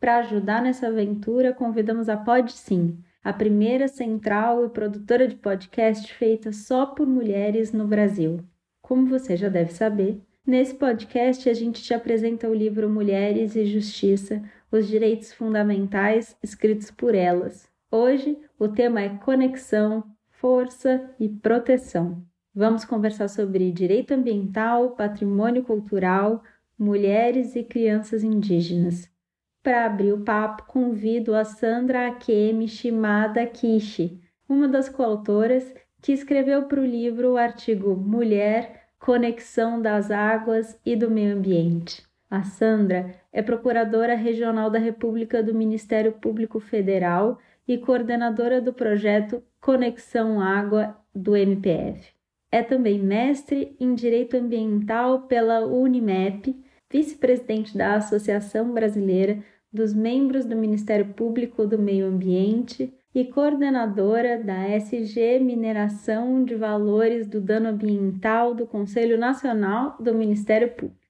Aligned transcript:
Para 0.00 0.16
ajudar 0.16 0.60
nessa 0.60 0.88
aventura, 0.88 1.52
convidamos 1.52 2.08
a 2.08 2.16
PodSim, 2.16 2.98
a 3.22 3.32
primeira 3.32 3.86
central 3.86 4.64
e 4.64 4.70
produtora 4.70 5.28
de 5.28 5.36
podcast 5.36 6.12
feita 6.12 6.52
só 6.52 6.86
por 6.86 7.06
mulheres 7.06 7.72
no 7.72 7.86
Brasil. 7.86 8.40
Como 8.80 9.06
você 9.06 9.36
já 9.36 9.48
deve 9.48 9.72
saber, 9.72 10.20
nesse 10.44 10.74
podcast 10.74 11.48
a 11.48 11.54
gente 11.54 11.80
te 11.80 11.94
apresenta 11.94 12.48
o 12.48 12.54
livro 12.54 12.90
Mulheres 12.90 13.54
e 13.54 13.66
Justiça, 13.66 14.42
os 14.68 14.88
direitos 14.88 15.32
fundamentais 15.32 16.36
escritos 16.42 16.90
por 16.90 17.14
elas, 17.14 17.70
Hoje 17.94 18.38
o 18.58 18.68
tema 18.68 19.02
é 19.02 19.10
conexão, 19.18 20.02
força 20.30 21.10
e 21.20 21.28
proteção. 21.28 22.24
Vamos 22.54 22.86
conversar 22.86 23.28
sobre 23.28 23.70
direito 23.70 24.14
ambiental, 24.14 24.92
patrimônio 24.92 25.62
cultural, 25.62 26.42
mulheres 26.78 27.54
e 27.54 27.62
crianças 27.62 28.24
indígenas. 28.24 29.10
Para 29.62 29.84
abrir 29.84 30.10
o 30.10 30.22
papo, 30.22 30.64
convido 30.66 31.34
a 31.34 31.44
Sandra 31.44 32.08
Akemi 32.08 32.66
Shimada 32.66 33.44
Kishi, 33.44 34.18
uma 34.48 34.66
das 34.66 34.88
coautoras 34.88 35.74
que 36.00 36.12
escreveu 36.12 36.62
para 36.62 36.80
o 36.80 36.86
livro 36.86 37.32
o 37.32 37.36
artigo 37.36 37.94
Mulher, 37.94 38.88
Conexão 38.98 39.82
das 39.82 40.10
Águas 40.10 40.80
e 40.82 40.96
do 40.96 41.10
Meio 41.10 41.36
Ambiente. 41.36 42.02
A 42.30 42.42
Sandra 42.42 43.14
é 43.30 43.42
procuradora 43.42 44.14
regional 44.14 44.70
da 44.70 44.78
República 44.78 45.42
do 45.42 45.52
Ministério 45.52 46.12
Público 46.12 46.58
Federal 46.58 47.38
e 47.66 47.78
coordenadora 47.78 48.60
do 48.60 48.72
projeto 48.72 49.42
Conexão 49.60 50.40
Água 50.40 50.96
do 51.14 51.36
MPF. 51.36 52.12
É 52.50 52.62
também 52.62 52.98
mestre 52.98 53.76
em 53.80 53.94
Direito 53.94 54.36
Ambiental 54.36 55.22
pela 55.22 55.64
Unimep, 55.66 56.54
vice-presidente 56.90 57.76
da 57.76 57.94
Associação 57.94 58.72
Brasileira 58.72 59.42
dos 59.72 59.94
Membros 59.94 60.44
do 60.44 60.54
Ministério 60.54 61.14
Público 61.14 61.66
do 61.66 61.78
Meio 61.78 62.06
Ambiente 62.06 62.92
e 63.14 63.24
coordenadora 63.24 64.42
da 64.42 64.68
SG 64.68 65.38
Mineração 65.38 66.44
de 66.44 66.54
Valores 66.54 67.26
do 67.26 67.40
Dano 67.40 67.70
Ambiental 67.70 68.54
do 68.54 68.66
Conselho 68.66 69.18
Nacional 69.18 69.96
do 69.98 70.14
Ministério 70.14 70.70
Público. 70.72 71.00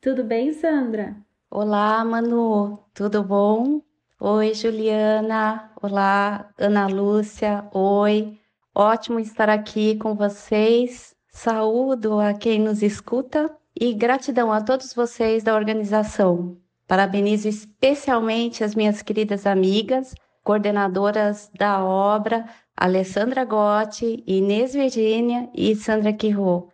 Tudo 0.00 0.24
bem, 0.24 0.52
Sandra? 0.52 1.16
Olá, 1.50 2.04
Manu, 2.04 2.78
tudo 2.92 3.22
bom? 3.22 3.82
Oi, 4.24 4.54
Juliana. 4.54 5.72
Olá, 5.82 6.48
Ana 6.56 6.86
Lúcia. 6.86 7.68
Oi. 7.74 8.38
Ótimo 8.72 9.18
estar 9.18 9.48
aqui 9.48 9.96
com 9.96 10.14
vocês. 10.14 11.12
Saúdo 11.26 12.20
a 12.20 12.32
quem 12.32 12.60
nos 12.60 12.84
escuta 12.84 13.50
e 13.74 13.92
gratidão 13.92 14.52
a 14.52 14.60
todos 14.60 14.94
vocês 14.94 15.42
da 15.42 15.56
organização. 15.56 16.56
Parabenizo 16.86 17.48
especialmente 17.48 18.62
as 18.62 18.76
minhas 18.76 19.02
queridas 19.02 19.44
amigas, 19.44 20.14
coordenadoras 20.44 21.50
da 21.58 21.84
obra, 21.84 22.44
Alessandra 22.76 23.44
Gotti, 23.44 24.22
Inês 24.24 24.72
Virgínia 24.72 25.50
e 25.52 25.74
Sandra 25.74 26.12
Quirro. 26.12 26.68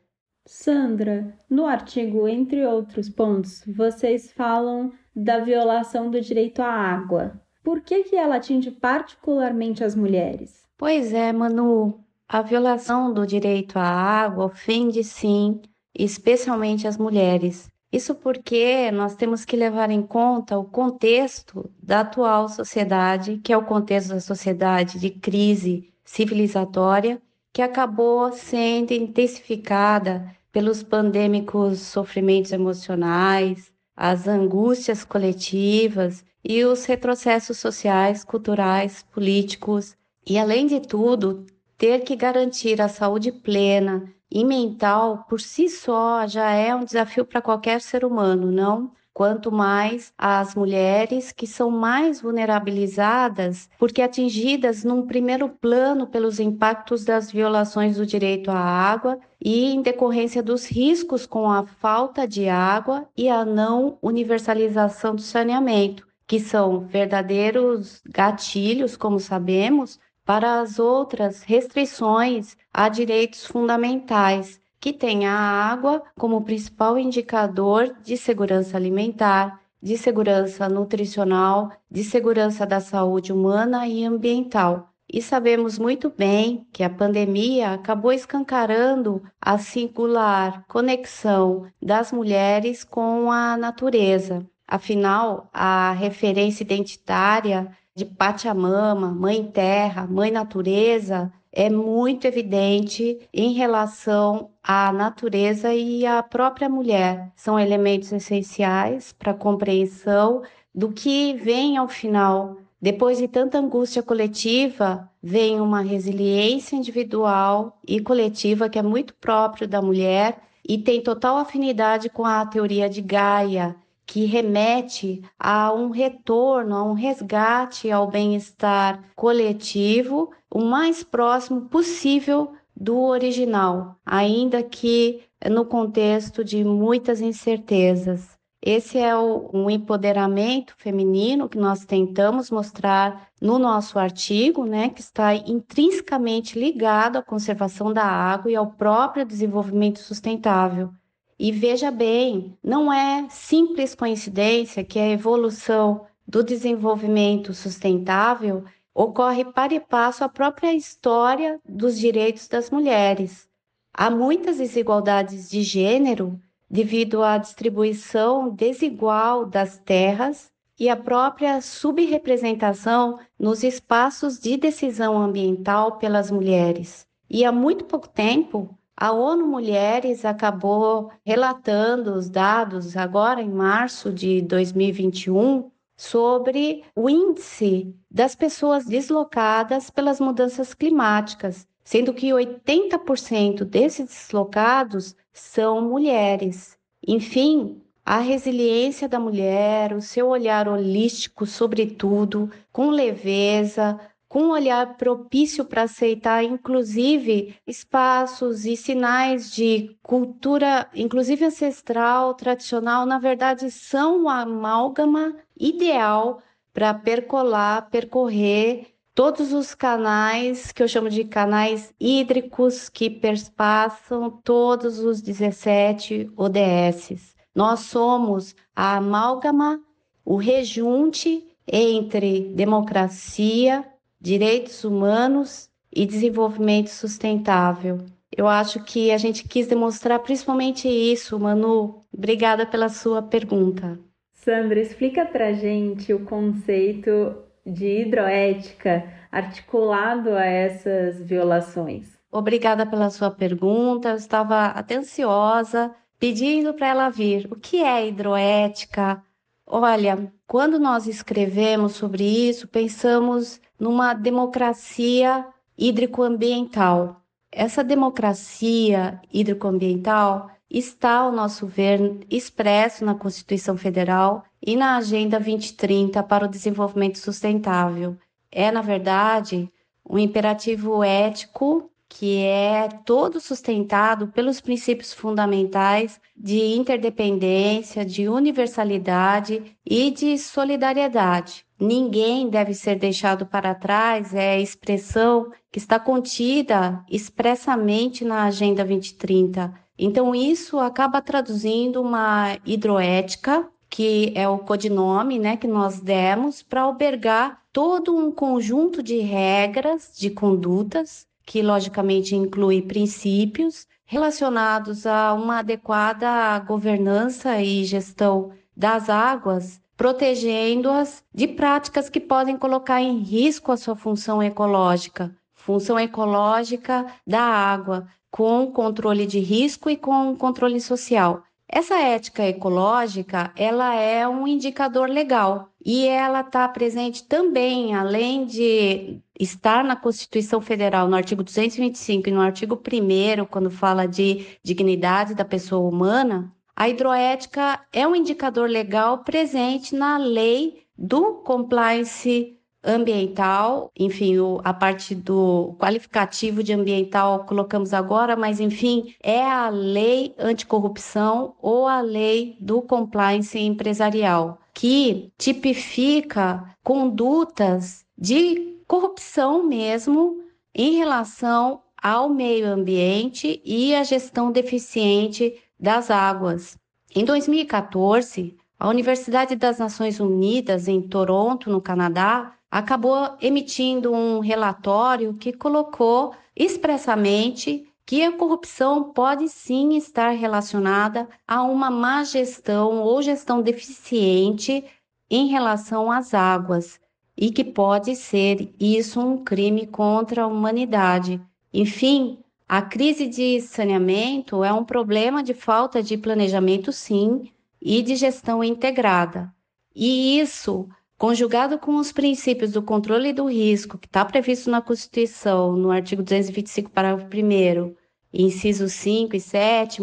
Sandra, 0.45 1.35
no 1.49 1.65
artigo, 1.65 2.29
entre 2.29 2.67
outros 2.67 3.09
pontos, 3.09 3.63
vocês 3.67 4.33
falam 4.33 4.93
da 5.19 5.41
violação 5.41 6.11
do 6.11 6.21
direito 6.21 6.63
à 6.63 6.69
água. 6.69 7.41
Por 7.65 7.81
que, 7.81 8.05
que 8.05 8.15
ela 8.15 8.37
atinge 8.37 8.71
particularmente 8.71 9.83
as 9.83 9.97
mulheres? 9.97 10.65
Pois 10.77 11.13
é, 11.13 11.33
Manu. 11.33 12.01
A 12.29 12.41
violação 12.41 13.13
do 13.13 13.27
direito 13.27 13.79
à 13.79 13.83
água 13.83 14.45
ofende 14.45 15.03
sim, 15.03 15.61
especialmente 15.95 16.87
as 16.87 16.97
mulheres. 16.97 17.69
Isso 17.91 18.15
porque 18.15 18.91
nós 18.93 19.17
temos 19.17 19.45
que 19.45 19.57
levar 19.57 19.91
em 19.91 20.03
conta 20.03 20.59
o 20.59 20.65
contexto 20.65 21.69
da 21.83 22.01
atual 22.01 22.49
sociedade, 22.49 23.39
que 23.39 23.53
é 23.53 23.57
o 23.57 23.65
contexto 23.65 24.11
da 24.11 24.21
sociedade 24.21 25.01
de 25.01 25.11
crise 25.11 25.93
civilizatória, 26.05 27.21
que 27.53 27.63
acabou 27.63 28.31
sendo 28.31 28.93
intensificada 28.93 30.31
pelos 30.53 30.83
pandêmicos 30.83 31.81
sofrimentos 31.81 32.53
emocionais, 32.53 33.73
as 34.01 34.29
angústias 34.29 35.03
coletivas 35.03 36.25
e 36.45 36.65
os 36.65 36.85
retrocessos 36.85 37.59
sociais, 37.59 38.23
culturais, 38.23 39.03
políticos, 39.03 39.97
e 40.25 40.39
além 40.39 40.69
de 40.69 40.79
tudo, 40.79 41.45
ter 41.77 42.05
que 42.05 42.15
garantir 42.15 42.81
a 42.81 42.87
saúde 42.87 43.33
plena 43.33 44.05
e 44.31 44.45
mental 44.45 45.27
por 45.29 45.41
si 45.41 45.69
só 45.69 46.29
já 46.29 46.53
é 46.53 46.73
um 46.73 46.85
desafio 46.85 47.25
para 47.25 47.43
qualquer 47.43 47.81
ser 47.81 48.05
humano, 48.05 48.53
não? 48.53 48.93
Quanto 49.19 49.51
mais 49.51 50.13
as 50.17 50.55
mulheres 50.55 51.33
que 51.33 51.45
são 51.45 51.73
mais 51.73 52.21
vulnerabilizadas, 52.21 53.69
porque 53.77 54.01
atingidas 54.01 54.85
num 54.85 55.09
primeiro 55.09 55.49
plano 55.49 56.07
pelos 56.07 56.39
impactos 56.39 57.05
das 57.05 57.29
violações 57.29 57.97
do 57.97 58.07
direito 58.07 58.49
à 58.49 58.61
água 58.61 59.19
e 59.45 59.73
em 59.73 59.83
decorrência 59.83 60.41
dos 60.41 60.67
riscos 60.67 61.27
com 61.27 61.51
a 61.51 61.67
falta 61.67 62.29
de 62.29 62.49
água 62.49 63.09
e 63.17 63.29
a 63.29 63.45
não 63.45 63.99
universalização 64.01 65.17
do 65.17 65.21
saneamento, 65.21 66.07
que 66.25 66.39
são 66.39 66.87
verdadeiros 66.87 68.01
gatilhos, 68.09 68.97
como 68.97 69.19
sabemos, 69.19 69.99
para 70.25 70.61
as 70.61 70.79
outras 70.79 71.43
restrições 71.43 72.57
a 72.73 72.89
direitos 72.89 73.45
fundamentais 73.45 74.61
que 74.81 74.93
tem 74.93 75.27
a 75.27 75.35
água 75.35 76.03
como 76.17 76.43
principal 76.43 76.99
indicador 76.99 77.97
de 78.03 78.17
segurança 78.17 78.77
alimentar, 78.77 79.61
de 79.81 79.97
segurança 79.97 80.69
nutricional, 80.69 81.71
de 81.91 82.05
segurança 82.05 82.67
da 82.67 82.81
saúde 82.81 83.33
humana 83.33 83.87
e 83.87 84.05
ambiental. 84.05 84.93
E 85.11 85.23
sabemos 85.23 85.79
muito 85.79 86.11
bem 86.11 86.67
que 86.71 86.83
a 86.83 86.91
pandemia 86.91 87.73
acabou 87.73 88.13
escancarando 88.13 89.23
a 89.41 89.57
singular 89.57 90.65
conexão 90.69 91.67
das 91.81 92.13
mulheres 92.13 92.85
com 92.85 93.33
a 93.33 93.57
natureza. 93.57 94.47
Afinal, 94.67 95.49
a 95.51 95.93
referência 95.93 96.63
identitária 96.63 97.75
de 97.95 98.05
Pachamama, 98.05 99.11
Mãe 99.11 99.43
Terra, 99.45 100.07
Mãe 100.07 100.31
Natureza, 100.31 101.33
é 101.51 101.71
muito 101.71 102.27
evidente 102.27 103.27
em 103.33 103.55
relação 103.55 104.51
à 104.69 104.93
natureza 104.93 105.73
e 105.73 106.05
à 106.05 106.23
própria 106.23 106.69
mulher. 106.69 107.33
São 107.35 107.59
elementos 107.59 108.13
essenciais 108.13 109.15
para 109.15 109.33
a 109.33 109.35
compreensão 109.35 110.43
do 110.75 110.93
que 110.93 111.33
vem 111.33 111.79
ao 111.79 111.89
final. 111.89 112.59
Depois 112.79 113.17
de 113.17 113.27
tanta 113.27 113.59
angústia 113.59 114.03
coletiva, 114.03 115.11
vem 115.23 115.59
uma 115.59 115.81
resiliência 115.81 116.77
individual 116.77 117.79
e 117.89 117.99
coletiva 117.99 118.69
que 118.69 118.79
é 118.79 118.83
muito 118.83 119.15
próprio 119.15 119.67
da 119.67 119.81
mulher 119.81 120.39
e 120.69 120.77
tem 120.77 121.03
total 121.03 121.39
afinidade 121.39 122.11
com 122.11 122.27
a 122.27 122.45
teoria 122.45 122.91
de 122.91 123.01
Gaia, 123.01 123.75
que 124.05 124.27
remete 124.27 125.23
a 125.39 125.73
um 125.73 125.89
retorno, 125.89 126.77
a 126.77 126.83
um 126.83 126.93
resgate 126.93 127.91
ao 127.91 128.07
bem-estar 128.07 129.03
coletivo 129.17 130.31
o 130.51 130.61
mais 130.61 131.03
próximo 131.03 131.63
possível 131.63 132.53
do 132.81 133.01
original, 133.01 133.97
ainda 134.07 134.63
que 134.63 135.23
no 135.51 135.65
contexto 135.65 136.45
de 136.45 136.63
muitas 136.63 137.21
incertezas. 137.21 138.39
Esse 138.63 138.99
é 138.99 139.17
o, 139.17 139.51
um 139.53 139.69
empoderamento 139.69 140.75
feminino 140.77 141.49
que 141.49 141.59
nós 141.59 141.85
tentamos 141.85 142.51
mostrar 142.51 143.29
no 143.41 143.59
nosso 143.59 143.99
artigo, 143.99 144.65
né, 144.65 144.91
que 144.91 145.01
está 145.01 145.35
intrinsecamente 145.35 146.59
ligado 146.59 147.17
à 147.17 147.23
conservação 147.23 147.93
da 147.93 148.05
água 148.05 148.51
e 148.51 148.57
ao 148.57 148.67
próprio 148.69 149.25
desenvolvimento 149.25 149.99
sustentável. 149.99 150.91
E 151.39 151.53
veja 151.53 151.91
bem, 151.91 152.57
não 152.63 152.93
é 152.93 153.27
simples 153.31 153.95
coincidência 153.95 154.85
que 154.85 154.99
a 154.99 155.09
evolução 155.09 156.05
do 156.27 156.43
desenvolvimento 156.43 157.55
sustentável 157.55 158.65
ocorre 158.99 159.45
para 159.45 159.73
e 159.73 159.79
passo 159.79 160.25
a 160.25 160.29
própria 160.29 160.75
história 160.75 161.61
dos 161.65 161.97
direitos 161.97 162.49
das 162.49 162.69
mulheres. 162.69 163.49
Há 163.95 164.11
muitas 164.11 164.59
desigualdades 164.59 165.49
de 165.49 165.63
gênero 165.63 166.37
devido 166.69 167.23
à 167.23 167.39
distribuição 167.39 168.51
desigual 168.51 169.47
das 169.47 169.79
terras 169.79 170.51
e 170.77 170.89
a 170.89 170.97
própria 170.97 171.61
subrepresentação 171.61 173.21
nos 173.39 173.63
espaços 173.63 174.37
de 174.37 174.57
decisão 174.57 175.17
ambiental 175.17 175.99
pelas 175.99 176.29
mulheres. 176.29 177.07
E 177.31 177.45
há 177.45 177.53
muito 177.53 177.85
pouco 177.85 178.09
tempo, 178.09 178.77
a 178.97 179.13
ONU 179.13 179.47
Mulheres 179.47 180.25
acabou 180.25 181.13
relatando 181.25 182.15
os 182.15 182.29
dados, 182.29 182.97
agora 182.97 183.41
em 183.41 183.49
março 183.49 184.13
de 184.13 184.43
2021, 184.43 185.71
sobre 185.99 186.85
o 186.95 187.11
índice 187.11 187.93
das 188.09 188.37
pessoas 188.37 188.87
deslocadas 188.87 189.91
pelas 189.91 190.21
mudanças 190.21 190.73
climáticas, 190.73 191.67
sendo 191.83 192.15
que 192.15 192.29
80% 192.29 193.65
desses 193.65 194.07
deslocados 194.07 195.17
são 195.33 195.83
mulheres. 195.83 196.79
Enfim, 197.05 197.83
a 198.07 198.21
resiliência 198.21 199.09
da 199.09 199.19
mulher, 199.19 199.93
o 199.93 200.01
seu 200.01 200.29
olhar 200.29 200.69
holístico 200.69 201.45
sobre 201.45 201.87
tudo, 201.87 202.49
com 202.73 202.91
leveza, 202.91 203.99
com 204.39 204.45
um 204.45 204.51
olhar 204.51 204.97
propício 204.97 205.65
para 205.65 205.83
aceitar, 205.83 206.45
inclusive, 206.45 207.57
espaços 207.67 208.65
e 208.65 208.77
sinais 208.77 209.51
de 209.51 209.99
cultura, 210.01 210.89
inclusive 210.95 211.45
ancestral, 211.45 212.35
tradicional, 212.35 213.05
na 213.05 213.19
verdade, 213.19 213.69
são 213.69 214.19
uma 214.21 214.43
amálgama 214.43 215.35
ideal 215.59 216.41
para 216.73 216.95
percolar, 216.95 217.91
percorrer 217.91 218.95
todos 219.13 219.53
os 219.53 219.75
canais 219.75 220.71
que 220.71 220.85
eu 220.85 220.87
chamo 220.87 221.11
de 221.11 221.25
canais 221.25 221.93
hídricos 221.99 222.89
que 222.89 223.11
perspassam 223.11 224.31
todos 224.31 225.01
os 225.01 225.21
17 225.21 226.31
ODSs. 226.37 227.35
Nós 227.53 227.81
somos 227.81 228.55
a 228.73 228.99
amálgama, 228.99 229.81
o 230.25 230.37
rejunte 230.37 231.45
entre 231.67 232.53
democracia, 232.55 233.85
direitos 234.21 234.85
humanos 234.85 235.69
e 235.95 236.05
desenvolvimento 236.05 236.89
sustentável. 236.89 237.99
Eu 238.37 238.47
acho 238.47 238.83
que 238.85 239.11
a 239.11 239.19
gente 239.19 239.49
quis 239.49 239.67
demonstrar 239.67 240.19
principalmente 240.21 240.89
isso, 240.89 241.39
Manu. 241.39 242.01
Obrigada 242.13 242.67
pela 242.67 242.89
sua 242.89 243.23
pergunta. 243.23 243.99
Sandra, 244.33 244.81
explica 244.81 245.25
pra 245.25 245.53
gente 245.53 246.13
o 246.13 246.25
conceito 246.25 247.37
de 247.67 248.03
hidroética 248.03 249.05
articulado 249.31 250.31
a 250.31 250.45
essas 250.45 251.21
violações. 251.21 252.17
Obrigada 252.31 252.87
pela 252.87 253.11
sua 253.11 253.31
pergunta. 253.31 254.11
Eu 254.11 254.17
estava 254.17 254.67
atenciosa 254.67 255.95
pedindo 256.19 256.75
para 256.75 256.89
ela 256.89 257.09
vir. 257.09 257.49
O 257.51 257.57
que 257.57 257.83
é 257.83 258.07
hidroética? 258.07 259.23
Olha, 259.67 260.33
quando 260.49 260.79
nós 260.79 261.07
escrevemos 261.07 261.93
sobre 261.93 262.25
isso, 262.25 262.67
pensamos 262.67 263.61
numa 263.79 264.15
democracia 264.15 265.47
hídrico-ambiental. 265.77 267.23
Essa 267.53 267.85
democracia 267.85 269.21
hídrico-ambiental 269.31 270.51
está, 270.71 271.19
ao 271.19 271.33
nosso 271.33 271.67
ver, 271.67 272.21
expresso 272.31 273.05
na 273.05 273.15
Constituição 273.15 273.77
Federal 273.77 274.43
e 274.61 274.75
na 274.75 274.97
Agenda 274.97 275.39
2030 275.39 276.23
para 276.23 276.47
o 276.47 276.49
Desenvolvimento 276.49 277.19
Sustentável. 277.19 278.17
É, 278.51 278.73
na 278.73 278.81
verdade, 278.81 279.71
um 280.09 280.19
imperativo 280.19 281.05
ético 281.05 281.91
que 282.09 282.39
é 282.39 282.89
todo 283.05 283.39
sustentado 283.39 284.29
pelos 284.29 284.61
princípios 284.61 285.13
fundamentais 285.13 286.21
de 286.37 286.59
interdependência, 286.75 288.05
de 288.05 288.29
universalidade 288.29 289.77
e 289.85 290.11
de 290.11 290.39
solidariedade. 290.39 291.67
Ninguém 291.79 292.49
deve 292.49 292.75
ser 292.75 292.97
deixado 292.97 293.47
para 293.47 293.75
trás 293.75 294.35
é 294.35 294.55
a 294.55 294.61
expressão 294.61 295.51
que 295.71 295.79
está 295.79 296.01
contida 296.01 297.05
expressamente 297.09 298.25
na 298.25 298.45
Agenda 298.45 298.85
2030. 298.85 299.73
Então, 299.97 300.35
isso 300.35 300.79
acaba 300.79 301.21
traduzindo 301.21 302.01
uma 302.01 302.57
hidroética, 302.65 303.69
que 303.91 304.33
é 304.35 304.49
o 304.49 304.59
codinome 304.59 305.39
né, 305.39 305.57
que 305.57 305.67
nós 305.67 306.01
demos 306.01 306.63
para 306.63 306.83
albergar 306.83 307.63
todo 307.73 308.17
um 308.17 308.31
conjunto 308.31 309.03
de 309.03 309.19
regras, 309.19 310.13
de 310.17 310.31
condutas 310.31 311.28
que 311.49 311.63
logicamente 311.63 312.37
inclui 312.37 312.83
princípios 312.83 313.87
relacionados 314.05 315.07
a 315.07 315.33
uma 315.33 315.61
adequada 315.61 316.59
governança 316.59 317.59
e 317.63 317.87
gestão 317.87 318.53
das 318.77 319.09
águas, 319.09 319.81
protegendo-as 319.97 321.25
de 321.35 321.49
práticas 321.49 322.11
que 322.11 322.21
podem 322.21 322.59
colocar 322.59 323.01
em 323.01 323.21
risco 323.21 323.73
a 323.73 323.79
sua 323.79 323.97
função 323.97 324.43
ecológica, 324.43 325.35
função 325.55 325.99
ecológica 325.99 327.07
da 327.27 327.41
água, 327.41 328.07
com 328.31 328.71
controle 328.71 329.25
de 329.25 329.39
risco 329.39 329.89
e 329.89 329.97
com 329.97 330.37
controle 330.37 330.79
social. 330.83 331.43
Essa 331.71 331.99
ética 331.99 332.45
ecológica, 332.47 333.53
ela 333.55 333.95
é 333.95 334.27
um 334.27 334.49
indicador 334.49 335.07
legal 335.09 335.71
e 335.85 336.07
ela 336.07 336.41
está 336.41 336.67
presente 336.67 337.25
também, 337.25 337.95
além 337.95 338.47
de 338.47 339.21
estar 339.39 339.85
na 339.85 339.95
Constituição 339.95 340.63
Federal, 340.63 341.07
no 341.09 341.17
artigo 341.17 341.45
225 341.45 342.29
e 342.29 342.33
no 342.33 342.41
artigo 342.41 342.75
1 342.75 343.45
quando 343.45 343.71
fala 343.71 344.07
de 344.07 344.47
dignidade 344.63 345.35
da 345.35 345.45
pessoa 345.45 345.87
humana, 345.87 346.51
a 346.75 346.89
hidroética 346.89 347.81
é 347.93 348.07
um 348.09 348.17
indicador 348.17 348.69
legal 348.69 349.19
presente 349.19 349.95
na 349.95 350.17
lei 350.17 350.85
do 350.97 351.35
compliance 351.43 352.58
ambiental, 352.83 353.91
enfim, 353.99 354.39
o, 354.39 354.61
a 354.65 354.73
parte 354.73 355.15
do 355.15 355.75
qualificativo 355.79 356.63
de 356.63 356.73
ambiental 356.73 357.45
colocamos 357.45 357.93
agora, 357.93 358.37
mas 358.37 358.61
enfim, 358.61 359.15
é 359.23 359.43
a 359.43 359.69
lei 359.69 360.35
anticorrupção 360.39 361.55
ou 361.61 361.87
a 361.87 362.01
lei 362.01 362.57
do 362.61 362.81
compliance 362.81 363.59
empresarial, 363.59 364.59
que 364.73 365.33
tipifica 365.37 366.75
condutas 366.83 368.05
de 368.17 368.79
corrupção 368.87 369.67
mesmo 369.67 370.41
em 370.75 370.97
relação 370.97 371.83
ao 372.01 372.29
meio 372.29 372.67
ambiente 372.69 373.61
e 373.65 373.95
à 373.95 374.05
gestão 374.05 374.53
deficiente 374.53 375.61
das 375.79 376.11
águas. 376.11 376.79
Em 377.15 377.25
2014, 377.25 378.57
a 378.79 378.89
Universidade 378.89 379.57
das 379.57 379.79
Nações 379.79 380.21
Unidas, 380.21 380.87
em 380.87 381.03
Toronto, 381.03 381.69
no 381.69 381.81
Canadá, 381.81 382.55
acabou 382.71 383.37
emitindo 383.41 384.13
um 384.13 384.41
relatório 384.41 385.35
que 385.35 385.53
colocou 385.53 386.35
expressamente 386.55 387.87
que 388.05 388.23
a 388.23 388.33
corrupção 388.33 389.13
pode 389.13 389.49
sim 389.49 389.97
estar 389.97 390.31
relacionada 390.31 391.29
a 391.47 391.63
uma 391.63 391.91
má 391.91 392.25
gestão 392.25 393.03
ou 393.03 393.21
gestão 393.21 393.61
deficiente 393.61 394.85
em 395.31 395.49
relação 395.49 396.11
às 396.11 396.33
águas 396.33 396.99
e 397.37 397.51
que 397.51 397.63
pode 397.63 398.17
ser 398.17 398.75
isso 398.81 399.21
um 399.21 399.45
crime 399.45 399.87
contra 399.87 400.43
a 400.43 400.47
humanidade. 400.47 401.41
Enfim, 401.73 402.39
a 402.69 402.83
crise 402.83 403.27
de 403.27 403.61
saneamento 403.61 404.65
é 404.65 404.73
um 404.73 404.85
problema 404.85 405.43
de 405.43 405.55
falta 405.55 406.03
de 406.03 406.17
planejamento, 406.17 406.93
sim, 406.93 407.51
e 407.81 408.03
de 408.03 408.17
gestão 408.17 408.63
integrada. 408.65 409.53
E 409.95 410.39
isso 410.39 410.89
conjugado 411.19 411.79
com 411.81 411.97
os 411.97 412.13
princípios 412.13 412.73
do 412.73 412.81
controle 412.81 413.33
do 413.33 413.51
risco, 413.51 413.99
que 413.99 414.07
está 414.07 414.25
previsto 414.25 414.71
na 414.71 414.81
Constituição, 414.81 415.73
no 415.73 415.91
artigo 415.91 416.23
225, 416.23 416.91
parágrafo 416.91 417.27
1, 417.27 417.95
inciso 418.33 418.89
5 418.89 419.35
e 419.35 419.41
7, 419.41 420.01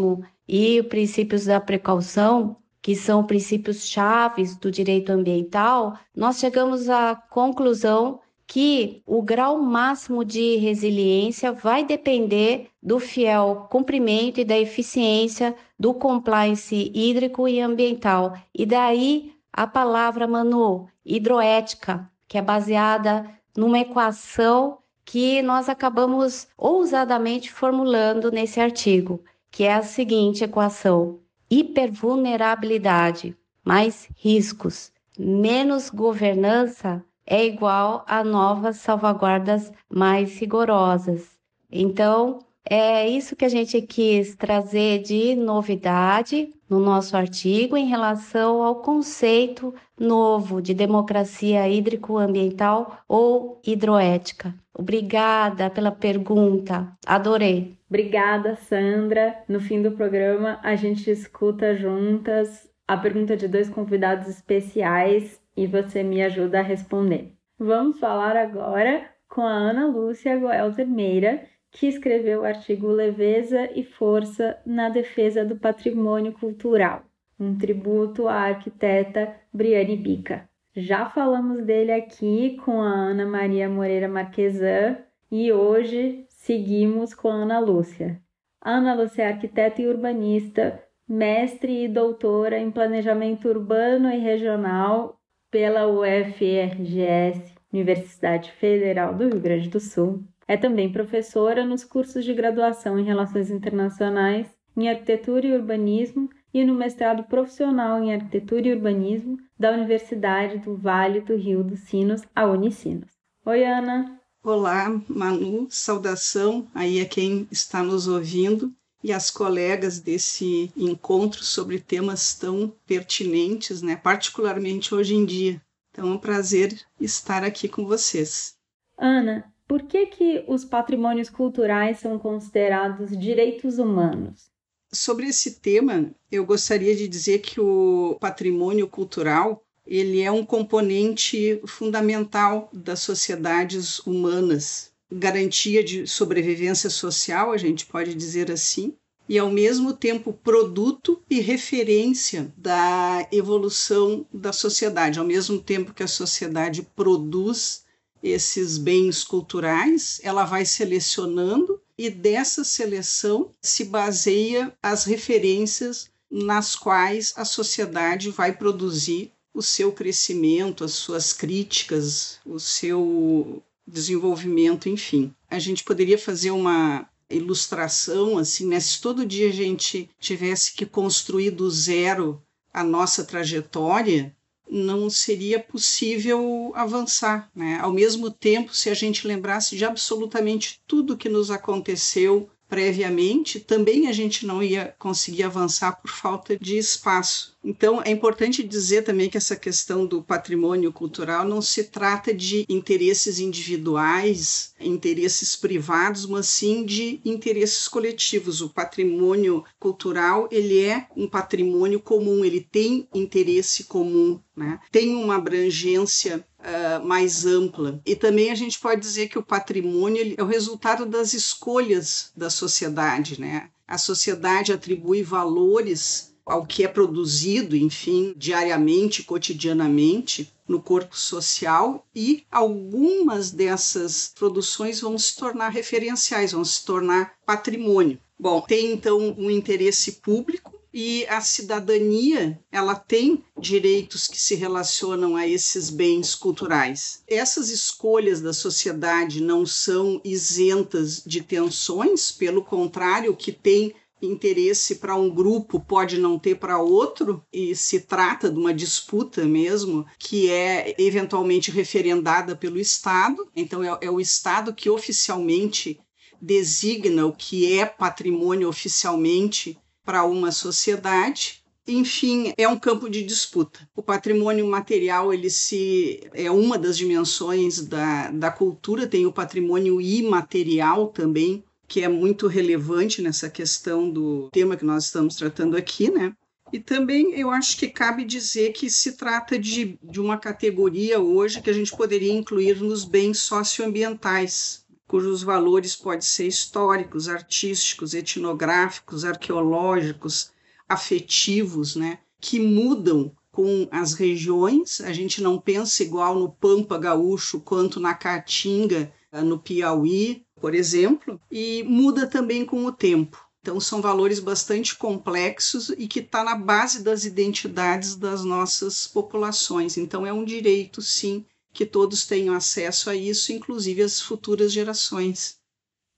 e 0.48 0.82
os 0.82 0.88
princípios 0.88 1.46
da 1.46 1.60
precaução, 1.62 2.58
que 2.82 2.96
são 2.96 3.24
princípios 3.24 3.88
chaves 3.88 4.58
do 4.58 4.70
direito 4.70 5.10
ambiental, 5.10 5.98
nós 6.14 6.38
chegamos 6.38 6.90
à 6.90 7.16
conclusão 7.16 8.20
que 8.46 9.02
o 9.08 9.24
grau 9.24 9.60
máximo 9.60 10.24
de 10.24 10.58
resiliência 10.58 11.52
vai 11.52 11.84
depender 11.84 12.68
do 12.84 13.00
fiel 13.00 13.68
cumprimento 13.72 14.40
e 14.40 14.46
da 14.46 14.56
eficiência 14.60 15.56
do 15.80 15.96
compliance 15.96 16.92
hídrico 16.94 17.48
e 17.48 17.60
ambiental. 17.60 18.38
E 18.54 18.66
daí 18.66 19.35
a 19.58 19.66
palavra, 19.66 20.28
Manu, 20.28 20.90
hidroética, 21.06 22.12
que 22.28 22.38
é 22.38 22.42
baseada 22.42 23.26
numa 23.56 23.80
equação 23.80 24.80
que 25.06 25.42
nós 25.42 25.70
acabamos 25.70 26.50
ousadamente 26.58 27.50
formulando 27.50 28.30
nesse 28.32 28.60
artigo, 28.60 29.24
que 29.50 29.64
é 29.64 29.74
a 29.74 29.82
seguinte 29.82 30.44
equação: 30.44 31.20
hipervulnerabilidade 31.50 33.38
mais 33.64 34.10
riscos 34.18 34.92
menos 35.18 35.90
governança 35.90 37.02
é 37.26 37.46
igual 37.46 38.04
a 38.06 38.26
novas 38.26 38.76
salvaguardas 38.78 39.72
mais 39.90 40.38
rigorosas. 40.38 41.30
Então, 41.72 42.40
é 42.70 43.08
isso 43.08 43.36
que 43.36 43.46
a 43.46 43.50
gente 43.50 43.82
quis 43.82 44.36
trazer 44.36 45.02
de 45.04 45.36
novidade 45.36 46.54
no 46.70 46.80
nosso 46.80 47.16
artigo 47.16 47.78
em 47.78 47.86
relação 47.86 48.64
ao 48.64 48.82
conceito 48.82 49.74
novo 50.00 50.62
de 50.62 50.74
democracia 50.74 51.70
hídrico-ambiental 51.70 52.98
ou 53.08 53.62
hidroética. 53.66 54.54
Obrigada 54.74 55.70
pela 55.70 55.92
pergunta, 55.92 56.92
adorei. 57.06 57.78
Obrigada, 57.88 58.56
Sandra. 58.56 59.36
No 59.48 59.60
fim 59.60 59.82
do 59.82 59.92
programa, 59.92 60.60
a 60.64 60.76
gente 60.76 61.10
escuta 61.10 61.76
juntas 61.76 62.70
a 62.88 62.98
pergunta 62.98 63.38
de 63.38 63.48
dois 63.48 63.70
convidados 63.70 64.28
especiais 64.28 65.40
e 65.56 65.66
você 65.66 66.04
me 66.04 66.22
ajuda 66.22 66.60
a 66.60 66.64
responder. 66.64 67.34
Vamos 67.58 68.00
falar 68.00 68.36
agora 68.36 69.10
com 69.30 69.42
a 69.42 69.52
Ana 69.52 69.88
Lúcia 69.88 70.38
Goelter 70.38 70.88
Meira, 70.88 71.44
que 71.76 71.88
escreveu 71.88 72.42
o 72.42 72.46
artigo 72.46 72.88
Leveza 72.88 73.70
e 73.76 73.84
Força 73.84 74.58
na 74.66 74.88
Defesa 74.88 75.44
do 75.44 75.58
Patrimônio 75.58 76.32
Cultural, 76.32 77.04
um 77.38 77.58
tributo 77.58 78.30
à 78.30 78.36
arquiteta 78.36 79.36
Briane 79.52 79.98
Bica. 79.98 80.48
Já 80.74 81.10
falamos 81.10 81.66
dele 81.66 81.92
aqui 81.92 82.56
com 82.64 82.82
a 82.82 82.88
Ana 82.88 83.26
Maria 83.26 83.68
Moreira 83.68 84.08
Marquesan 84.08 85.00
e 85.30 85.52
hoje 85.52 86.26
seguimos 86.30 87.14
com 87.14 87.28
a 87.28 87.34
Ana 87.34 87.60
Lúcia. 87.60 88.22
A 88.62 88.78
Ana 88.78 88.94
Lúcia 88.94 89.24
é 89.24 89.28
arquiteta 89.28 89.82
e 89.82 89.88
urbanista, 89.88 90.82
mestre 91.06 91.84
e 91.84 91.90
doutora 91.90 92.58
em 92.58 92.72
planejamento 92.72 93.50
urbano 93.50 94.10
e 94.10 94.18
regional 94.18 95.20
pela 95.52 95.88
UFRGS, 95.88 97.54
Universidade 97.72 98.50
Federal 98.54 99.14
do 99.14 99.28
Rio 99.28 99.42
Grande 99.42 99.68
do 99.68 99.82
Sul 99.82 100.24
é 100.48 100.56
também 100.56 100.92
professora 100.92 101.66
nos 101.66 101.84
cursos 101.84 102.24
de 102.24 102.34
graduação 102.34 103.00
em 103.00 103.04
Relações 103.04 103.50
Internacionais, 103.50 104.48
em 104.78 104.90
Arquitetura 104.90 105.48
e 105.48 105.54
Urbanismo 105.54 106.30
e 106.54 106.64
no 106.64 106.74
mestrado 106.74 107.24
profissional 107.24 108.02
em 108.04 108.14
Arquitetura 108.14 108.68
e 108.68 108.74
Urbanismo 108.74 109.38
da 109.58 109.72
Universidade 109.72 110.60
do 110.60 110.76
Vale 110.76 111.22
do 111.22 111.36
Rio 111.36 111.64
dos 111.64 111.80
Sinos, 111.82 112.22
a 112.36 112.46
Unicinos. 112.46 113.10
Oi, 113.46 113.66
Ana. 113.66 114.20
Olá, 114.44 114.90
Manu. 115.08 115.68
Saudação 115.70 116.68
aí 116.74 117.02
a 117.02 117.06
quem 117.06 117.48
está 117.52 117.82
nos 117.82 118.08
ouvindo 118.08 118.72
e 119.04 119.12
as 119.12 119.32
colegas 119.32 120.00
desse 120.00 120.72
encontro 120.76 121.44
sobre 121.44 121.80
temas 121.80 122.36
tão 122.36 122.74
pertinentes, 122.86 123.82
né? 123.82 123.96
particularmente 123.96 124.94
hoje 124.94 125.16
em 125.16 125.26
dia. 125.26 125.62
Então 125.92 126.10
é 126.10 126.12
um 126.12 126.18
prazer 126.18 126.80
estar 127.00 127.44
aqui 127.44 127.68
com 127.68 127.86
vocês. 127.86 128.56
Ana, 128.98 129.52
por 129.68 129.84
que, 129.84 130.06
que 130.08 130.44
os 130.48 130.64
patrimônios 130.64 131.30
culturais 131.30 132.00
são 132.00 132.20
considerados 132.20 133.18
direitos 133.18 133.78
humanos? 133.78 134.50
Sobre 134.92 135.28
esse 135.28 135.60
tema, 135.60 136.12
eu 136.32 136.46
gostaria 136.46 136.96
de 136.96 137.08
dizer 137.08 137.40
que 137.40 137.60
o 137.60 138.18
patrimônio 138.20 138.88
cultural 138.88 139.66
ele 139.86 140.22
é 140.22 140.32
um 140.32 140.46
componente 140.46 141.62
fundamental 141.68 142.70
das 142.74 143.02
sociedades 143.02 144.00
humanas, 144.00 144.92
garantia 145.12 145.84
de 145.84 146.08
sobrevivência 146.08 146.90
social, 146.90 147.52
a 147.52 147.58
gente 147.58 147.86
pode 147.86 148.16
dizer 148.16 148.52
assim, 148.52 148.96
e 149.28 149.38
ao 149.38 149.50
mesmo 149.50 149.94
tempo 149.94 150.34
produto 150.34 151.22
e 151.30 151.40
referência 151.40 152.54
da 152.58 153.28
evolução 153.32 154.26
da 154.32 154.54
sociedade. 154.54 155.20
Ao 155.20 155.26
mesmo 155.26 155.60
tempo 155.60 155.94
que 155.94 156.04
a 156.04 156.08
sociedade 156.08 156.84
produz 156.96 157.85
esses 158.26 158.80
bens 158.80 159.24
culturais, 159.24 160.20
ela 160.24 160.46
vai 160.46 160.66
selecionando 160.66 161.80
e 161.96 162.10
dessa 162.10 162.64
seleção 162.64 163.52
se 163.62 163.86
baseia 163.86 164.74
as 164.82 165.06
referências 165.06 166.10
nas 166.30 166.76
quais 166.76 167.34
a 167.38 167.46
sociedade 167.46 168.32
vai 168.32 168.52
produzir 168.52 169.32
o 169.54 169.62
seu 169.62 169.92
crescimento, 169.92 170.84
as 170.84 170.94
suas 170.94 171.32
críticas, 171.32 172.40
o 172.44 172.60
seu 172.60 173.62
desenvolvimento, 173.88 174.90
enfim. 174.90 175.32
A 175.48 175.60
gente 175.60 175.84
poderia 175.84 176.18
fazer 176.18 176.50
uma 176.50 177.08
ilustração 177.30 178.40
assim, 178.40 178.66
né? 178.66 178.80
Se 178.80 179.00
todo 179.00 179.26
dia 179.26 179.50
a 179.50 179.54
gente 179.54 180.10
tivesse 180.20 180.74
que 180.74 180.86
construir 180.86 181.52
do 181.52 181.70
zero 181.70 182.42
a 182.74 182.84
nossa 182.84 183.24
trajetória, 183.24 184.36
não 184.76 185.10
seria 185.10 185.58
possível 185.58 186.74
avançar. 186.76 187.50
Né? 187.56 187.80
Ao 187.82 187.94
mesmo 187.94 188.30
tempo, 188.30 188.76
se 188.76 188.90
a 188.90 188.94
gente 188.94 189.26
lembrasse 189.26 189.78
de 189.78 189.86
absolutamente 189.86 190.82
tudo 190.86 191.16
que 191.16 191.30
nos 191.30 191.50
aconteceu 191.50 192.50
previamente, 192.68 193.60
também 193.60 194.08
a 194.08 194.12
gente 194.12 194.46
não 194.46 194.62
ia 194.62 194.96
conseguir 194.98 195.44
avançar 195.44 195.94
por 195.94 196.10
falta 196.10 196.58
de 196.58 196.78
espaço. 196.78 197.56
Então, 197.64 198.02
é 198.04 198.12
importante 198.12 198.62
dizer 198.62 199.04
também 199.04 199.30
que 199.30 199.38
essa 199.38 199.56
questão 199.56 200.06
do 200.06 200.22
patrimônio 200.22 200.94
cultural 200.94 201.44
não 201.46 201.62
se 201.62 201.86
trata 201.86 202.32
de 202.32 202.64
interesses 202.70 203.40
individuais, 203.40 204.74
interesses 204.80 205.56
privados, 205.56 206.28
mas 206.28 206.46
sim 206.48 206.86
de 206.86 207.20
interesses 207.26 207.88
coletivos. 207.88 208.62
O 208.62 208.70
patrimônio 208.70 209.64
cultural, 209.80 210.48
ele 210.52 210.80
é 210.80 211.08
um 211.16 211.28
patrimônio 211.28 212.00
comum, 212.00 212.46
ele 212.46 212.62
tem 212.62 213.08
interesse 213.14 213.86
comum, 213.86 214.40
né? 214.56 214.80
Tem 214.92 215.16
uma 215.16 215.36
abrangência 215.36 216.46
Uh, 216.66 217.06
mais 217.06 217.46
ampla. 217.46 218.02
E 218.04 218.16
também 218.16 218.50
a 218.50 218.56
gente 218.56 218.80
pode 218.80 219.00
dizer 219.00 219.28
que 219.28 219.38
o 219.38 219.44
patrimônio 219.44 220.34
é 220.36 220.42
o 220.42 220.48
resultado 220.48 221.06
das 221.06 221.34
escolhas 221.34 222.32
da 222.36 222.50
sociedade. 222.50 223.40
Né? 223.40 223.70
A 223.88 224.00
sociedade 224.00 224.74
atribui 224.74 225.22
valores 225.22 226.34
ao 226.46 226.66
que 226.66 226.84
é 226.84 226.88
produzido, 226.88 227.76
enfim, 227.76 228.34
diariamente, 228.38 229.24
cotidianamente 229.24 230.54
no 230.68 230.82
corpo 230.82 231.18
social 231.18 232.06
e 232.16 232.44
algumas 232.52 233.52
dessas 233.52 234.32
produções 234.36 235.02
vão 235.02 235.18
se 235.18 235.36
tornar 235.36 235.70
referenciais, 235.70 236.52
vão 236.52 236.66
se 236.66 236.84
tornar 236.86 237.34
patrimônio. 237.46 238.20
Bom, 238.40 238.62
tem 238.62 238.92
então 238.92 239.36
um 239.38 239.50
interesse 239.50 240.14
público 240.14 240.75
e 240.98 241.28
a 241.28 241.42
cidadania 241.42 242.58
ela 242.72 242.96
tem 242.96 243.44
direitos 243.60 244.30
que 244.30 244.40
se 244.40 244.56
relacionam 244.56 245.36
a 245.36 245.46
esses 245.46 245.90
bens 245.90 246.34
culturais. 246.34 247.22
Essas 247.28 247.70
escolhas 247.70 248.40
da 248.40 248.54
sociedade 248.54 249.42
não 249.42 249.66
são 249.66 250.22
isentas 250.24 251.22
de 251.26 251.42
tensões, 251.42 252.32
pelo 252.32 252.64
contrário, 252.64 253.34
o 253.34 253.36
que 253.36 253.52
tem 253.52 253.94
interesse 254.22 254.96
para 254.96 255.18
um 255.18 255.30
grupo 255.30 255.82
pode 255.82 256.18
não 256.18 256.40
ter 256.40 256.56
para 256.56 256.80
outro, 256.80 257.44
e 257.52 257.76
se 257.76 258.00
trata 258.00 258.50
de 258.50 258.58
uma 258.58 258.74
disputa 258.74 259.44
mesmo, 259.44 260.06
que 260.18 260.50
é 260.50 260.96
eventualmente 260.98 261.72
referendada 261.72 262.56
pelo 262.56 262.80
Estado. 262.80 263.46
Então, 263.54 263.84
é, 263.84 263.98
é 264.00 264.10
o 264.10 264.22
Estado 264.22 264.74
que 264.74 264.90
oficialmente 264.90 266.00
designa 266.42 267.26
o 267.26 267.34
que 267.34 267.78
é 267.78 267.86
patrimônio 267.86 268.70
oficialmente 268.70 269.78
para 270.06 270.24
uma 270.24 270.52
sociedade. 270.52 271.64
Enfim, 271.88 272.54
é 272.58 272.68
um 272.68 272.80
campo 272.80 273.10
de 273.10 273.24
disputa. 273.24 273.88
O 273.96 274.02
patrimônio 274.02 274.66
material 274.68 275.34
ele 275.34 275.50
se 275.50 276.22
é 276.34 276.50
uma 276.50 276.78
das 276.78 276.98
dimensões 276.98 277.86
da, 277.86 278.32
da 278.32 278.52
cultura, 278.52 279.08
tem 279.08 279.26
o 279.26 279.34
patrimônio 279.34 280.02
imaterial 280.02 281.08
também, 281.08 281.64
que 281.88 282.02
é 282.02 282.08
muito 282.08 282.48
relevante 282.48 283.22
nessa 283.22 283.50
questão 283.50 284.10
do 284.10 284.50
tema 284.52 284.76
que 284.76 284.86
nós 284.86 285.06
estamos 285.06 285.36
tratando 285.36 285.78
aqui, 285.78 286.10
né? 286.10 286.34
E 286.74 286.80
também 286.80 287.40
eu 287.40 287.52
acho 287.52 287.78
que 287.78 287.88
cabe 287.88 288.26
dizer 288.26 288.74
que 288.74 288.90
se 288.90 289.14
trata 289.14 289.58
de, 289.58 290.00
de 290.04 290.20
uma 290.20 290.38
categoria 290.38 291.20
hoje 291.20 291.62
que 291.62 291.70
a 291.70 291.74
gente 291.74 291.96
poderia 291.96 292.34
incluir 292.34 292.82
nos 292.82 293.06
bens 293.06 293.40
socioambientais, 293.40 294.84
cujos 295.08 295.44
valores 295.44 295.96
podem 295.96 296.22
ser 296.22 296.48
históricos, 296.48 297.30
artísticos, 297.30 298.14
etnográficos, 298.14 299.24
arqueológicos, 299.24 300.52
afetivos, 300.88 301.96
né, 301.96 302.20
que 302.40 302.60
mudam 302.60 303.32
com 303.52 303.88
as 303.92 304.14
regiões. 304.14 305.00
A 305.02 305.14
gente 305.14 305.42
não 305.42 305.60
pensa 305.60 306.04
igual 306.04 306.38
no 306.38 306.50
Pampa 306.50 306.98
Gaúcho 306.98 307.60
quanto 307.60 308.00
na 308.00 308.14
Caatinga, 308.14 309.12
eh, 309.32 309.42
no 309.42 309.58
Piauí, 309.58 310.46
por 310.60 310.76
exemplo, 310.76 311.40
e 311.50 311.84
muda 311.84 312.28
também 312.28 312.66
com 312.66 312.86
o 312.86 312.92
tempo. 312.92 313.46
Então, 313.62 313.80
são 313.80 314.00
valores 314.00 314.40
bastante 314.40 314.96
complexos 314.96 315.90
e 315.90 316.08
que 316.08 316.20
está 316.20 316.44
na 316.44 316.56
base 316.56 317.02
das 317.02 317.26
identidades 317.26 318.16
das 318.16 318.44
nossas 318.44 319.08
populações. 319.08 319.98
Então, 319.98 320.24
é 320.26 320.32
um 320.32 320.46
direito, 320.46 321.02
sim, 321.02 321.44
que 321.76 321.86
todos 321.86 322.26
tenham 322.26 322.56
acesso 322.56 323.10
a 323.10 323.16
isso, 323.16 323.52
inclusive 323.52 324.02
as 324.02 324.22
futuras 324.22 324.72
gerações. 324.72 325.60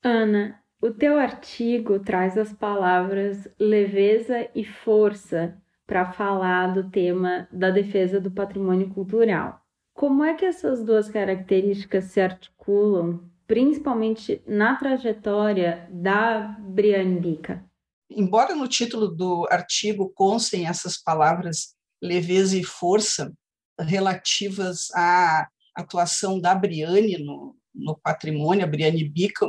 Ana, 0.03 0.61
o 0.79 0.91
teu 0.91 1.17
artigo 1.17 1.99
traz 1.99 2.37
as 2.37 2.53
palavras 2.53 3.49
leveza 3.59 4.47
e 4.53 4.63
força 4.63 5.59
para 5.87 6.11
falar 6.11 6.67
do 6.73 6.89
tema 6.91 7.47
da 7.51 7.71
defesa 7.71 8.21
do 8.21 8.29
patrimônio 8.29 8.93
cultural. 8.93 9.59
Como 9.95 10.23
é 10.23 10.35
que 10.35 10.45
essas 10.45 10.85
duas 10.85 11.09
características 11.09 12.05
se 12.05 12.21
articulam, 12.21 13.27
principalmente 13.47 14.43
na 14.45 14.75
trajetória 14.75 15.89
da 15.91 16.55
Briane 16.59 17.19
Bica? 17.19 17.65
Embora 18.07 18.55
no 18.55 18.67
título 18.67 19.07
do 19.07 19.47
artigo 19.49 20.11
constem 20.13 20.67
essas 20.67 20.97
palavras 20.97 21.75
leveza 21.99 22.55
e 22.55 22.63
força 22.63 23.33
relativas 23.79 24.89
à 24.93 25.47
atuação 25.75 26.39
da 26.39 26.55
Briane 26.55 27.17
no, 27.17 27.55
no 27.73 27.95
patrimônio, 27.95 28.63
a 28.63 28.67
Briane 28.67 29.07
Bica, 29.07 29.45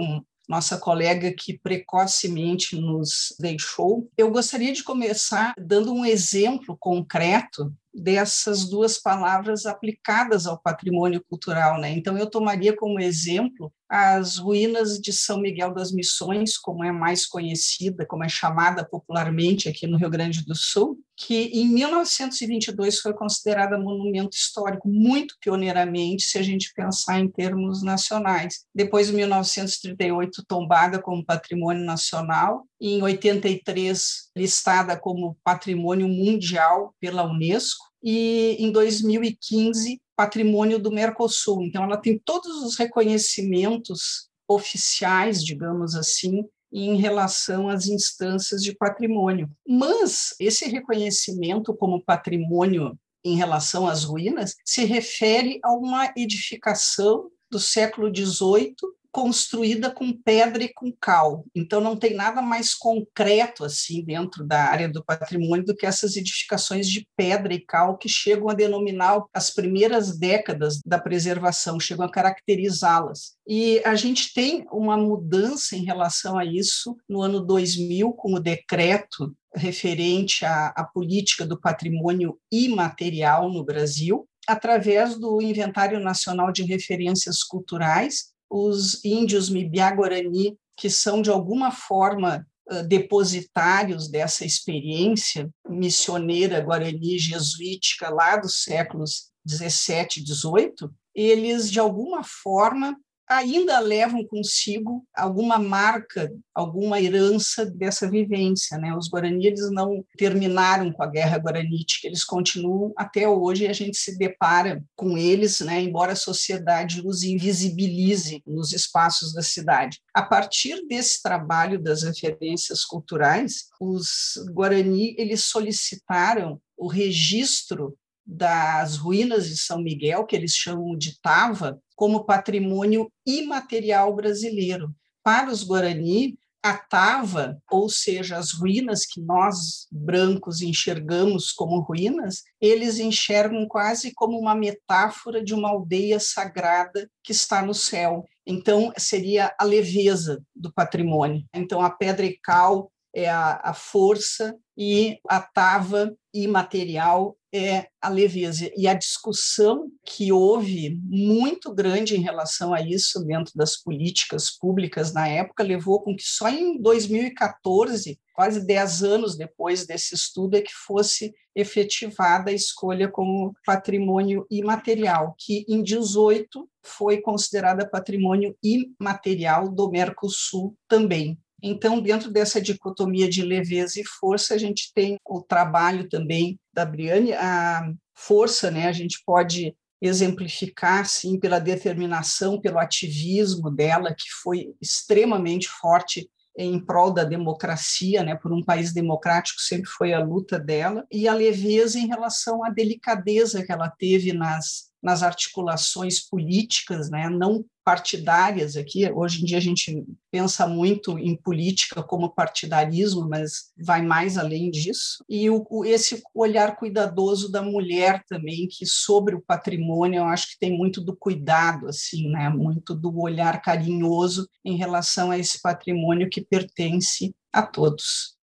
nossa 0.48 0.78
colega 0.78 1.32
que 1.32 1.58
precocemente 1.58 2.74
nos 2.76 3.34
deixou. 3.38 4.10
Eu 4.16 4.30
gostaria 4.30 4.72
de 4.72 4.82
começar 4.82 5.52
dando 5.58 5.92
um 5.92 6.06
exemplo 6.06 6.76
concreto 6.78 7.72
dessas 7.94 8.68
duas 8.68 8.98
palavras 8.98 9.66
aplicadas 9.66 10.46
ao 10.46 10.60
patrimônio 10.60 11.24
cultural. 11.28 11.80
Né? 11.80 11.90
Então, 11.90 12.16
eu 12.16 12.28
tomaria 12.28 12.76
como 12.76 13.00
exemplo 13.00 13.72
as 13.88 14.36
ruínas 14.36 14.98
de 14.98 15.12
São 15.12 15.40
Miguel 15.40 15.72
das 15.72 15.90
Missões, 15.90 16.58
como 16.58 16.84
é 16.84 16.92
mais 16.92 17.24
conhecida, 17.24 18.04
como 18.04 18.22
é 18.22 18.28
chamada 18.28 18.86
popularmente 18.86 19.66
aqui 19.66 19.86
no 19.86 19.96
Rio 19.96 20.10
Grande 20.10 20.44
do 20.44 20.54
Sul, 20.54 20.98
que 21.16 21.44
em 21.54 21.66
1922 21.68 23.00
foi 23.00 23.14
considerada 23.14 23.78
monumento 23.78 24.36
histórico, 24.36 24.86
muito 24.88 25.34
pioneiramente, 25.40 26.24
se 26.24 26.38
a 26.38 26.42
gente 26.42 26.72
pensar 26.74 27.18
em 27.18 27.30
termos 27.30 27.82
nacionais. 27.82 28.66
Depois, 28.74 29.08
em 29.08 29.14
1938, 29.14 30.44
tombada 30.46 31.00
como 31.00 31.24
patrimônio 31.24 31.84
nacional, 31.84 32.67
em 32.80 33.02
83, 33.02 34.30
listada 34.36 34.98
como 34.98 35.36
patrimônio 35.42 36.08
mundial 36.08 36.94
pela 37.00 37.24
Unesco, 37.24 37.86
e 38.02 38.56
em 38.58 38.70
2015 38.70 40.00
patrimônio 40.16 40.78
do 40.78 40.90
Mercosul. 40.90 41.62
Então, 41.62 41.84
ela 41.84 41.96
tem 41.96 42.18
todos 42.18 42.62
os 42.64 42.76
reconhecimentos 42.76 44.28
oficiais, 44.48 45.44
digamos 45.44 45.94
assim, 45.94 46.44
em 46.72 46.96
relação 46.96 47.68
às 47.68 47.86
instâncias 47.86 48.62
de 48.62 48.74
patrimônio. 48.74 49.50
Mas 49.66 50.34
esse 50.40 50.66
reconhecimento 50.66 51.74
como 51.74 52.02
patrimônio 52.02 52.98
em 53.24 53.36
relação 53.36 53.86
às 53.86 54.04
ruínas 54.04 54.54
se 54.64 54.84
refere 54.84 55.60
a 55.62 55.72
uma 55.72 56.12
edificação 56.16 57.30
do 57.50 57.58
século 57.58 58.14
XVIII 58.14 58.74
construída 59.10 59.90
com 59.90 60.12
pedra 60.12 60.62
e 60.62 60.72
com 60.72 60.92
cal. 60.92 61.44
Então 61.54 61.80
não 61.80 61.96
tem 61.96 62.14
nada 62.14 62.42
mais 62.42 62.74
concreto 62.74 63.64
assim 63.64 64.04
dentro 64.04 64.44
da 64.44 64.64
área 64.64 64.88
do 64.88 65.04
patrimônio 65.04 65.64
do 65.64 65.74
que 65.74 65.86
essas 65.86 66.16
edificações 66.16 66.88
de 66.88 67.06
pedra 67.16 67.54
e 67.54 67.60
cal 67.60 67.96
que 67.96 68.08
chegam 68.08 68.48
a 68.48 68.54
denominar 68.54 69.24
as 69.32 69.50
primeiras 69.50 70.18
décadas 70.18 70.80
da 70.84 70.98
preservação, 70.98 71.80
chegam 71.80 72.04
a 72.04 72.10
caracterizá-las. 72.10 73.36
E 73.46 73.80
a 73.84 73.94
gente 73.94 74.32
tem 74.34 74.66
uma 74.70 74.96
mudança 74.96 75.74
em 75.74 75.84
relação 75.84 76.38
a 76.38 76.44
isso 76.44 76.96
no 77.08 77.22
ano 77.22 77.40
2000 77.40 78.12
com 78.12 78.34
o 78.34 78.40
decreto 78.40 79.34
referente 79.54 80.44
à, 80.44 80.68
à 80.68 80.84
política 80.84 81.46
do 81.46 81.60
patrimônio 81.60 82.38
imaterial 82.52 83.50
no 83.50 83.64
Brasil, 83.64 84.28
através 84.46 85.18
do 85.18 85.42
Inventário 85.42 86.00
Nacional 86.00 86.52
de 86.52 86.62
Referências 86.62 87.42
Culturais, 87.42 88.32
os 88.50 89.04
índios 89.04 89.50
Mibiá-Guarani, 89.50 90.56
que 90.76 90.88
são 90.88 91.20
de 91.20 91.30
alguma 91.30 91.70
forma 91.70 92.46
depositários 92.86 94.08
dessa 94.08 94.44
experiência 94.44 95.48
missioneira 95.68 96.60
guarani 96.60 97.18
jesuítica 97.18 98.10
lá 98.10 98.36
dos 98.36 98.62
séculos 98.62 99.30
17 99.44 100.20
e 100.20 100.24
18, 100.24 100.92
eles 101.14 101.70
de 101.70 101.80
alguma 101.80 102.22
forma 102.22 102.96
ainda 103.28 103.78
levam 103.78 104.24
consigo 104.26 105.04
alguma 105.14 105.58
marca, 105.58 106.32
alguma 106.54 107.00
herança 107.00 107.66
dessa 107.66 108.10
vivência. 108.10 108.78
Né? 108.78 108.94
Os 108.96 109.08
Guarani 109.08 109.46
eles 109.46 109.70
não 109.70 110.04
terminaram 110.16 110.90
com 110.92 111.02
a 111.02 111.06
Guerra 111.06 111.38
Guaranítica, 111.38 112.06
eles 112.06 112.24
continuam 112.24 112.92
até 112.96 113.28
hoje 113.28 113.64
e 113.64 113.68
a 113.68 113.72
gente 113.72 113.96
se 113.96 114.16
depara 114.16 114.82
com 114.96 115.18
eles, 115.18 115.60
né? 115.60 115.80
embora 115.80 116.12
a 116.12 116.16
sociedade 116.16 117.02
os 117.04 117.22
invisibilize 117.22 118.42
nos 118.46 118.72
espaços 118.72 119.32
da 119.34 119.42
cidade. 119.42 120.00
A 120.14 120.22
partir 120.22 120.86
desse 120.86 121.22
trabalho 121.22 121.78
das 121.78 122.02
referências 122.02 122.84
culturais, 122.84 123.68
os 123.80 124.34
Guarani 124.52 125.14
eles 125.18 125.44
solicitaram 125.44 126.60
o 126.76 126.86
registro 126.86 127.96
das 128.30 128.98
ruínas 128.98 129.48
de 129.48 129.56
São 129.56 129.80
Miguel, 129.82 130.26
que 130.26 130.36
eles 130.36 130.52
chamam 130.52 130.94
de 130.98 131.18
Tava, 131.22 131.80
como 131.96 132.26
patrimônio 132.26 133.10
imaterial 133.26 134.14
brasileiro. 134.14 134.94
Para 135.22 135.50
os 135.50 135.64
Guarani, 135.64 136.38
a 136.62 136.76
Tava, 136.76 137.58
ou 137.70 137.88
seja, 137.88 138.36
as 138.36 138.52
ruínas 138.52 139.06
que 139.06 139.20
nós 139.22 139.86
brancos 139.90 140.60
enxergamos 140.60 141.52
como 141.52 141.80
ruínas, 141.80 142.42
eles 142.60 142.98
enxergam 142.98 143.66
quase 143.66 144.12
como 144.12 144.38
uma 144.38 144.54
metáfora 144.54 145.42
de 145.42 145.54
uma 145.54 145.70
aldeia 145.70 146.20
sagrada 146.20 147.08
que 147.24 147.32
está 147.32 147.62
no 147.62 147.72
céu. 147.72 148.26
Então, 148.46 148.92
seria 148.98 149.54
a 149.58 149.64
leveza 149.64 150.42
do 150.54 150.72
patrimônio. 150.72 151.44
Então, 151.54 151.80
a 151.80 151.90
pedra 151.90 152.26
e 152.26 152.38
cal 152.42 152.90
é 153.18 153.28
a, 153.28 153.60
a 153.64 153.74
força 153.74 154.56
e 154.76 155.18
a 155.28 155.40
tava 155.40 156.14
imaterial 156.32 157.36
é 157.52 157.88
a 158.00 158.08
leveza. 158.08 158.70
E 158.76 158.86
a 158.86 158.94
discussão 158.94 159.90
que 160.04 160.30
houve 160.30 161.00
muito 161.04 161.74
grande 161.74 162.16
em 162.16 162.20
relação 162.20 162.72
a 162.72 162.80
isso 162.80 163.24
dentro 163.24 163.52
das 163.56 163.76
políticas 163.76 164.50
públicas 164.50 165.12
na 165.12 165.26
época 165.26 165.64
levou 165.64 166.00
com 166.00 166.14
que 166.14 166.22
só 166.22 166.48
em 166.48 166.80
2014, 166.80 168.20
quase 168.32 168.64
10 168.64 169.02
anos 169.02 169.36
depois 169.36 169.84
desse 169.84 170.14
estudo, 170.14 170.56
é 170.56 170.62
que 170.62 170.72
fosse 170.72 171.34
efetivada 171.56 172.52
a 172.52 172.54
escolha 172.54 173.08
como 173.08 173.52
patrimônio 173.66 174.46
imaterial, 174.48 175.34
que 175.36 175.64
em 175.68 175.82
18 175.82 176.68
foi 176.84 177.20
considerada 177.20 177.88
patrimônio 177.88 178.56
imaterial 178.62 179.68
do 179.68 179.90
Mercosul 179.90 180.76
também. 180.86 181.36
Então, 181.62 182.00
dentro 182.00 182.30
dessa 182.30 182.60
dicotomia 182.60 183.28
de 183.28 183.42
leveza 183.42 184.00
e 184.00 184.04
força, 184.04 184.54
a 184.54 184.58
gente 184.58 184.92
tem 184.94 185.16
o 185.26 185.42
trabalho 185.42 186.08
também 186.08 186.58
da 186.72 186.84
Briane, 186.84 187.32
a 187.32 187.92
força, 188.14 188.70
né? 188.70 188.86
A 188.86 188.92
gente 188.92 189.22
pode 189.26 189.74
exemplificar, 190.00 191.06
sim, 191.06 191.38
pela 191.38 191.58
determinação, 191.58 192.60
pelo 192.60 192.78
ativismo 192.78 193.70
dela, 193.70 194.14
que 194.14 194.30
foi 194.42 194.72
extremamente 194.80 195.68
forte 195.68 196.30
em 196.56 196.78
prol 196.84 197.12
da 197.12 197.22
democracia, 197.22 198.24
né, 198.24 198.34
por 198.34 198.52
um 198.52 198.64
país 198.64 198.92
democrático, 198.92 199.60
sempre 199.60 199.88
foi 199.88 200.12
a 200.12 200.22
luta 200.22 200.58
dela, 200.58 201.06
e 201.10 201.28
a 201.28 201.34
leveza 201.34 201.98
em 201.98 202.08
relação 202.08 202.64
à 202.64 202.70
delicadeza 202.70 203.64
que 203.64 203.70
ela 203.70 203.88
teve 203.88 204.32
nas, 204.32 204.90
nas 205.00 205.22
articulações 205.22 206.20
políticas, 206.28 207.08
né, 207.10 207.28
não 207.28 207.64
partidárias 207.88 208.76
aqui. 208.76 209.10
Hoje 209.10 209.40
em 209.40 209.46
dia 209.46 209.56
a 209.56 209.62
gente 209.62 210.04
pensa 210.30 210.66
muito 210.66 211.18
em 211.18 211.34
política 211.34 212.02
como 212.02 212.34
partidarismo, 212.34 213.26
mas 213.26 213.72
vai 213.78 214.02
mais 214.02 214.36
além 214.36 214.70
disso. 214.70 215.24
E 215.26 215.48
o, 215.48 215.66
esse 215.86 216.22
olhar 216.34 216.76
cuidadoso 216.76 217.50
da 217.50 217.62
mulher 217.62 218.22
também, 218.28 218.68
que 218.70 218.84
sobre 218.84 219.34
o 219.34 219.40
patrimônio 219.40 220.18
eu 220.18 220.24
acho 220.26 220.50
que 220.50 220.58
tem 220.58 220.76
muito 220.76 221.00
do 221.00 221.16
cuidado, 221.16 221.88
assim, 221.88 222.28
né? 222.28 222.50
Muito 222.50 222.94
do 222.94 223.18
olhar 223.18 223.62
carinhoso 223.62 224.46
em 224.62 224.76
relação 224.76 225.30
a 225.30 225.38
esse 225.38 225.62
patrimônio 225.62 226.28
que 226.28 226.42
pertence 226.42 227.34
a 227.50 227.62
todos. 227.62 228.36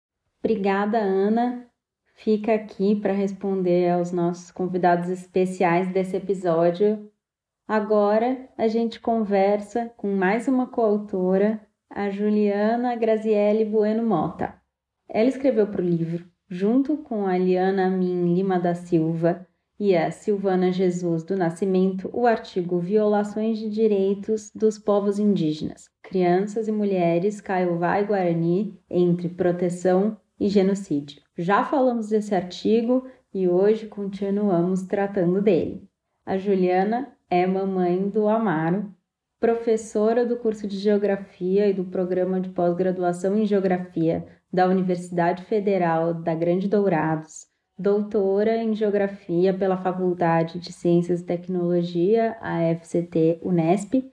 Obrigada, 0.42 1.00
Ana. 1.00 1.68
Fica 2.16 2.54
aqui 2.56 2.96
para 2.96 3.12
responder 3.12 3.92
aos 3.92 4.14
nossos 4.14 4.52
convidados 4.52 5.10
especiais 5.10 5.92
desse 5.92 6.16
episódio 6.16 7.12
Agora 7.68 8.50
a 8.58 8.68
gente 8.68 9.00
conversa 9.00 9.90
com 9.96 10.14
mais 10.14 10.50
uma 10.50 10.68
coautora, 10.68 11.62
a 11.90 12.10
Juliana 12.10 12.94
Graziele 12.96 13.64
Bueno 13.64 14.06
Mota. 14.06 14.54
Ela 15.08 15.30
escreveu 15.30 15.68
para 15.68 15.82
o 15.82 15.86
livro, 15.86 16.26
junto 16.50 16.98
com 16.98 17.26
a 17.26 17.38
Liana 17.38 17.90
Min 17.90 18.34
Lima 18.34 18.60
da 18.60 18.76
Silva 18.76 19.48
e 19.80 19.96
a 19.96 20.12
Silvana 20.12 20.74
Jesus 20.74 21.24
do 21.24 21.38
Nascimento, 21.38 22.10
o 22.12 22.28
artigo 22.28 22.80
Violações 22.80 23.58
de 23.58 23.70
Direitos 23.70 24.52
dos 24.54 24.78
Povos 24.78 25.18
Indígenas, 25.18 25.90
Crianças 26.02 26.68
e 26.68 26.72
Mulheres 26.72 27.40
Kaiowá 27.40 28.02
e 28.02 28.06
Guarani 28.06 28.78
entre 28.90 29.30
Proteção 29.30 30.18
e 30.38 30.50
Genocídio. 30.50 31.22
Já 31.38 31.64
falamos 31.64 32.10
desse 32.10 32.36
artigo 32.36 33.08
e 33.34 33.48
hoje 33.48 33.88
continuamos 33.88 34.84
tratando 34.84 35.42
dele. 35.42 35.88
A 36.26 36.38
Juliana 36.38 37.13
é 37.34 37.48
mamãe 37.48 38.08
do 38.10 38.28
Amaro, 38.28 38.94
professora 39.40 40.24
do 40.24 40.38
curso 40.38 40.68
de 40.68 40.78
Geografia 40.78 41.68
e 41.68 41.74
do 41.74 41.84
programa 41.84 42.40
de 42.40 42.50
pós-graduação 42.50 43.36
em 43.36 43.44
Geografia 43.44 44.24
da 44.52 44.68
Universidade 44.68 45.44
Federal 45.46 46.14
da 46.14 46.36
Grande 46.36 46.68
Dourados, 46.68 47.48
doutora 47.76 48.58
em 48.58 48.76
Geografia 48.76 49.52
pela 49.52 49.82
Faculdade 49.82 50.60
de 50.60 50.72
Ciências 50.72 51.22
e 51.22 51.26
Tecnologia, 51.26 52.38
a 52.40 52.60
FCT 52.76 53.40
Unesp. 53.42 54.06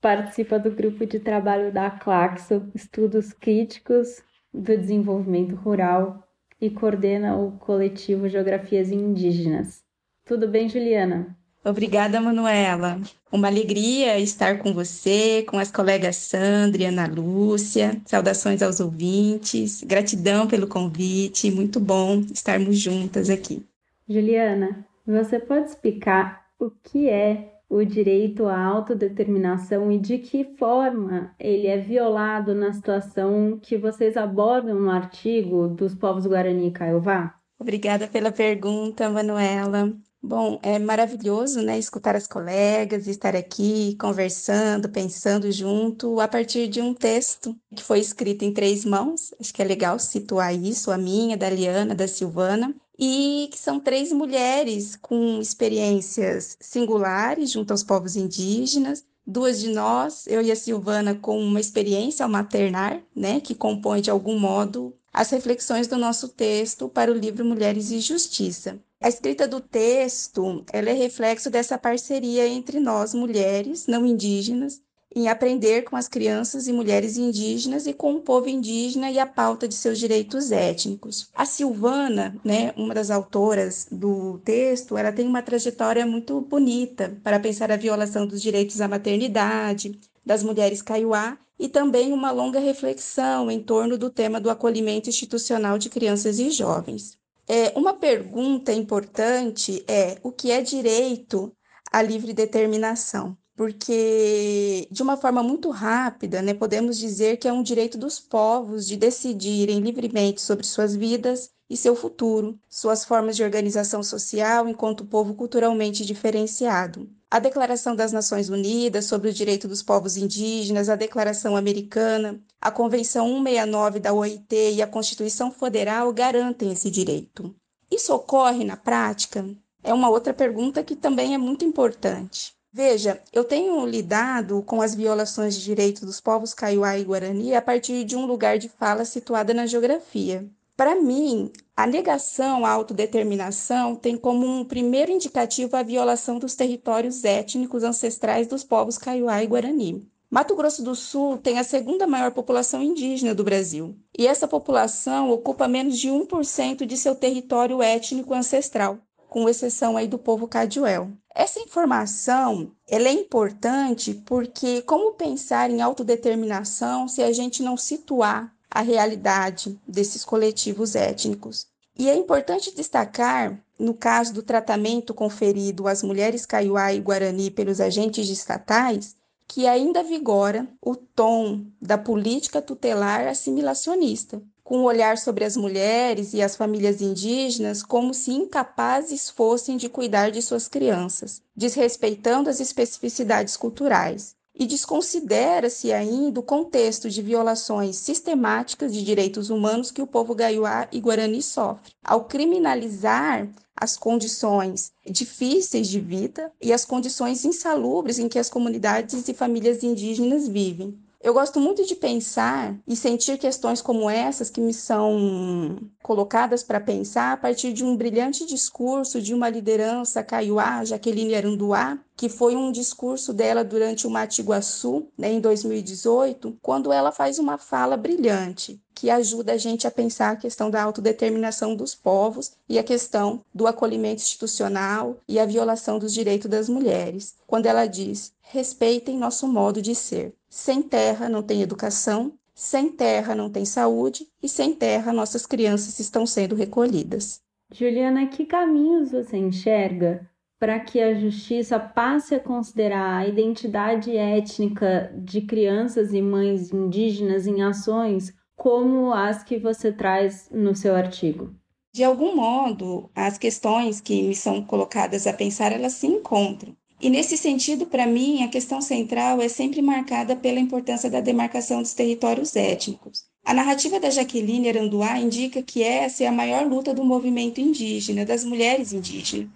Participa 0.00 0.56
do 0.56 0.70
grupo 0.70 1.04
de 1.04 1.18
trabalho 1.18 1.72
da 1.72 1.90
Claxo, 1.90 2.70
Estudos 2.76 3.32
Críticos 3.32 4.22
do 4.54 4.76
Desenvolvimento 4.76 5.56
Rural, 5.56 6.22
e 6.60 6.70
coordena 6.70 7.36
o 7.36 7.58
coletivo 7.58 8.28
Geografias 8.28 8.92
Indígenas. 8.92 9.82
Tudo 10.24 10.46
bem, 10.46 10.68
Juliana? 10.68 11.41
Obrigada, 11.64 12.20
Manuela. 12.20 13.00
Uma 13.30 13.46
alegria 13.46 14.18
estar 14.18 14.58
com 14.58 14.72
você, 14.72 15.44
com 15.46 15.58
as 15.58 15.70
colegas 15.70 16.16
Sandra 16.16 16.82
e 16.82 16.86
Ana 16.86 17.06
Lúcia. 17.06 18.00
Saudações 18.04 18.62
aos 18.62 18.80
ouvintes. 18.80 19.82
Gratidão 19.82 20.48
pelo 20.48 20.66
convite. 20.66 21.50
Muito 21.50 21.78
bom 21.78 22.20
estarmos 22.32 22.78
juntas 22.78 23.30
aqui. 23.30 23.64
Juliana, 24.08 24.84
você 25.06 25.38
pode 25.38 25.70
explicar 25.70 26.46
o 26.58 26.70
que 26.70 27.08
é 27.08 27.52
o 27.68 27.84
direito 27.84 28.46
à 28.46 28.60
autodeterminação 28.60 29.90
e 29.90 29.98
de 29.98 30.18
que 30.18 30.44
forma 30.58 31.34
ele 31.40 31.68
é 31.68 31.78
violado 31.78 32.54
na 32.54 32.72
situação 32.72 33.58
que 33.62 33.78
vocês 33.78 34.16
abordam 34.16 34.78
no 34.78 34.90
artigo 34.90 35.68
dos 35.68 35.94
povos 35.94 36.26
Guarani 36.26 36.68
e 36.68 36.70
Kaiowá? 36.70 37.34
Obrigada 37.58 38.06
pela 38.08 38.30
pergunta, 38.30 39.08
Manuela. 39.08 39.90
Bom, 40.24 40.60
é 40.62 40.78
maravilhoso, 40.78 41.60
né, 41.62 41.76
escutar 41.76 42.14
as 42.14 42.28
colegas, 42.28 43.08
estar 43.08 43.34
aqui 43.34 43.96
conversando, 44.00 44.88
pensando 44.88 45.50
junto 45.50 46.20
a 46.20 46.28
partir 46.28 46.68
de 46.68 46.80
um 46.80 46.94
texto 46.94 47.56
que 47.74 47.82
foi 47.82 47.98
escrito 47.98 48.44
em 48.44 48.52
três 48.52 48.84
mãos. 48.84 49.34
Acho 49.40 49.52
que 49.52 49.60
é 49.60 49.64
legal 49.64 49.98
situar 49.98 50.54
isso, 50.54 50.92
a 50.92 50.96
minha, 50.96 51.36
da 51.36 51.50
Liana, 51.50 51.92
da 51.92 52.06
Silvana, 52.06 52.72
e 52.96 53.48
que 53.50 53.58
são 53.58 53.80
três 53.80 54.12
mulheres 54.12 54.94
com 54.94 55.40
experiências 55.40 56.56
singulares 56.60 57.50
junto 57.50 57.72
aos 57.72 57.82
povos 57.82 58.14
indígenas. 58.14 59.04
Duas 59.26 59.58
de 59.58 59.70
nós, 59.70 60.28
eu 60.28 60.40
e 60.40 60.52
a 60.52 60.56
Silvana, 60.56 61.16
com 61.16 61.36
uma 61.40 61.60
experiência 61.60 62.24
ao 62.24 62.30
maternar, 62.30 63.02
né, 63.14 63.40
que 63.40 63.56
compõe 63.56 64.00
de 64.00 64.10
algum 64.10 64.38
modo 64.38 64.96
as 65.12 65.30
reflexões 65.30 65.86
do 65.86 65.98
nosso 65.98 66.28
texto 66.28 66.88
para 66.88 67.10
o 67.10 67.14
livro 67.14 67.44
Mulheres 67.44 67.90
e 67.90 68.00
Justiça. 68.00 68.78
A 69.00 69.08
escrita 69.08 69.46
do 69.46 69.60
texto 69.60 70.64
ela 70.72 70.90
é 70.90 70.92
reflexo 70.92 71.50
dessa 71.50 71.76
parceria 71.76 72.46
entre 72.46 72.80
nós, 72.80 73.12
mulheres 73.12 73.86
não 73.86 74.06
indígenas, 74.06 74.80
em 75.14 75.28
aprender 75.28 75.82
com 75.82 75.94
as 75.94 76.08
crianças 76.08 76.66
e 76.66 76.72
mulheres 76.72 77.18
indígenas 77.18 77.86
e 77.86 77.92
com 77.92 78.14
o 78.14 78.20
povo 78.20 78.48
indígena 78.48 79.10
e 79.10 79.18
a 79.18 79.26
pauta 79.26 79.68
de 79.68 79.74
seus 79.74 79.98
direitos 79.98 80.50
étnicos. 80.50 81.28
A 81.34 81.44
Silvana, 81.44 82.34
né, 82.42 82.72
uma 82.76 82.94
das 82.94 83.10
autoras 83.10 83.86
do 83.90 84.38
texto, 84.38 84.96
ela 84.96 85.12
tem 85.12 85.26
uma 85.26 85.42
trajetória 85.42 86.06
muito 86.06 86.40
bonita 86.40 87.14
para 87.22 87.38
pensar 87.38 87.70
a 87.70 87.76
violação 87.76 88.26
dos 88.26 88.40
direitos 88.40 88.80
à 88.80 88.88
maternidade 88.88 90.00
das 90.24 90.42
mulheres 90.42 90.80
caiuá 90.80 91.36
e 91.62 91.68
também 91.68 92.12
uma 92.12 92.32
longa 92.32 92.58
reflexão 92.58 93.48
em 93.48 93.62
torno 93.62 93.96
do 93.96 94.10
tema 94.10 94.40
do 94.40 94.50
acolhimento 94.50 95.08
institucional 95.08 95.78
de 95.78 95.88
crianças 95.88 96.40
e 96.40 96.50
jovens. 96.50 97.16
É, 97.46 97.72
uma 97.78 97.94
pergunta 97.94 98.72
importante 98.72 99.84
é 99.86 100.18
o 100.24 100.32
que 100.32 100.50
é 100.50 100.60
direito 100.60 101.54
à 101.92 102.02
livre 102.02 102.32
determinação? 102.32 103.38
Porque, 103.54 104.88
de 104.90 105.02
uma 105.04 105.16
forma 105.16 105.40
muito 105.40 105.70
rápida, 105.70 106.42
né, 106.42 106.52
podemos 106.52 106.98
dizer 106.98 107.36
que 107.36 107.46
é 107.46 107.52
um 107.52 107.62
direito 107.62 107.96
dos 107.96 108.18
povos 108.18 108.84
de 108.84 108.96
decidirem 108.96 109.78
livremente 109.78 110.40
sobre 110.40 110.66
suas 110.66 110.96
vidas 110.96 111.48
e 111.70 111.76
seu 111.76 111.94
futuro, 111.94 112.58
suas 112.68 113.04
formas 113.04 113.36
de 113.36 113.44
organização 113.44 114.02
social 114.02 114.68
enquanto 114.68 115.06
povo 115.06 115.32
culturalmente 115.34 116.04
diferenciado. 116.04 117.08
A 117.32 117.38
Declaração 117.38 117.96
das 117.96 118.12
Nações 118.12 118.50
Unidas 118.50 119.06
sobre 119.06 119.30
o 119.30 119.32
Direito 119.32 119.66
dos 119.66 119.82
Povos 119.82 120.18
Indígenas, 120.18 120.90
a 120.90 120.96
Declaração 120.96 121.56
Americana, 121.56 122.38
a 122.60 122.70
Convenção 122.70 123.26
169 123.26 124.00
da 124.00 124.12
OIT 124.12 124.54
e 124.74 124.82
a 124.82 124.86
Constituição 124.86 125.50
Federal 125.50 126.12
garantem 126.12 126.70
esse 126.70 126.90
direito. 126.90 127.56
Isso 127.90 128.14
ocorre 128.14 128.64
na 128.64 128.76
prática? 128.76 129.48
É 129.82 129.94
uma 129.94 130.10
outra 130.10 130.34
pergunta 130.34 130.84
que 130.84 130.94
também 130.94 131.32
é 131.32 131.38
muito 131.38 131.64
importante. 131.64 132.52
Veja, 132.70 133.18
eu 133.32 133.44
tenho 133.44 133.86
lidado 133.86 134.62
com 134.64 134.82
as 134.82 134.94
violações 134.94 135.54
de 135.54 135.64
direitos 135.64 136.02
dos 136.02 136.20
povos 136.20 136.52
Kaiowá 136.52 136.98
e 136.98 137.04
Guarani 137.04 137.54
a 137.54 137.62
partir 137.62 138.04
de 138.04 138.14
um 138.14 138.26
lugar 138.26 138.58
de 138.58 138.68
fala 138.68 139.06
situada 139.06 139.54
na 139.54 139.64
geografia. 139.64 140.46
Para 140.76 140.94
mim, 140.96 141.52
a 141.76 141.86
negação 141.86 142.64
à 142.64 142.70
autodeterminação 142.70 143.94
tem 143.94 144.16
como 144.16 144.46
um 144.46 144.64
primeiro 144.64 145.12
indicativo 145.12 145.76
a 145.76 145.82
violação 145.82 146.38
dos 146.38 146.54
territórios 146.54 147.24
étnicos 147.24 147.84
ancestrais 147.84 148.46
dos 148.46 148.64
povos 148.64 148.96
Kaiowá 148.96 149.42
e 149.42 149.46
Guarani. 149.46 150.08
Mato 150.30 150.56
Grosso 150.56 150.82
do 150.82 150.94
Sul 150.94 151.36
tem 151.36 151.58
a 151.58 151.64
segunda 151.64 152.06
maior 152.06 152.30
população 152.30 152.82
indígena 152.82 153.34
do 153.34 153.44
Brasil, 153.44 153.94
e 154.16 154.26
essa 154.26 154.48
população 154.48 155.30
ocupa 155.30 155.68
menos 155.68 155.98
de 155.98 156.08
1% 156.08 156.86
de 156.86 156.96
seu 156.96 157.14
território 157.14 157.82
étnico 157.82 158.32
ancestral, 158.32 158.96
com 159.28 159.46
exceção 159.46 159.94
aí 159.94 160.08
do 160.08 160.18
povo 160.18 160.48
Cadiuel. 160.48 161.10
Essa 161.34 161.60
informação 161.60 162.72
ela 162.88 163.08
é 163.08 163.12
importante 163.12 164.14
porque 164.24 164.80
como 164.82 165.12
pensar 165.12 165.70
em 165.70 165.82
autodeterminação 165.82 167.06
se 167.06 167.22
a 167.22 167.30
gente 167.30 167.62
não 167.62 167.76
situar 167.76 168.54
a 168.74 168.80
realidade 168.80 169.78
desses 169.86 170.24
coletivos 170.24 170.94
étnicos. 170.94 171.66
E 171.96 172.08
é 172.08 172.16
importante 172.16 172.74
destacar, 172.74 173.62
no 173.78 173.92
caso 173.92 174.32
do 174.32 174.42
tratamento 174.42 175.12
conferido 175.12 175.86
às 175.86 176.02
mulheres 176.02 176.46
Kaiowá 176.46 176.90
e 176.92 177.00
Guarani 177.00 177.50
pelos 177.50 177.82
agentes 177.82 178.30
estatais, 178.30 179.14
que 179.46 179.66
ainda 179.66 180.02
vigora 180.02 180.66
o 180.80 180.96
tom 180.96 181.66
da 181.80 181.98
política 181.98 182.62
tutelar 182.62 183.26
assimilacionista, 183.26 184.42
com 184.64 184.78
um 184.78 184.84
olhar 184.84 185.18
sobre 185.18 185.44
as 185.44 185.54
mulheres 185.54 186.32
e 186.32 186.40
as 186.40 186.56
famílias 186.56 187.02
indígenas 187.02 187.82
como 187.82 188.14
se 188.14 188.32
incapazes 188.32 189.28
fossem 189.28 189.76
de 189.76 189.90
cuidar 189.90 190.30
de 190.30 190.40
suas 190.40 190.66
crianças, 190.66 191.42
desrespeitando 191.54 192.48
as 192.48 192.58
especificidades 192.58 193.54
culturais 193.54 194.34
e 194.54 194.66
desconsidera-se 194.66 195.92
ainda 195.92 196.40
o 196.40 196.42
contexto 196.42 197.08
de 197.08 197.22
violações 197.22 197.96
sistemáticas 197.96 198.92
de 198.92 199.02
direitos 199.02 199.50
humanos 199.50 199.90
que 199.90 200.02
o 200.02 200.06
povo 200.06 200.34
gaiuá 200.34 200.88
e 200.92 201.00
guarani 201.00 201.42
sofre, 201.42 201.92
ao 202.04 202.24
criminalizar 202.24 203.48
as 203.74 203.96
condições 203.96 204.92
difíceis 205.04 205.88
de 205.88 205.98
vida 205.98 206.52
e 206.60 206.72
as 206.72 206.84
condições 206.84 207.44
insalubres 207.44 208.18
em 208.18 208.28
que 208.28 208.38
as 208.38 208.50
comunidades 208.50 209.26
e 209.26 209.34
famílias 209.34 209.82
indígenas 209.82 210.46
vivem. 210.46 211.01
Eu 211.22 211.32
gosto 211.32 211.60
muito 211.60 211.86
de 211.86 211.94
pensar 211.94 212.76
e 212.84 212.96
sentir 212.96 213.38
questões 213.38 213.80
como 213.80 214.10
essas 214.10 214.50
que 214.50 214.60
me 214.60 214.74
são 214.74 215.78
colocadas 216.02 216.64
para 216.64 216.80
pensar 216.80 217.32
a 217.32 217.36
partir 217.36 217.72
de 217.72 217.84
um 217.84 217.96
brilhante 217.96 218.44
discurso 218.44 219.22
de 219.22 219.32
uma 219.32 219.48
liderança 219.48 220.24
caiuá, 220.24 220.84
Jaqueline 220.84 221.36
Aranduá, 221.36 221.96
que 222.16 222.28
foi 222.28 222.56
um 222.56 222.72
discurso 222.72 223.32
dela 223.32 223.62
durante 223.62 224.04
o 224.04 224.10
Matiguaçu, 224.10 225.06
né, 225.16 225.32
em 225.32 225.40
2018, 225.40 226.58
quando 226.60 226.92
ela 226.92 227.12
faz 227.12 227.38
uma 227.38 227.56
fala 227.56 227.96
brilhante 227.96 228.82
que 228.92 229.08
ajuda 229.08 229.52
a 229.52 229.56
gente 229.56 229.86
a 229.86 229.90
pensar 229.90 230.30
a 230.30 230.36
questão 230.36 230.70
da 230.70 230.82
autodeterminação 230.82 231.74
dos 231.74 231.94
povos 231.94 232.52
e 232.68 232.78
a 232.78 232.84
questão 232.84 233.44
do 233.54 233.66
acolhimento 233.66 234.22
institucional 234.22 235.18
e 235.26 235.38
a 235.38 235.46
violação 235.46 235.98
dos 235.98 236.12
direitos 236.12 236.50
das 236.50 236.68
mulheres. 236.68 237.34
Quando 237.46 237.66
ela 237.66 237.86
diz: 237.86 238.32
respeitem 238.40 239.18
nosso 239.18 239.48
modo 239.48 239.80
de 239.80 239.94
ser. 239.94 240.34
Sem 240.54 240.82
terra 240.82 241.30
não 241.30 241.42
tem 241.42 241.62
educação, 241.62 242.34
sem 242.54 242.90
terra 242.92 243.34
não 243.34 243.48
tem 243.48 243.64
saúde 243.64 244.26
e 244.42 244.46
sem 244.46 244.74
terra 244.74 245.10
nossas 245.10 245.46
crianças 245.46 245.98
estão 245.98 246.26
sendo 246.26 246.54
recolhidas. 246.54 247.40
Juliana, 247.72 248.26
que 248.26 248.44
caminhos 248.44 249.12
você 249.12 249.38
enxerga 249.38 250.28
para 250.60 250.78
que 250.78 251.00
a 251.00 251.14
justiça 251.14 251.80
passe 251.80 252.34
a 252.34 252.38
considerar 252.38 253.16
a 253.16 253.26
identidade 253.26 254.14
étnica 254.14 255.10
de 255.16 255.40
crianças 255.40 256.12
e 256.12 256.20
mães 256.20 256.70
indígenas 256.70 257.46
em 257.46 257.62
ações 257.62 258.34
como 258.54 259.10
as 259.10 259.42
que 259.42 259.58
você 259.58 259.90
traz 259.90 260.50
no 260.52 260.76
seu 260.76 260.94
artigo? 260.94 261.54
De 261.94 262.04
algum 262.04 262.36
modo, 262.36 263.10
as 263.14 263.38
questões 263.38 264.02
que 264.02 264.22
me 264.22 264.34
são 264.34 264.62
colocadas 264.62 265.26
a 265.26 265.32
pensar, 265.32 265.72
elas 265.72 265.94
se 265.94 266.06
encontram. 266.06 266.76
E 267.02 267.10
nesse 267.10 267.36
sentido, 267.36 267.84
para 267.84 268.06
mim, 268.06 268.44
a 268.44 268.48
questão 268.48 268.80
central 268.80 269.42
é 269.42 269.48
sempre 269.48 269.82
marcada 269.82 270.36
pela 270.36 270.60
importância 270.60 271.10
da 271.10 271.20
demarcação 271.20 271.82
dos 271.82 271.94
territórios 271.94 272.54
étnicos. 272.54 273.24
A 273.44 273.52
narrativa 273.52 273.98
da 273.98 274.08
Jaqueline 274.08 274.68
Aranduá 274.68 275.18
indica 275.18 275.60
que 275.64 275.82
essa 275.82 276.22
é 276.22 276.28
a 276.28 276.32
maior 276.32 276.64
luta 276.64 276.94
do 276.94 277.04
movimento 277.04 277.60
indígena, 277.60 278.24
das 278.24 278.44
mulheres 278.44 278.92
indígenas. 278.92 279.48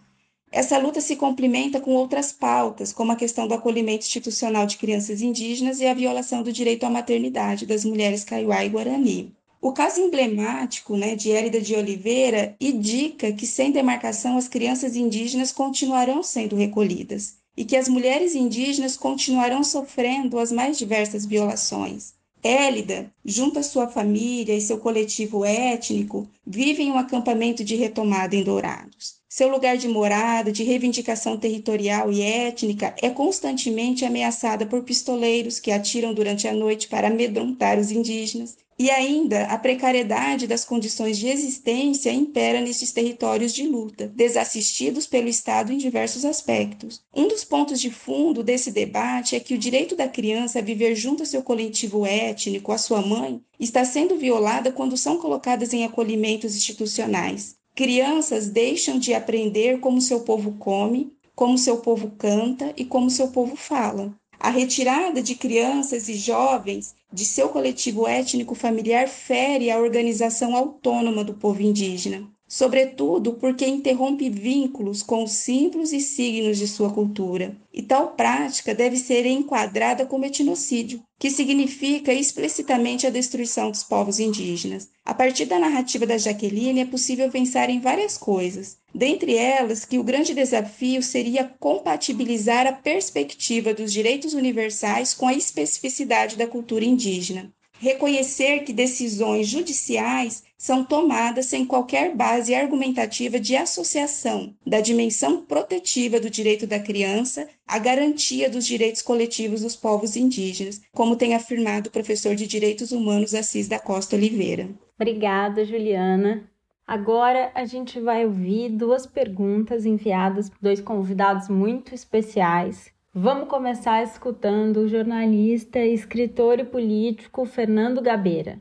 Essa 0.51 0.77
luta 0.77 1.01
se 1.01 1.15
complementa 1.15 1.81
com 1.81 1.93
outras 1.93 2.33
pautas, 2.33 2.93
como 2.93 3.13
a 3.13 3.17
questão 3.17 3.47
do 3.47 3.55
acolhimento 3.55 4.05
institucional 4.05 4.67
de 4.67 4.77
crianças 4.77 5.23
indígenas 5.23 5.79
e 5.79 5.87
a 5.87 5.95
violação 5.95 6.43
do 6.43 6.53
direito 6.53 6.83
à 6.83 6.91
maternidade 6.91 7.65
das 7.65 7.85
mulheres 7.85 8.25
caiuá 8.25 8.65
e 8.65 8.71
guarani. 8.71 9.33
O 9.67 9.73
caso 9.73 10.01
emblemático 10.01 10.97
né, 10.97 11.17
de 11.17 11.33
Érida 11.33 11.61
de 11.61 11.75
Oliveira 11.75 12.55
indica 12.61 13.33
que, 13.33 13.49
sem 13.49 13.73
demarcação, 13.73 14.39
as 14.39 14.47
crianças 14.47 14.95
indígenas 14.95 15.51
continuarão 15.51 16.23
sendo 16.23 16.55
recolhidas 16.55 17.39
e 17.57 17.65
que 17.65 17.75
as 17.75 17.89
mulheres 17.89 18.37
indígenas 18.37 18.97
continuarão 18.97 19.65
sofrendo 19.65 20.39
as 20.39 20.53
mais 20.53 20.79
diversas 20.79 21.27
violações. 21.27 22.15
Élida, 22.45 23.11
junto 23.25 23.59
à 23.59 23.63
sua 23.65 23.89
família 23.89 24.55
e 24.55 24.61
seu 24.61 24.79
coletivo 24.79 25.45
étnico, 25.45 26.29
vive 26.47 26.85
em 26.85 26.93
um 26.93 26.99
acampamento 26.99 27.65
de 27.65 27.75
retomada 27.75 28.37
em 28.37 28.45
Dourados. 28.45 29.17
Seu 29.29 29.49
lugar 29.49 29.77
de 29.77 29.89
morada, 29.89 30.53
de 30.53 30.63
reivindicação 30.63 31.37
territorial 31.37 32.13
e 32.13 32.23
étnica 32.23 32.95
é 33.03 33.11
constantemente 33.11 34.05
ameaçada 34.05 34.65
por 34.65 34.85
pistoleiros 34.85 35.59
que 35.59 35.73
atiram 35.73 36.15
durante 36.15 36.47
a 36.47 36.53
noite 36.53 36.87
para 36.87 37.09
amedrontar 37.09 37.81
os 37.81 37.91
indígenas 37.91 38.57
e 38.79 38.91
ainda 38.91 39.45
a 39.45 39.59
precariedade 39.59 40.47
das 40.47 40.65
condições 40.65 41.19
de 41.19 41.29
existência 41.29 42.13
impera 42.13 42.61
nesses 42.61 42.93
territórios 42.93 43.55
de 43.55 43.67
luta, 43.67 44.09
desassistidos 44.15 45.07
pelo 45.07 45.29
Estado 45.29 45.73
em 45.73 45.79
diversos 45.79 46.25
aspectos. 46.25 47.03
Um 47.15 47.27
dos 47.27 47.43
pontos 47.45 47.81
de 47.81 47.91
fundo 47.91 48.43
desse 48.43 48.71
debate 48.71 49.35
é 49.35 49.41
que 49.41 49.55
o 49.55 49.59
direito 49.59 49.97
da 49.97 50.09
criança 50.09 50.59
a 50.59 50.63
viver 50.63 50.95
junto 50.95 51.23
a 51.23 51.27
seu 51.27 51.43
coletivo 51.43 52.05
étnico, 52.05 52.73
a 52.73 52.79
sua 52.79 53.01
mãe, 53.01 53.41
está 53.59 53.85
sendo 53.85 54.17
violada 54.17 54.71
quando 54.71 54.97
são 54.97 55.19
colocadas 55.19 55.73
em 55.73 55.85
acolhimentos 55.85 56.55
institucionais. 56.55 57.57
Crianças 57.75 58.49
deixam 58.49 58.99
de 58.99 59.15
aprender 59.15 59.81
como 59.81 60.01
seu 60.01 60.21
povo 60.21 60.53
come, 60.59 61.13
como 61.35 61.59
seu 61.59 61.77
povo 61.79 62.11
canta 62.17 62.73
e 62.77 62.85
como 62.85 63.11
seu 63.11 63.29
povo 63.29 63.55
fala. 63.55 64.15
A 64.39 64.51
retirada 64.51 65.23
de 65.23 65.35
crianças 65.35 66.09
e 66.09 66.15
jovens 66.15 66.95
de 67.13 67.25
seu 67.25 67.49
coletivo 67.49 68.07
étnico 68.07 68.55
familiar 68.55 69.09
fere 69.09 69.71
a 69.71 69.79
organização 69.79 70.55
autônoma 70.55 71.25
do 71.25 71.35
povo 71.35 71.63
indígena 71.63 72.36
sobretudo 72.49 73.35
porque 73.35 73.67
interrompe 73.67 74.31
vínculos 74.31 75.03
com 75.03 75.25
os 75.25 75.33
símbolos 75.33 75.93
e 75.93 76.01
signos 76.01 76.59
de 76.59 76.69
sua 76.69 76.93
cultura. 76.93 77.57
E 77.73 77.83
tal 77.83 78.15
prática 78.15 78.75
deve 78.75 78.97
ser 78.97 79.27
enquadrada 79.27 80.07
como 80.07 80.25
etnocídio, 80.25 81.03
que 81.19 81.31
significa 81.31 82.13
explicitamente 82.13 83.07
a 83.07 83.11
destruição 83.11 83.71
dos 83.71 83.83
povos 83.83 84.21
indígenas. 84.21 84.89
A 85.05 85.13
partir 85.13 85.47
da 85.47 85.59
narrativa 85.59 86.07
da 86.07 86.19
Jaqueline 86.19 86.81
é 86.81 86.87
possível 86.87 87.31
pensar 87.31 87.69
em 87.69 87.81
várias 87.81 88.17
coisas, 88.17 88.79
dentre 88.95 89.37
elas 89.37 89.85
que 89.85 89.99
o 89.99 90.05
grande 90.05 90.35
desafio 90.35 91.03
seria 91.03 91.45
compatibilizar 91.59 92.67
a 92.67 92.73
perspectiva 92.73 93.75
dos 93.75 93.93
direitos 93.93 94.35
universais 94.35 95.15
com 95.15 95.27
a 95.27 95.35
especificidade 95.35 96.37
da 96.37 96.47
cultura 96.47 96.85
indígena 96.85 97.53
reconhecer 97.79 98.61
que 98.61 98.73
decisões 98.73 99.49
judiciais 99.49 100.43
são 100.57 100.85
tomadas 100.85 101.47
sem 101.47 101.65
qualquer 101.65 102.15
base 102.15 102.55
argumentativa 102.55 103.39
de 103.39 103.57
associação 103.57 104.55
da 104.67 104.81
dimensão 104.81 105.43
protetiva 105.45 106.19
do 106.19 106.31
direito 106.31 106.67
da 106.67 106.79
criança 106.79 107.49
à 107.67 107.79
garantia 107.79 108.49
dos 108.49 108.67
direitos 108.67 109.03
coletivos 109.03 109.61
dos 109.61 109.77
povos 109.77 110.17
indígenas, 110.17 110.81
como 110.93 111.17
tem 111.17 111.35
afirmado 111.35 111.89
o 111.89 111.93
professor 111.93 112.35
de 112.35 112.47
Direitos 112.47 112.93
Humanos 112.93 113.35
Assis 113.35 113.69
da 113.69 113.79
Costa 113.79 114.17
Oliveira. 114.17 114.69
Obrigada, 114.95 115.65
Juliana. 115.65 116.49
Agora 116.87 117.51
a 117.55 117.65
gente 117.65 118.01
vai 118.01 118.25
ouvir 118.25 118.71
duas 118.71 119.07
perguntas 119.07 119.85
enviadas 119.85 120.49
por 120.49 120.59
dois 120.63 120.81
convidados 120.81 121.49
muito 121.49 121.95
especiais 121.95 122.95
Vamos 123.19 123.49
começar 123.49 124.03
escutando 124.03 124.81
o 124.81 124.89
jornalista, 124.89 125.79
escritor 125.79 126.59
e 126.59 126.65
político 126.65 127.47
Fernando 127.47 128.03
Gabeira. 128.03 128.61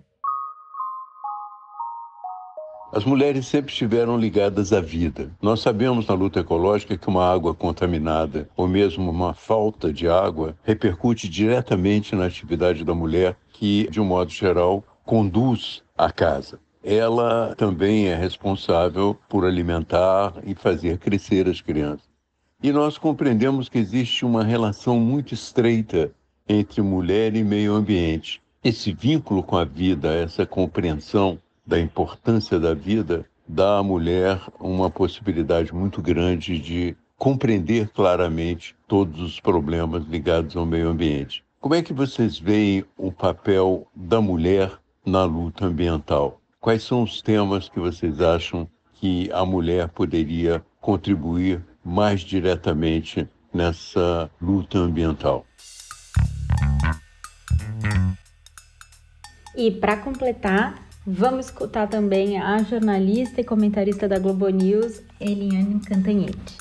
As 2.95 3.03
mulheres 3.03 3.45
sempre 3.45 3.73
estiveram 3.73 4.17
ligadas 4.17 4.71
à 4.71 4.79
vida. 4.79 5.29
Nós 5.41 5.59
sabemos 5.59 6.07
na 6.07 6.13
luta 6.13 6.39
ecológica 6.39 6.97
que 6.97 7.09
uma 7.09 7.29
água 7.29 7.53
contaminada 7.53 8.47
ou 8.55 8.69
mesmo 8.69 9.11
uma 9.11 9.33
falta 9.33 9.91
de 9.91 10.07
água 10.07 10.55
repercute 10.63 11.27
diretamente 11.27 12.15
na 12.15 12.25
atividade 12.25 12.85
da 12.85 12.95
mulher, 12.95 13.35
que, 13.51 13.85
de 13.91 13.99
um 13.99 14.05
modo 14.05 14.31
geral, 14.31 14.81
conduz 15.03 15.83
a 15.97 16.09
casa. 16.09 16.57
Ela 16.81 17.53
também 17.57 18.07
é 18.07 18.15
responsável 18.15 19.19
por 19.27 19.43
alimentar 19.43 20.33
e 20.45 20.55
fazer 20.55 20.97
crescer 20.97 21.49
as 21.49 21.59
crianças. 21.59 22.07
E 22.63 22.71
nós 22.71 22.97
compreendemos 22.97 23.67
que 23.67 23.77
existe 23.77 24.23
uma 24.23 24.41
relação 24.41 24.97
muito 25.01 25.33
estreita 25.33 26.13
entre 26.47 26.81
mulher 26.81 27.35
e 27.35 27.43
meio 27.43 27.73
ambiente. 27.73 28.41
Esse 28.63 28.93
vínculo 28.93 29.43
com 29.43 29.57
a 29.57 29.65
vida, 29.65 30.13
essa 30.13 30.45
compreensão 30.45 31.37
da 31.65 31.79
importância 31.79 32.59
da 32.59 32.73
vida, 32.73 33.25
dá 33.47 33.77
à 33.77 33.83
mulher 33.83 34.41
uma 34.59 34.89
possibilidade 34.89 35.73
muito 35.73 36.01
grande 36.01 36.59
de 36.59 36.95
compreender 37.17 37.89
claramente 37.89 38.75
todos 38.87 39.21
os 39.21 39.39
problemas 39.39 40.05
ligados 40.05 40.55
ao 40.55 40.65
meio 40.65 40.89
ambiente. 40.89 41.43
Como 41.59 41.75
é 41.75 41.81
que 41.81 41.93
vocês 41.93 42.37
veem 42.37 42.85
o 42.97 43.11
papel 43.11 43.87
da 43.95 44.21
mulher 44.21 44.71
na 45.05 45.23
luta 45.23 45.65
ambiental? 45.65 46.39
Quais 46.59 46.83
são 46.83 47.03
os 47.03 47.21
temas 47.21 47.69
que 47.69 47.79
vocês 47.79 48.21
acham 48.21 48.67
que 48.93 49.29
a 49.31 49.45
mulher 49.45 49.87
poderia 49.89 50.63
contribuir 50.81 51.63
mais 51.83 52.21
diretamente 52.21 53.27
nessa 53.53 54.29
luta 54.41 54.77
ambiental. 54.77 55.45
E 59.55 59.71
para 59.71 59.97
completar, 59.97 60.84
vamos 61.05 61.45
escutar 61.45 61.87
também 61.87 62.39
a 62.39 62.61
jornalista 62.63 63.41
e 63.41 63.43
comentarista 63.43 64.07
da 64.07 64.17
Globo 64.17 64.49
News, 64.49 65.01
Eliane 65.19 65.79
Cantanhede. 65.81 66.57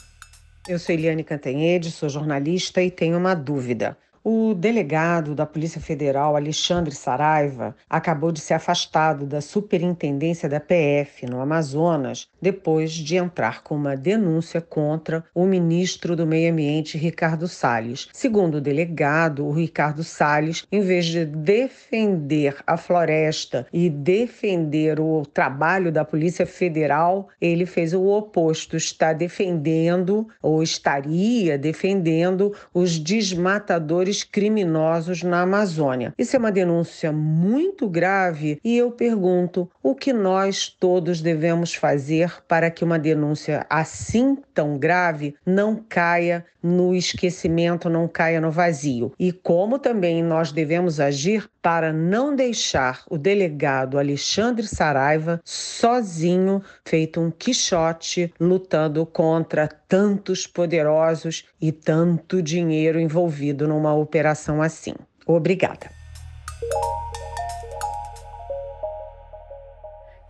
Eu 0.68 0.78
sou 0.78 0.94
Eliane 0.94 1.24
Cantanhede, 1.24 1.90
sou 1.90 2.08
jornalista 2.08 2.82
e 2.82 2.90
tenho 2.90 3.18
uma 3.18 3.34
dúvida. 3.34 3.96
O 4.26 4.54
delegado 4.54 5.34
da 5.34 5.44
Polícia 5.44 5.78
Federal, 5.78 6.34
Alexandre 6.34 6.94
Saraiva, 6.94 7.76
acabou 7.90 8.32
de 8.32 8.40
ser 8.40 8.54
afastado 8.54 9.26
da 9.26 9.42
superintendência 9.42 10.48
da 10.48 10.58
PF 10.58 11.26
no 11.26 11.42
Amazonas 11.42 12.26
depois 12.40 12.90
de 12.92 13.16
entrar 13.16 13.62
com 13.62 13.74
uma 13.74 13.94
denúncia 13.94 14.62
contra 14.62 15.22
o 15.34 15.44
ministro 15.44 16.16
do 16.16 16.26
Meio 16.26 16.50
Ambiente, 16.50 16.96
Ricardo 16.96 17.46
Salles. 17.46 18.08
Segundo 18.14 18.54
o 18.54 18.60
delegado, 18.62 19.44
o 19.44 19.52
Ricardo 19.52 20.02
Salles, 20.02 20.66
em 20.72 20.80
vez 20.80 21.04
de 21.04 21.26
defender 21.26 22.56
a 22.66 22.78
floresta 22.78 23.66
e 23.70 23.90
defender 23.90 25.00
o 25.00 25.26
trabalho 25.26 25.92
da 25.92 26.02
Polícia 26.02 26.46
Federal, 26.46 27.28
ele 27.38 27.66
fez 27.66 27.92
o 27.92 28.06
oposto, 28.06 28.74
está 28.74 29.12
defendendo 29.12 30.26
ou 30.40 30.62
estaria 30.62 31.58
defendendo 31.58 32.54
os 32.72 32.98
desmatadores 32.98 34.13
criminosos 34.22 35.22
na 35.22 35.42
Amazônia. 35.42 36.14
Isso 36.16 36.36
é 36.36 36.38
uma 36.38 36.52
denúncia 36.52 37.10
muito 37.10 37.88
grave 37.88 38.60
e 38.62 38.76
eu 38.76 38.90
pergunto: 38.90 39.68
o 39.82 39.94
que 39.94 40.12
nós 40.12 40.68
todos 40.68 41.20
devemos 41.20 41.74
fazer 41.74 42.42
para 42.46 42.70
que 42.70 42.84
uma 42.84 42.98
denúncia 42.98 43.66
assim 43.68 44.36
tão 44.52 44.78
grave 44.78 45.34
não 45.44 45.76
caia 45.88 46.44
no 46.62 46.94
esquecimento, 46.94 47.90
não 47.90 48.06
caia 48.06 48.40
no 48.40 48.50
vazio? 48.50 49.12
E 49.18 49.32
como 49.32 49.78
também 49.78 50.22
nós 50.22 50.52
devemos 50.52 51.00
agir 51.00 51.48
para 51.60 51.94
não 51.94 52.36
deixar 52.36 53.04
o 53.08 53.16
delegado 53.16 53.98
Alexandre 53.98 54.66
Saraiva 54.66 55.40
sozinho, 55.42 56.62
feito 56.84 57.20
um 57.20 57.30
quixote, 57.30 58.32
lutando 58.38 59.06
contra 59.06 59.66
tantos 59.66 60.46
poderosos 60.46 61.46
e 61.60 61.72
tanto 61.72 62.42
dinheiro 62.42 63.00
envolvido 63.00 63.66
numa 63.66 63.94
operação 64.04 64.62
assim. 64.62 64.94
Obrigada. 65.26 65.90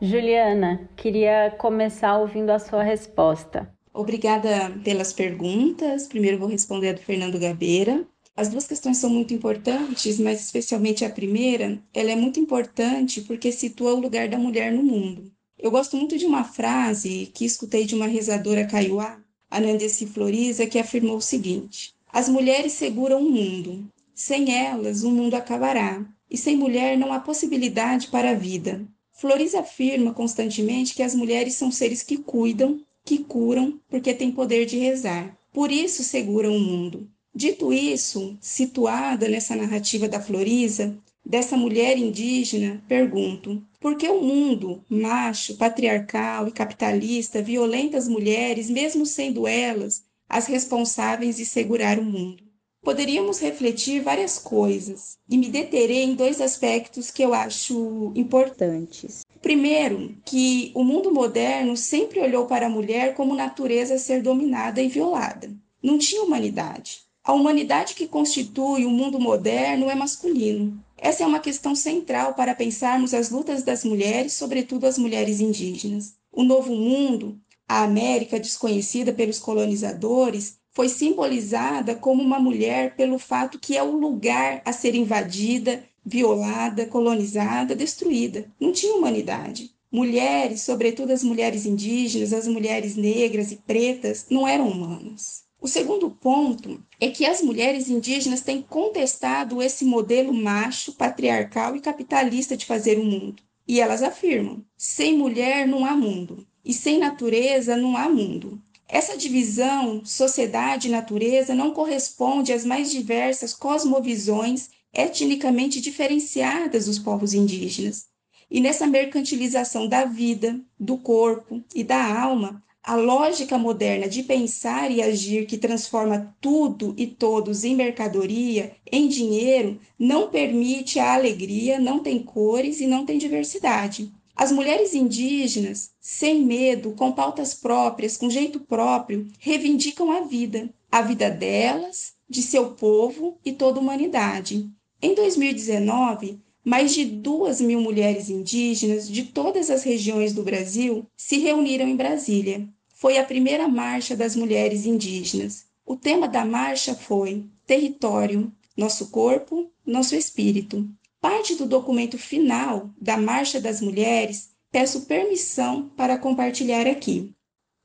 Juliana, 0.00 0.88
queria 0.96 1.54
começar 1.58 2.18
ouvindo 2.18 2.50
a 2.50 2.58
sua 2.58 2.82
resposta. 2.82 3.72
Obrigada 3.92 4.70
pelas 4.82 5.12
perguntas. 5.12 6.06
Primeiro 6.06 6.38
vou 6.38 6.48
responder 6.48 6.90
a 6.90 6.92
do 6.92 7.00
Fernando 7.00 7.38
Gabeira. 7.38 8.04
As 8.36 8.48
duas 8.48 8.66
questões 8.66 8.98
são 8.98 9.08
muito 9.08 9.32
importantes, 9.32 10.18
mas 10.18 10.40
especialmente 10.40 11.04
a 11.04 11.10
primeira, 11.10 11.80
ela 11.94 12.10
é 12.10 12.16
muito 12.16 12.40
importante 12.40 13.20
porque 13.20 13.52
situa 13.52 13.94
o 13.94 14.00
lugar 14.00 14.28
da 14.28 14.36
mulher 14.36 14.72
no 14.72 14.82
mundo. 14.82 15.30
Eu 15.56 15.70
gosto 15.70 15.96
muito 15.96 16.18
de 16.18 16.26
uma 16.26 16.42
frase 16.42 17.30
que 17.32 17.44
escutei 17.44 17.84
de 17.84 17.94
uma 17.94 18.08
rezadora 18.08 18.66
caiuá, 18.66 19.20
Anandesi 19.48 20.04
Floriza, 20.06 20.66
que 20.66 20.80
afirmou 20.80 21.16
o 21.16 21.22
seguinte: 21.22 21.93
As 22.14 22.28
mulheres 22.28 22.74
seguram 22.74 23.26
o 23.26 23.28
mundo. 23.28 23.90
Sem 24.14 24.56
elas, 24.56 25.02
o 25.02 25.10
mundo 25.10 25.34
acabará. 25.34 26.06
E 26.30 26.38
sem 26.38 26.54
mulher 26.56 26.96
não 26.96 27.12
há 27.12 27.18
possibilidade 27.18 28.06
para 28.06 28.30
a 28.30 28.34
vida. 28.34 28.86
Floriza 29.10 29.58
afirma 29.58 30.14
constantemente 30.14 30.94
que 30.94 31.02
as 31.02 31.12
mulheres 31.12 31.54
são 31.54 31.72
seres 31.72 32.04
que 32.04 32.16
cuidam, 32.16 32.80
que 33.04 33.18
curam, 33.18 33.80
porque 33.88 34.14
têm 34.14 34.30
poder 34.30 34.64
de 34.64 34.78
rezar. 34.78 35.36
Por 35.52 35.72
isso 35.72 36.04
seguram 36.04 36.56
o 36.56 36.60
mundo. 36.60 37.10
Dito 37.34 37.72
isso, 37.72 38.38
situada 38.40 39.26
nessa 39.26 39.56
narrativa 39.56 40.06
da 40.06 40.20
Florisa, 40.20 40.96
dessa 41.26 41.56
mulher 41.56 41.98
indígena, 41.98 42.80
pergunto: 42.86 43.60
Porque 43.80 44.08
o 44.08 44.22
mundo 44.22 44.84
macho, 44.88 45.56
patriarcal 45.56 46.46
e 46.46 46.52
capitalista 46.52 47.42
violenta 47.42 47.98
as 47.98 48.06
mulheres, 48.06 48.70
mesmo 48.70 49.04
sendo 49.04 49.48
elas 49.48 50.03
as 50.28 50.46
responsáveis 50.46 51.36
de 51.36 51.46
segurar 51.46 51.98
o 51.98 52.04
mundo. 52.04 52.42
Poderíamos 52.82 53.40
refletir 53.40 54.02
várias 54.02 54.38
coisas 54.38 55.16
e 55.28 55.38
me 55.38 55.48
deterei 55.48 56.02
em 56.02 56.14
dois 56.14 56.38
aspectos 56.40 57.10
que 57.10 57.22
eu 57.22 57.32
acho 57.32 58.12
importantes. 58.14 59.24
Primeiro, 59.40 60.14
que 60.24 60.70
o 60.74 60.84
mundo 60.84 61.10
moderno 61.10 61.76
sempre 61.76 62.20
olhou 62.20 62.44
para 62.46 62.66
a 62.66 62.70
mulher 62.70 63.14
como 63.14 63.34
natureza 63.34 63.94
a 63.94 63.98
ser 63.98 64.20
dominada 64.20 64.82
e 64.82 64.88
violada. 64.88 65.50
Não 65.82 65.98
tinha 65.98 66.22
humanidade. 66.22 67.00
A 67.22 67.32
humanidade 67.32 67.94
que 67.94 68.06
constitui 68.06 68.84
o 68.84 68.90
mundo 68.90 69.18
moderno 69.18 69.88
é 69.88 69.94
masculino. 69.94 70.78
Essa 70.98 71.24
é 71.24 71.26
uma 71.26 71.40
questão 71.40 71.74
central 71.74 72.34
para 72.34 72.54
pensarmos 72.54 73.14
as 73.14 73.30
lutas 73.30 73.62
das 73.62 73.82
mulheres, 73.82 74.34
sobretudo 74.34 74.86
as 74.86 74.98
mulheres 74.98 75.40
indígenas. 75.40 76.14
O 76.30 76.42
novo 76.42 76.74
mundo, 76.74 77.40
a 77.68 77.82
América 77.82 78.38
desconhecida 78.38 79.12
pelos 79.12 79.38
colonizadores, 79.38 80.58
foi 80.70 80.88
simbolizada 80.88 81.94
como 81.94 82.22
uma 82.22 82.38
mulher 82.38 82.96
pelo 82.96 83.18
fato 83.18 83.58
que 83.58 83.76
é 83.76 83.82
o 83.82 83.96
lugar 83.96 84.60
a 84.64 84.72
ser 84.72 84.94
invadida, 84.94 85.84
violada, 86.04 86.84
colonizada, 86.86 87.76
destruída. 87.76 88.52
Não 88.60 88.72
tinha 88.72 88.94
humanidade. 88.94 89.70
Mulheres, 89.90 90.62
sobretudo 90.62 91.12
as 91.12 91.22
mulheres 91.22 91.64
indígenas, 91.64 92.32
as 92.32 92.48
mulheres 92.48 92.96
negras 92.96 93.52
e 93.52 93.56
pretas, 93.56 94.26
não 94.28 94.46
eram 94.46 94.68
humanas. 94.68 95.44
O 95.60 95.68
segundo 95.68 96.10
ponto 96.10 96.82
é 97.00 97.08
que 97.08 97.24
as 97.24 97.40
mulheres 97.40 97.88
indígenas 97.88 98.40
têm 98.40 98.60
contestado 98.60 99.62
esse 99.62 99.84
modelo 99.84 100.34
macho, 100.34 100.92
patriarcal 100.92 101.74
e 101.76 101.80
capitalista 101.80 102.56
de 102.56 102.66
fazer 102.66 102.98
o 102.98 103.04
mundo. 103.04 103.42
E 103.66 103.80
elas 103.80 104.02
afirmam: 104.02 104.62
sem 104.76 105.16
mulher 105.16 105.66
não 105.66 105.86
há 105.86 105.96
mundo, 105.96 106.46
e 106.64 106.72
sem 106.72 106.98
natureza 106.98 107.76
não 107.76 107.96
há 107.96 108.08
mundo. 108.08 108.60
Essa 108.88 109.16
divisão 109.16 110.04
sociedade 110.04 110.88
e 110.88 110.90
natureza 110.90 111.54
não 111.54 111.72
corresponde 111.72 112.52
às 112.52 112.64
mais 112.64 112.90
diversas 112.90 113.52
cosmovisões 113.52 114.70
etnicamente 114.92 115.80
diferenciadas 115.80 116.86
dos 116.86 116.98
povos 116.98 117.34
indígenas. 117.34 118.06
E 118.50 118.60
nessa 118.60 118.86
mercantilização 118.86 119.88
da 119.88 120.04
vida, 120.04 120.60
do 120.78 120.96
corpo 120.96 121.64
e 121.74 121.82
da 121.82 122.20
alma, 122.20 122.62
a 122.82 122.94
lógica 122.94 123.56
moderna 123.56 124.06
de 124.06 124.22
pensar 124.22 124.90
e 124.90 125.02
agir 125.02 125.46
que 125.46 125.56
transforma 125.56 126.36
tudo 126.40 126.94
e 126.98 127.06
todos 127.06 127.64
em 127.64 127.74
mercadoria, 127.74 128.76
em 128.92 129.08
dinheiro, 129.08 129.80
não 129.98 130.28
permite 130.28 130.98
a 130.98 131.14
alegria, 131.14 131.80
não 131.80 132.00
tem 132.00 132.22
cores 132.22 132.80
e 132.80 132.86
não 132.86 133.06
tem 133.06 133.16
diversidade. 133.16 134.12
As 134.36 134.50
mulheres 134.50 134.94
indígenas, 134.94 135.90
sem 136.00 136.44
medo, 136.44 136.92
com 136.92 137.12
pautas 137.12 137.54
próprias, 137.54 138.16
com 138.16 138.28
jeito 138.28 138.60
próprio, 138.60 139.28
reivindicam 139.38 140.10
a 140.10 140.20
vida, 140.22 140.68
a 140.90 141.02
vida 141.02 141.30
delas, 141.30 142.14
de 142.28 142.42
seu 142.42 142.70
povo 142.70 143.38
e 143.44 143.52
toda 143.52 143.78
a 143.78 143.82
humanidade. 143.82 144.68
Em 145.00 145.14
2019, 145.14 146.40
mais 146.64 146.94
de 146.94 147.04
duas 147.04 147.60
mil 147.60 147.80
mulheres 147.80 148.28
indígenas 148.28 149.08
de 149.08 149.24
todas 149.24 149.70
as 149.70 149.82
regiões 149.82 150.32
do 150.32 150.42
Brasil 150.42 151.06
se 151.16 151.38
reuniram 151.38 151.86
em 151.86 151.96
Brasília 151.96 152.68
foi 153.04 153.18
a 153.18 153.24
primeira 153.24 153.68
marcha 153.68 154.16
das 154.16 154.34
mulheres 154.34 154.86
indígenas. 154.86 155.66
O 155.84 155.94
tema 155.94 156.26
da 156.26 156.42
marcha 156.42 156.94
foi 156.94 157.44
Território, 157.66 158.50
nosso 158.74 159.10
corpo, 159.10 159.70
nosso 159.84 160.16
espírito. 160.16 160.88
Parte 161.24 161.54
do 161.54 161.64
documento 161.64 162.18
final 162.18 162.90
da 163.00 163.16
Marcha 163.16 163.58
das 163.58 163.80
Mulheres 163.80 164.50
peço 164.70 165.06
permissão 165.06 165.88
para 165.96 166.18
compartilhar 166.18 166.86
aqui. 166.86 167.34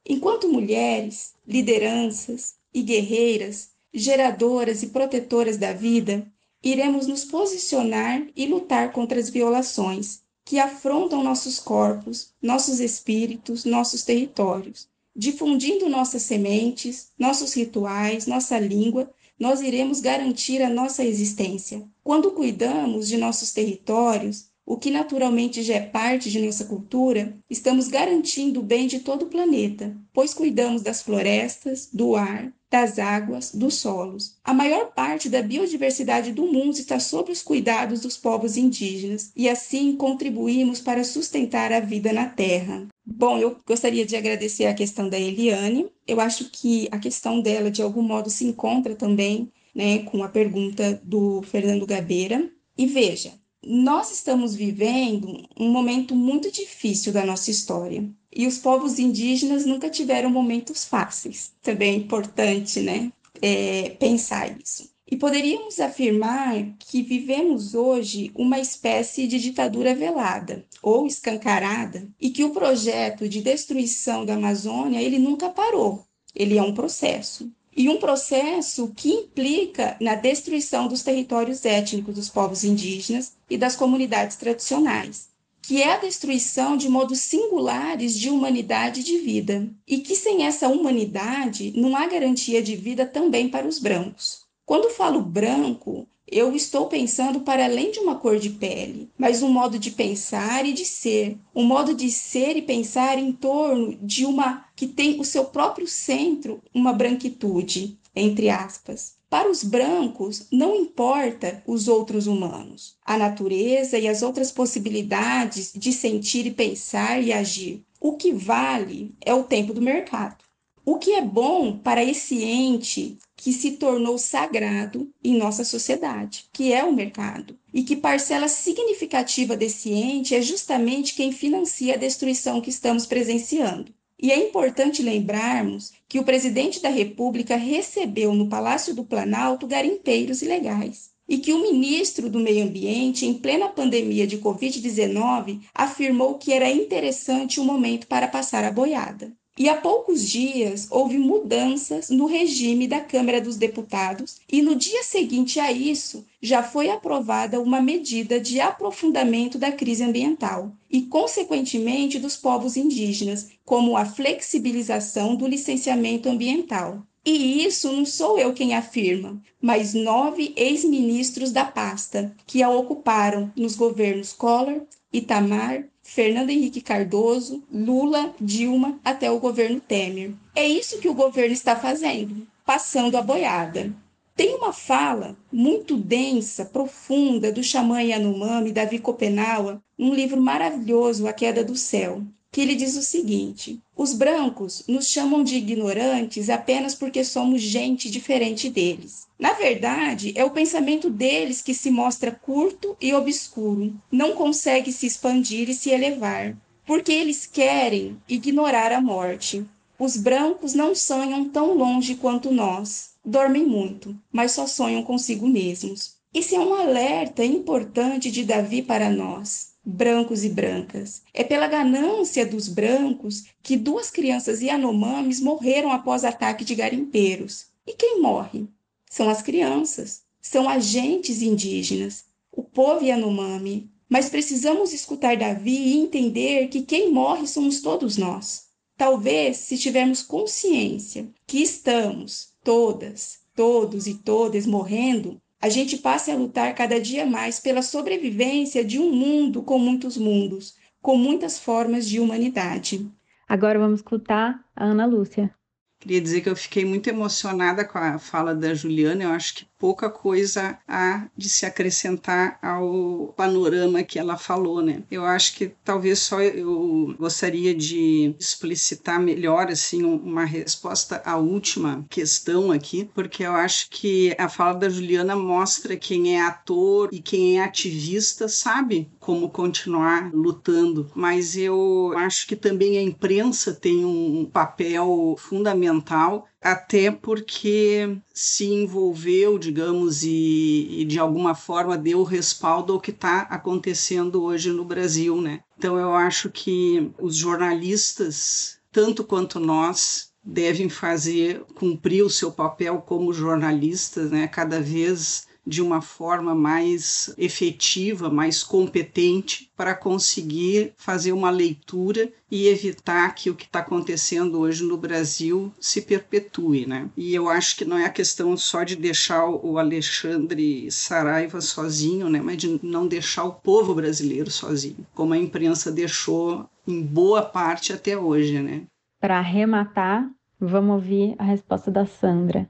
Enquanto 0.06 0.52
mulheres, 0.52 1.36
lideranças 1.48 2.56
e 2.74 2.82
guerreiras, 2.82 3.70
geradoras 3.94 4.84
e 4.84 4.88
protetoras 4.88 5.56
da 5.56 5.72
vida, 5.72 6.30
iremos 6.62 7.08
nos 7.08 7.24
posicionar 7.24 8.28
e 8.36 8.46
lutar 8.46 8.92
contra 8.92 9.18
as 9.18 9.30
violações 9.30 10.22
que 10.44 10.60
afrontam 10.60 11.24
nossos 11.24 11.60
corpos, 11.60 12.34
nossos 12.42 12.82
espíritos, 12.82 13.64
nossos 13.64 14.04
territórios, 14.04 14.90
difundindo 15.16 15.88
nossas 15.88 16.24
sementes, 16.24 17.14
nossos 17.18 17.54
rituais, 17.54 18.28
nossa 18.28 18.60
língua, 18.60 19.10
nós 19.40 19.62
iremos 19.62 20.02
garantir 20.02 20.62
a 20.62 20.70
nossa 20.70 21.04
existência. 21.04 21.84
Quando 22.04 22.32
cuidamos 22.32 23.08
de 23.08 23.18
nossos 23.18 23.54
territórios, 23.54 24.50
o 24.66 24.78
que 24.78 24.92
naturalmente 24.92 25.64
já 25.64 25.76
é 25.76 25.82
parte 25.82 26.30
de 26.30 26.40
nossa 26.40 26.66
cultura, 26.66 27.36
estamos 27.50 27.88
garantindo 27.88 28.60
o 28.60 28.64
bem 28.64 28.86
de 28.86 29.00
todo 29.00 29.24
o 29.24 29.30
planeta, 29.30 29.96
pois 30.14 30.34
cuidamos 30.34 30.84
das 30.84 31.02
florestas, 31.02 31.90
do 31.92 32.16
ar, 32.16 32.54
das 32.70 33.00
águas, 33.00 33.52
dos 33.54 33.76
solos. 33.76 34.38
A 34.44 34.54
maior 34.54 34.92
parte 34.94 35.28
da 35.28 35.42
biodiversidade 35.42 36.32
do 36.32 36.46
mundo 36.46 36.74
está 36.74 37.00
sob 37.00 37.32
os 37.32 37.42
cuidados 37.42 38.02
dos 38.02 38.16
povos 38.16 38.58
indígenas 38.58 39.32
e 39.36 39.50
assim 39.50 39.96
contribuímos 39.96 40.80
para 40.80 41.04
sustentar 41.04 41.72
a 41.74 41.80
vida 41.80 42.14
na 42.14 42.28
Terra. 42.28 42.88
Bom, 43.06 43.38
eu 43.40 43.58
gostaria 43.66 44.06
de 44.06 44.16
agradecer 44.16 44.66
a 44.66 44.74
questão 44.74 45.10
da 45.10 45.20
Eliane. 45.20 45.90
Eu 46.08 46.20
acho 46.20 46.50
que 46.52 46.88
a 46.92 47.00
questão 47.00 47.42
dela, 47.42 47.72
de 47.72 47.82
algum 47.82 48.04
modo, 48.04 48.30
se 48.30 48.46
encontra 48.46 48.96
também 48.96 49.52
né, 49.74 50.00
com 50.00 50.24
a 50.24 50.30
pergunta 50.30 51.02
do 51.04 51.42
Fernando 51.42 51.88
Gabeira. 51.88 52.50
E 52.78 52.86
veja, 52.86 53.34
nós 53.66 54.12
estamos 54.12 54.56
vivendo 54.56 55.44
um 55.60 55.70
momento 55.70 56.16
muito 56.16 56.52
difícil 56.52 57.12
da 57.12 57.26
nossa 57.26 57.52
história. 57.52 58.10
E 58.34 58.48
os 58.48 58.58
povos 58.58 59.00
indígenas 59.00 59.66
nunca 59.66 59.90
tiveram 59.90 60.30
momentos 60.30 60.86
fáceis. 60.86 61.52
Também 61.62 61.94
é 61.94 61.98
importante 61.98 62.80
né, 62.80 63.12
é, 63.42 63.90
pensar 64.00 64.58
isso. 64.60 64.90
E 65.12 65.18
poderíamos 65.18 65.80
afirmar 65.80 66.76
que 66.78 67.02
vivemos 67.02 67.74
hoje 67.74 68.32
uma 68.36 68.60
espécie 68.60 69.28
de 69.28 69.40
ditadura 69.40 69.96
velada 69.96 70.64
ou 70.84 71.08
escancarada 71.08 72.08
e 72.22 72.30
que 72.30 72.44
o 72.44 72.52
projeto 72.52 73.28
de 73.28 73.42
destruição 73.42 74.24
da 74.24 74.36
Amazônia 74.36 75.02
ele 75.02 75.18
nunca 75.18 75.50
parou. 75.50 76.06
Ele 76.36 76.60
é 76.60 76.62
um 76.62 76.76
processo 76.76 77.52
e 77.80 77.88
um 77.88 77.98
processo 77.98 78.92
que 78.94 79.10
implica 79.10 79.96
na 80.02 80.14
destruição 80.14 80.90
dos 80.90 81.02
territórios 81.02 81.64
étnicos 81.64 82.14
dos 82.14 82.28
povos 82.28 82.66
indígenas 82.66 83.38
e 83.50 83.58
das 83.58 83.74
comunidades 83.74 84.36
tradicionais 84.36 85.30
que 85.62 85.84
é 85.84 85.94
a 85.94 85.98
destruição 85.98 86.76
de 86.76 86.90
modos 86.90 87.20
singulares 87.20 88.18
de 88.18 88.28
humanidade 88.28 89.02
e 89.02 89.04
de 89.04 89.20
vida, 89.20 89.70
e 89.88 90.00
que 90.00 90.16
sem 90.16 90.48
essa 90.48 90.68
humanidade 90.68 91.72
não 91.76 91.96
há 91.96 92.08
garantia 92.08 92.60
de 92.60 92.76
vida 92.76 93.06
também 93.06 93.48
para 93.48 93.68
os 93.68 93.78
brancos. 93.78 94.48
Quando 94.66 94.90
falo 94.90 95.22
branco, 95.22 96.08
eu 96.32 96.56
estou 96.56 96.88
pensando 96.88 97.42
para 97.42 97.66
além 97.66 97.92
de 97.92 98.00
uma 98.00 98.16
cor 98.16 98.38
de 98.38 98.50
pele, 98.50 99.10
mas 99.18 99.42
um 99.42 99.50
modo 99.50 99.78
de 99.80 99.92
pensar 99.92 100.66
e 100.66 100.74
de 100.74 100.86
ser, 100.86 101.38
um 101.54 101.64
modo 101.64 101.94
de 101.94 102.10
ser 102.12 102.56
e 102.58 102.62
pensar 102.62 103.18
em 103.18 103.32
torno 103.32 103.98
de 104.02 104.26
uma 104.26 104.66
que 104.76 104.88
tem 104.88 105.20
o 105.20 105.26
seu 105.26 105.46
próprio 105.46 105.88
centro, 105.88 106.62
uma 106.74 106.94
branquitude, 106.94 107.98
entre 108.16 108.50
aspas. 108.50 109.18
Para 109.30 109.50
os 109.50 109.64
brancos, 109.64 110.48
não 110.52 110.76
importa 110.76 111.62
os 111.68 111.88
outros 111.88 112.26
humanos, 112.26 112.98
a 113.06 113.16
natureza 113.16 113.98
e 113.98 114.08
as 114.08 114.24
outras 114.24 114.52
possibilidades 114.52 115.72
de 115.76 115.94
sentir 115.94 116.48
e 116.48 116.52
pensar 116.52 117.22
e 117.22 117.32
agir. 117.32 117.84
O 118.00 118.14
que 118.14 118.32
vale 118.34 119.14
é 119.22 119.34
o 119.34 119.44
tempo 119.44 119.74
do 119.74 119.82
mercado. 119.82 120.49
O 120.92 120.98
que 120.98 121.12
é 121.12 121.22
bom 121.22 121.78
para 121.78 122.04
esse 122.04 122.44
ente 122.44 123.20
que 123.38 123.54
se 123.54 123.74
tornou 123.74 124.18
sagrado 124.18 125.08
em 125.24 125.38
nossa 125.38 125.64
sociedade, 125.64 126.46
que 126.52 126.74
é 126.74 126.84
o 126.84 126.92
mercado, 126.92 127.56
e 127.72 127.84
que 127.84 127.96
parcela 127.96 128.48
significativa 128.48 129.56
desse 129.56 129.92
ente 129.92 130.34
é 130.34 130.42
justamente 130.42 131.14
quem 131.14 131.32
financia 131.32 131.94
a 131.94 131.98
destruição 131.98 132.60
que 132.60 132.72
estamos 132.72 133.06
presenciando. 133.06 133.94
E 134.20 134.32
é 134.32 134.48
importante 134.50 135.04
lembrarmos 135.04 135.94
que 136.08 136.18
o 136.18 136.24
presidente 136.24 136.82
da 136.82 136.90
República 136.90 137.56
recebeu 137.56 138.34
no 138.34 138.50
Palácio 138.50 138.96
do 138.96 139.04
Planalto 139.04 139.68
garimpeiros 139.68 140.42
ilegais. 140.42 141.12
E 141.28 141.38
que 141.38 141.54
o 141.54 141.62
ministro 141.62 142.32
do 142.32 142.40
Meio 142.40 142.66
Ambiente, 142.66 143.28
em 143.28 143.36
plena 143.36 143.70
pandemia 143.70 144.26
de 144.26 144.40
Covid-19, 144.40 145.62
afirmou 145.72 146.40
que 146.40 146.52
era 146.52 146.68
interessante 146.68 147.60
o 147.60 147.64
momento 147.64 148.08
para 148.08 148.28
passar 148.28 148.64
a 148.64 148.72
boiada. 148.72 149.38
E 149.60 149.68
há 149.68 149.76
poucos 149.76 150.26
dias 150.26 150.88
houve 150.90 151.18
mudanças 151.18 152.10
no 152.10 152.26
regime 152.26 152.88
da 152.88 153.02
Câmara 153.02 153.42
dos 153.42 153.58
Deputados, 153.58 154.38
e 154.50 154.62
no 154.62 154.74
dia 154.74 155.04
seguinte 155.04 155.60
a 155.60 155.70
isso 155.70 156.26
já 156.42 156.64
foi 156.64 156.90
aprovada 156.90 157.60
uma 157.60 157.82
medida 157.82 158.40
de 158.40 158.62
aprofundamento 158.62 159.58
da 159.58 159.70
crise 159.70 160.02
ambiental 160.02 160.72
e, 160.90 161.02
consequentemente, 161.02 162.18
dos 162.18 162.38
povos 162.38 162.78
indígenas, 162.78 163.50
como 163.66 163.98
a 163.98 164.06
flexibilização 164.06 165.36
do 165.36 165.46
licenciamento 165.46 166.30
ambiental. 166.30 167.04
E 167.26 167.66
isso 167.66 167.92
não 167.92 168.06
sou 168.06 168.40
eu 168.40 168.54
quem 168.54 168.74
afirma, 168.74 169.42
mas 169.62 169.94
nove 169.94 170.54
ex-ministros 170.56 171.52
da 171.52 171.66
pasta 171.66 172.34
que 172.48 172.64
a 172.64 172.70
ocuparam 172.70 173.52
nos 173.58 173.76
governos 173.76 174.32
Collor, 174.32 174.84
Itamar, 175.12 175.84
Fernando 176.12 176.50
Henrique 176.50 176.82
Cardoso, 176.82 177.64
Lula, 177.72 178.34
Dilma 178.42 179.00
até 179.06 179.30
o 179.30 179.40
governo 179.40 179.80
Temer. 179.80 180.34
É 180.56 180.68
isso 180.68 180.98
que 180.98 181.08
o 181.08 181.14
governo 181.14 181.54
está 181.54 181.76
fazendo, 181.76 182.48
passando 182.66 183.16
a 183.16 183.22
boiada. 183.22 183.94
Tem 184.36 184.56
uma 184.56 184.74
fala 184.74 185.38
muito 185.52 185.96
densa, 185.96 186.66
profunda 186.66 187.52
do 187.52 187.64
xamã 187.64 188.02
Yanomami, 188.02 188.72
Davi 188.72 188.98
Copenaua, 188.98 189.84
num 189.96 190.12
livro 190.12 190.42
maravilhoso, 190.42 191.28
A 191.28 191.32
Queda 191.32 191.64
do 191.64 191.76
Céu, 191.76 192.24
que 192.52 192.60
ele 192.60 192.74
diz 192.74 192.98
o 192.98 193.04
seguinte: 193.04 193.80
Os 193.96 194.12
brancos 194.12 194.84
nos 194.88 195.10
chamam 195.10 195.44
de 195.44 195.58
ignorantes 195.58 196.50
apenas 196.50 196.96
porque 196.96 197.24
somos 197.24 197.62
gente 197.62 198.10
diferente 198.10 198.68
deles. 198.68 199.29
Na 199.40 199.54
verdade, 199.54 200.34
é 200.36 200.44
o 200.44 200.52
pensamento 200.52 201.10
deles 201.10 201.62
que 201.62 201.74
se 201.74 201.90
mostra 201.90 202.30
curto 202.30 202.98
e 203.00 203.14
obscuro, 203.14 203.96
não 204.12 204.34
consegue 204.34 204.92
se 204.92 205.06
expandir 205.06 205.70
e 205.70 205.74
se 205.74 205.90
elevar, 205.90 206.58
porque 206.86 207.12
eles 207.12 207.46
querem 207.46 208.22
ignorar 208.28 208.92
a 208.92 209.00
morte. 209.00 209.66
Os 209.98 210.18
brancos 210.18 210.74
não 210.74 210.94
sonham 210.94 211.48
tão 211.48 211.74
longe 211.74 212.16
quanto 212.16 212.52
nós, 212.52 213.12
dormem 213.24 213.66
muito, 213.66 214.14
mas 214.30 214.52
só 214.52 214.68
sonham 214.68 215.04
consigo 215.04 215.48
mesmos. 215.48 216.18
Esse 216.34 216.56
é 216.56 216.60
um 216.60 216.74
alerta 216.74 217.44
importante 217.44 218.30
de 218.30 218.44
Davi 218.44 218.82
para 218.82 219.10
nós 219.10 219.70
brancos 219.90 220.44
e 220.44 220.50
brancas. 220.50 221.24
É 221.34 221.44
pela 221.44 221.68
ganância 221.68 222.46
dos 222.46 222.68
brancos 222.68 223.46
que 223.64 223.76
duas 223.76 224.12
crianças 224.12 224.62
Yanomamis 224.62 225.40
morreram 225.42 225.92
após 225.92 226.24
ataque 226.24 226.64
de 226.64 226.76
garimpeiros. 226.76 227.68
E 227.88 227.94
quem 227.94 228.22
morre? 228.22 228.68
São 229.10 229.28
as 229.28 229.42
crianças, 229.42 230.22
são 230.40 230.70
agentes 230.70 231.42
indígenas, 231.42 232.26
o 232.52 232.64
povo 232.64 233.04
Yanomami. 233.04 233.92
Mas 234.08 234.30
precisamos 234.30 234.94
escutar 234.94 235.36
Davi 235.36 235.76
e 235.76 235.98
entender 235.98 236.68
que 236.68 236.82
quem 236.82 237.12
morre 237.12 237.46
somos 237.46 237.82
todos 237.82 238.18
nós. 238.18 238.68
Talvez, 238.98 239.58
se 239.58 239.78
tivermos 239.78 240.22
consciência 240.22 241.30
que 241.46 241.62
estamos, 241.62 242.54
todas, 242.64 243.40
todos 243.56 244.08
e 244.08 244.16
todas, 244.16 244.66
morrendo, 244.66 245.40
a 245.62 245.70
gente 245.70 245.98
passe 245.98 246.32
a 246.32 246.36
lutar 246.36 246.74
cada 246.74 247.00
dia 247.00 247.26
mais 247.26 247.60
pela 247.60 247.82
sobrevivência 247.82 248.84
de 248.84 249.00
um 249.00 249.12
mundo 249.12 249.62
com 249.62 249.78
muitos 249.78 250.18
mundos, 250.18 250.76
com 251.02 251.18
muitas 251.18 251.60
formas 251.60 252.08
de 252.08 252.20
humanidade. 252.20 253.10
Agora 253.48 253.80
vamos 253.80 254.00
escutar 254.00 254.64
a 254.76 254.86
Ana 254.86 255.06
Lúcia. 255.06 255.54
Queria 256.00 256.22
dizer 256.22 256.42
que 256.42 256.50
eu 256.50 256.56
fiquei 256.56 256.86
muito 256.86 257.10
emocionada 257.10 257.86
com 257.88 257.98
a 257.98 258.18
fala 258.20 258.56
da 258.56 258.74
Juliana. 258.74 259.24
Eu 259.24 259.32
acho 259.32 259.56
que 259.56 259.69
pouca 259.80 260.10
coisa 260.10 260.78
há 260.88 261.28
de 261.36 261.50
se 261.50 261.66
acrescentar 261.66 262.60
ao 262.62 263.34
panorama 263.36 264.04
que 264.04 264.20
ela 264.20 264.38
falou, 264.38 264.82
né? 264.82 265.04
Eu 265.10 265.26
acho 265.26 265.56
que 265.56 265.72
talvez 265.84 266.20
só 266.20 266.42
eu 266.42 267.16
gostaria 267.18 267.74
de 267.74 268.36
explicitar 268.38 269.20
melhor 269.20 269.68
assim 269.68 270.04
uma 270.04 270.44
resposta 270.44 271.22
à 271.26 271.38
última 271.38 272.06
questão 272.10 272.72
aqui, 272.72 273.10
porque 273.16 273.44
eu 273.44 273.54
acho 273.54 273.90
que 273.90 274.36
a 274.38 274.50
fala 274.50 274.74
da 274.74 274.90
Juliana 274.90 275.36
mostra 275.36 275.96
quem 275.96 276.36
é 276.36 276.42
ator 276.42 277.10
e 277.12 277.22
quem 277.22 277.60
é 277.60 277.64
ativista 277.64 278.48
sabe 278.50 279.10
como 279.20 279.50
continuar 279.50 280.32
lutando, 280.34 281.10
mas 281.16 281.56
eu 281.56 282.14
acho 282.18 282.46
que 282.48 282.56
também 282.56 282.98
a 282.98 283.02
imprensa 283.02 283.74
tem 283.74 284.04
um 284.04 284.46
papel 284.46 285.36
fundamental 285.38 286.48
até 286.62 287.10
porque 287.10 288.18
se 288.34 288.66
envolveu, 288.66 289.58
digamos, 289.58 290.24
e, 290.24 290.88
e, 291.02 291.06
de 291.06 291.18
alguma 291.18 291.56
forma 291.56 291.98
deu 291.98 292.24
respaldo 292.24 292.94
ao 292.94 293.00
que 293.00 293.12
está 293.12 293.42
acontecendo 293.44 294.44
hoje 294.44 294.72
no 294.72 294.84
Brasil, 294.84 295.42
né? 295.42 295.62
Então 295.78 295.98
eu 295.98 296.14
acho 296.14 296.50
que 296.50 297.12
os 297.18 297.36
jornalistas, 297.36 298.80
tanto 298.92 299.24
quanto 299.24 299.60
nós, 299.60 300.30
devem 300.44 300.90
fazer 300.90 301.64
cumprir 301.76 302.24
o 302.24 302.30
seu 302.30 302.52
papel 302.52 303.04
como 303.06 303.34
jornalistas, 303.34 304.32
né? 304.32 304.48
Cada 304.48 304.82
vez 304.82 305.48
de 305.70 305.84
uma 305.84 306.02
forma 306.02 306.56
mais 306.56 307.32
efetiva, 307.38 308.28
mais 308.28 308.64
competente, 308.64 309.70
para 309.78 309.94
conseguir 309.94 310.94
fazer 310.98 311.32
uma 311.32 311.52
leitura 311.52 312.34
e 312.50 312.68
evitar 312.68 313.36
que 313.36 313.52
o 313.52 313.56
que 313.56 313.66
está 313.66 313.80
acontecendo 313.80 314.60
hoje 314.60 314.84
no 314.84 314.98
Brasil 314.98 315.72
se 315.80 316.02
perpetue, 316.02 316.88
né? 316.88 317.08
E 317.16 317.36
eu 317.36 317.48
acho 317.48 317.78
que 317.78 317.86
não 317.86 318.00
é 318.00 318.06
a 318.06 318.10
questão 318.10 318.58
só 318.58 318.84
de 318.84 318.96
deixar 318.96 319.48
o 319.48 319.78
Alexandre 319.78 320.90
Saraiva 320.90 321.62
sozinho, 321.62 322.28
né? 322.32 322.42
Mas 322.42 322.58
de 322.58 322.80
não 322.82 323.08
deixar 323.08 323.44
o 323.44 323.54
povo 323.54 323.94
brasileiro 323.94 324.50
sozinho, 324.50 325.06
como 325.14 325.36
a 325.36 325.38
imprensa 325.38 325.92
deixou 325.92 326.68
em 326.88 327.00
boa 327.00 327.44
parte 327.44 327.94
até 327.94 328.18
hoje, 328.18 328.60
né? 328.60 328.86
Para 329.22 329.38
arrematar, 329.38 330.28
vamos 330.60 330.96
ouvir 330.96 331.36
a 331.38 331.44
resposta 331.44 331.92
da 331.92 332.08
Sandra. 332.08 332.68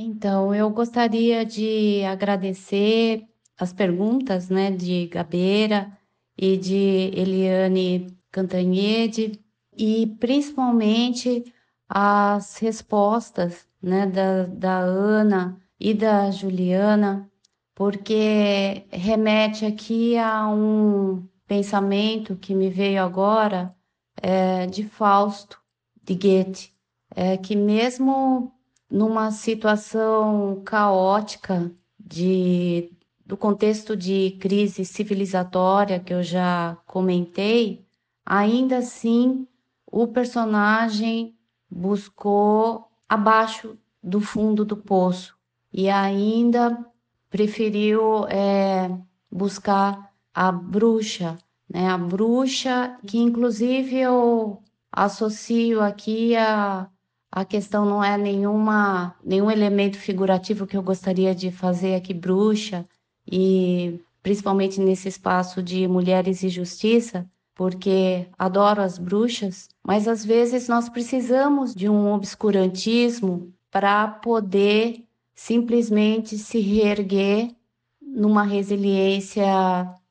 Então, 0.00 0.54
eu 0.54 0.70
gostaria 0.70 1.44
de 1.44 2.04
agradecer 2.04 3.26
as 3.58 3.72
perguntas, 3.72 4.48
né, 4.48 4.70
de 4.70 5.08
Gabeira 5.08 5.90
e 6.36 6.56
de 6.56 7.10
Eliane 7.16 8.06
Cantanhede 8.30 9.32
e 9.76 10.06
principalmente 10.20 11.52
as 11.88 12.58
respostas, 12.58 13.66
né, 13.82 14.06
da, 14.06 14.44
da 14.46 14.78
Ana 14.78 15.60
e 15.80 15.92
da 15.92 16.30
Juliana, 16.30 17.28
porque 17.74 18.86
remete 18.92 19.66
aqui 19.66 20.16
a 20.16 20.48
um 20.48 21.26
pensamento 21.44 22.36
que 22.36 22.54
me 22.54 22.70
veio 22.70 23.02
agora 23.02 23.74
é, 24.22 24.64
de 24.66 24.84
Fausto, 24.84 25.60
de 26.04 26.14
Goethe, 26.14 26.72
é, 27.16 27.36
que 27.36 27.56
mesmo 27.56 28.52
numa 28.90 29.30
situação 29.30 30.62
caótica 30.64 31.70
de 31.98 32.90
do 33.24 33.36
contexto 33.36 33.94
de 33.94 34.38
crise 34.40 34.86
civilizatória 34.86 36.00
que 36.00 36.14
eu 36.14 36.22
já 36.22 36.78
comentei, 36.86 37.84
ainda 38.24 38.78
assim 38.78 39.46
o 39.86 40.06
personagem 40.06 41.36
buscou 41.70 42.88
abaixo 43.06 43.76
do 44.02 44.18
fundo 44.18 44.64
do 44.64 44.78
poço 44.78 45.36
e 45.70 45.90
ainda 45.90 46.86
preferiu 47.28 48.26
é, 48.28 48.90
buscar 49.30 50.10
a 50.32 50.50
bruxa, 50.50 51.36
né? 51.68 51.90
A 51.90 51.98
bruxa 51.98 52.98
que 53.06 53.18
inclusive 53.18 53.98
eu 53.98 54.62
associo 54.90 55.82
aqui 55.82 56.34
a 56.34 56.88
a 57.30 57.44
questão 57.44 57.84
não 57.84 58.02
é 58.02 58.16
nenhuma, 58.16 59.14
nenhum 59.24 59.50
elemento 59.50 59.98
figurativo 59.98 60.66
que 60.66 60.76
eu 60.76 60.82
gostaria 60.82 61.34
de 61.34 61.50
fazer 61.50 61.94
aqui, 61.94 62.14
bruxa, 62.14 62.86
e 63.30 64.00
principalmente 64.22 64.80
nesse 64.80 65.08
espaço 65.08 65.62
de 65.62 65.86
mulheres 65.86 66.42
e 66.42 66.48
justiça, 66.48 67.28
porque 67.54 68.26
adoro 68.38 68.80
as 68.80 68.98
bruxas, 68.98 69.68
mas 69.84 70.08
às 70.08 70.24
vezes 70.24 70.68
nós 70.68 70.88
precisamos 70.88 71.74
de 71.74 71.88
um 71.88 72.12
obscurantismo 72.12 73.52
para 73.70 74.08
poder 74.08 75.04
simplesmente 75.34 76.38
se 76.38 76.60
reerguer 76.60 77.54
numa 78.00 78.42
resiliência 78.42 79.44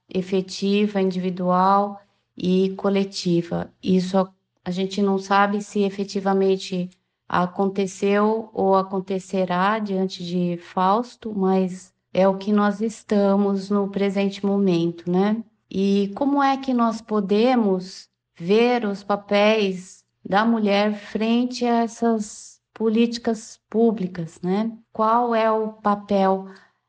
efetiva, 0.07 1.01
individual 1.01 1.99
e 2.37 2.69
coletiva. 2.77 3.71
Isso 3.81 4.27
a 4.63 4.71
gente 4.71 5.01
não 5.01 5.17
sabe 5.17 5.61
se 5.61 5.81
efetivamente 5.81 6.89
aconteceu 7.27 8.49
ou 8.53 8.75
acontecerá 8.75 9.79
diante 9.79 10.23
de 10.23 10.57
Fausto, 10.57 11.33
mas 11.35 11.93
é 12.13 12.27
o 12.27 12.37
que 12.37 12.51
nós 12.51 12.81
estamos 12.81 13.69
no 13.69 13.89
presente 13.89 14.45
momento, 14.45 15.09
né? 15.09 15.43
E 15.69 16.11
como 16.15 16.41
é 16.41 16.55
que 16.57 16.73
nós 16.73 17.01
podemos 17.01 18.09
ver 18.39 18.85
os 18.85 19.03
papéis 19.03 20.05
da 20.23 20.45
mulher 20.45 20.93
frente 20.93 21.65
a 21.65 21.83
essas 21.83 22.61
políticas 22.73 23.59
públicas, 23.69 24.39
né? 24.41 24.71
Qual 24.93 25.33
é 25.35 25.51
o 25.51 25.73
papel? 25.73 26.47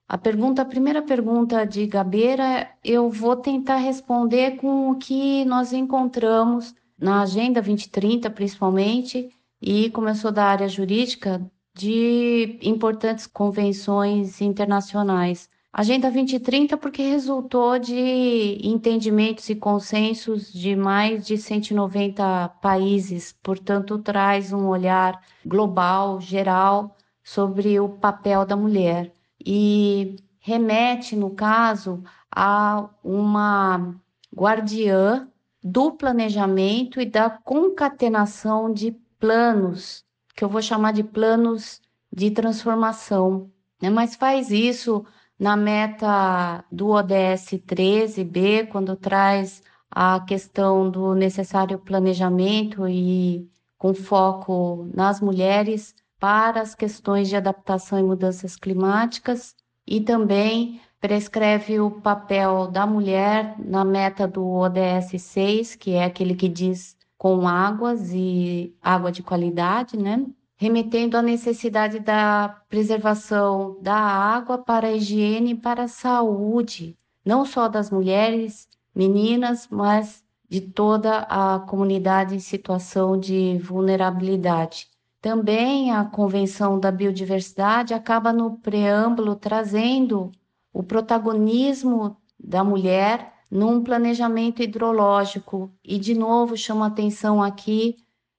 A 0.09 0.17
pergunta, 0.17 0.63
a 0.63 0.65
primeira 0.65 1.03
pergunta 1.03 1.67
de 1.67 1.87
Gabeira, 1.87 2.71
eu 2.83 3.11
vou 3.11 3.37
tentar 3.37 3.77
responder 3.77 4.57
com 4.57 4.91
o 4.91 4.97
que 4.97 5.45
nós 5.45 5.73
encontramos 5.73 6.75
na 6.99 7.23
Agenda 7.23 7.61
2030, 7.61 8.31
principalmente, 8.31 9.31
e 9.61 9.91
começou 9.91 10.31
da 10.33 10.45
área 10.45 10.69
jurídica 10.69 11.41
de 11.75 12.59
importantes 12.63 13.27
convenções 13.27 14.41
internacionais. 14.41 15.49
Agenda 15.73 16.11
2030 16.11 16.77
porque 16.77 17.03
resultou 17.03 17.79
de 17.79 18.59
entendimentos 18.63 19.49
e 19.49 19.55
consensos 19.55 20.53
de 20.53 20.75
mais 20.75 21.27
de 21.27 21.37
190 21.37 22.49
países, 22.61 23.33
portanto 23.43 23.99
traz 23.99 24.53
um 24.53 24.67
olhar 24.67 25.21
global, 25.45 26.21
geral 26.21 26.97
sobre 27.23 27.79
o 27.79 27.89
papel 27.89 28.45
da 28.47 28.57
mulher 28.57 29.13
e 29.45 30.17
remete, 30.41 31.15
no 31.15 31.31
caso, 31.31 32.03
a 32.31 32.89
uma 33.05 33.95
guardiã 34.35 35.29
do 35.63 35.93
planejamento 35.93 37.01
e 37.01 37.07
da 37.07 37.29
concatenação 37.29 38.73
de 38.73 38.97
planos, 39.19 40.05
que 40.35 40.45
eu 40.45 40.49
vou 40.49 40.63
chamar 40.63 40.93
de 40.93 41.03
planos 41.03 41.81
de 42.13 42.31
transformação, 42.31 43.51
né? 43.81 43.91
mas 43.91 44.17
faz 44.17 44.51
isso 44.51 45.05
na 45.39 45.57
meta 45.57 46.65
do 46.71 46.89
ODS 46.89 47.53
13B, 47.67 48.69
quando 48.69 48.97
traz 48.97 49.63
a 49.91 50.21
questão 50.21 50.91
do 50.91 51.15
necessário 51.15 51.79
planejamento 51.79 52.89
e 52.89 53.49
com 53.77 53.95
foco 53.95 54.89
nas 54.93 55.21
mulheres 55.21 55.95
para 56.19 56.61
as 56.61 56.75
questões 56.75 57.29
de 57.29 57.37
adaptação 57.37 57.99
e 57.99 58.03
mudanças 58.03 58.57
climáticas 58.57 59.55
e 59.87 60.01
também 60.01 60.81
prescreve 61.01 61.79
o 61.79 61.91
papel 61.91 62.67
da 62.67 62.85
mulher 62.85 63.55
na 63.59 63.85
meta 63.85 64.27
do 64.27 64.45
ODS 64.45 65.23
6, 65.23 65.77
que 65.77 65.93
é 65.93 66.05
aquele 66.05 66.35
que 66.35 66.49
diz 66.49 66.98
com 67.19 67.49
águas 67.49 68.13
e 68.15 68.75
água 68.81 69.11
de 69.11 69.23
qualidade, 69.23 69.99
né? 69.99 70.25
Remetendo 70.57 71.17
à 71.17 71.23
necessidade 71.23 71.99
da 71.99 72.63
preservação 72.69 73.77
da 73.83 73.97
água 73.97 74.59
para 74.59 74.89
a 74.89 74.93
higiene 74.93 75.51
e 75.53 75.57
para 75.57 75.85
a 75.85 75.89
saúde, 75.89 76.97
não 77.25 77.45
só 77.45 77.69
das 77.69 77.91
mulheres, 77.91 78.69
meninas, 78.95 79.69
mas 79.71 80.25
de 80.49 80.61
toda 80.61 81.19
a 81.29 81.61
comunidade 81.61 82.35
em 82.35 82.41
situação 82.41 83.19
de 83.19 83.59
vulnerabilidade. 83.59 84.89
Também 85.21 85.91
a 85.91 86.05
Convenção 86.05 86.79
da 86.79 86.91
Biodiversidade 86.91 87.93
acaba 87.93 88.33
no 88.33 88.59
preâmbulo 88.59 89.35
trazendo 89.35 90.33
o 90.73 90.83
protagonismo 90.83 92.17
da 92.39 92.63
mulher 92.63 93.33
num 93.51 93.83
planejamento 93.83 94.63
hidrológico. 94.63 95.71
E 95.85 95.99
de 95.99 96.15
novo 96.15 96.57
chama 96.57 96.87
atenção 96.87 97.43
aqui 97.43 97.97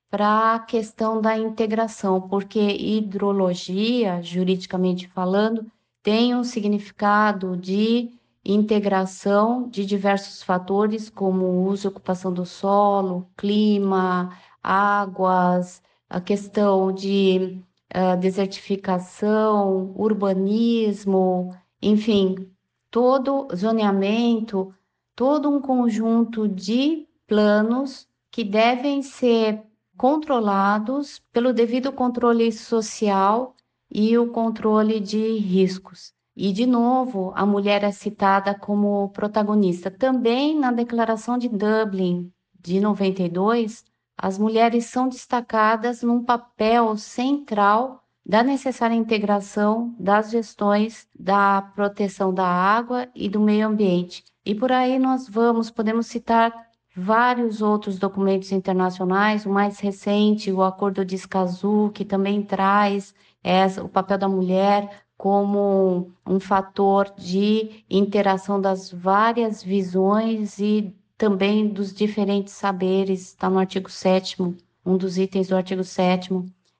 para 0.10 0.56
a 0.56 0.60
questão 0.60 1.22
da 1.22 1.38
integração, 1.38 2.22
porque 2.22 2.60
hidrologia, 2.60 4.22
juridicamente 4.22 5.08
falando, 5.08 5.72
tem 6.02 6.36
um 6.36 6.44
significado 6.44 7.56
de 7.56 8.12
integração 8.44 9.70
de 9.70 9.86
diversos 9.86 10.42
fatores, 10.42 11.10
como 11.10 11.68
uso 11.68 11.88
e 11.88 11.90
ocupação 11.90 12.34
do 12.34 12.46
solo, 12.46 13.28
clima, 13.38 14.36
águas, 14.64 15.82
a 16.10 16.20
questão 16.20 16.92
de 16.92 17.62
uh, 17.96 18.18
desertificação, 18.20 19.94
urbanismo, 19.96 21.56
enfim, 21.82 22.50
todo 22.90 23.48
zoneamento, 23.56 24.74
todo 25.20 25.50
um 25.50 25.60
conjunto 25.60 26.48
de 26.48 27.06
planos 27.28 28.08
que 28.32 28.42
devem 28.42 29.02
ser 29.02 29.62
controlados 29.98 31.22
pelo 31.34 31.52
devido 31.52 31.92
controle 31.92 32.50
social 32.54 33.54
e 33.92 34.18
o 34.18 34.32
controle 34.32 34.98
de 35.02 35.38
riscos. 35.38 36.14
E, 36.34 36.54
de 36.54 36.66
novo, 36.66 37.34
a 37.36 37.46
mulher 37.46 37.84
é 37.84 37.92
citada 37.92 38.56
como 38.56 39.10
protagonista. 39.10 39.92
Também 39.92 40.58
na 40.58 40.72
Declaração 40.72 41.38
de 41.38 41.50
Dublin 41.50 42.32
de 42.58 42.80
92, 42.80 43.84
as 44.18 44.38
mulheres 44.38 44.86
são 44.86 45.10
destacadas 45.10 46.02
num 46.02 46.24
papel 46.24 46.96
central 46.96 48.06
da 48.26 48.42
necessária 48.42 48.96
integração 48.96 49.94
das 50.00 50.30
gestões 50.30 51.10
da 51.14 51.62
proteção 51.62 52.34
da 52.34 52.48
água 52.48 53.10
e 53.14 53.28
do 53.28 53.42
meio 53.42 53.68
ambiente. 53.68 54.24
E 54.50 54.56
por 54.56 54.72
aí 54.72 54.98
nós 54.98 55.30
vamos, 55.30 55.70
podemos 55.70 56.08
citar 56.08 56.52
vários 56.96 57.62
outros 57.62 58.00
documentos 58.00 58.52
internacionais, 58.52 59.46
o 59.46 59.50
mais 59.52 59.80
recente, 59.80 60.52
o 60.52 60.64
Acordo 60.64 61.06
de 61.06 61.14
Escazú, 61.14 61.92
que 61.94 62.04
também 62.04 62.42
traz 62.42 63.14
essa, 63.44 63.84
o 63.84 63.88
papel 63.88 64.18
da 64.18 64.28
mulher 64.28 65.04
como 65.16 66.12
um 66.26 66.40
fator 66.40 67.14
de 67.16 67.86
interação 67.88 68.60
das 68.60 68.92
várias 68.92 69.62
visões 69.62 70.58
e 70.58 70.96
também 71.16 71.68
dos 71.68 71.94
diferentes 71.94 72.56
saberes, 72.56 73.28
está 73.28 73.52
no 73.52 73.60
artigo 73.60 73.88
7 73.88 74.42
um 74.84 74.98
dos 74.98 75.20
itens 75.20 75.50
do 75.50 75.56
artigo 75.56 75.84
7 75.84 76.34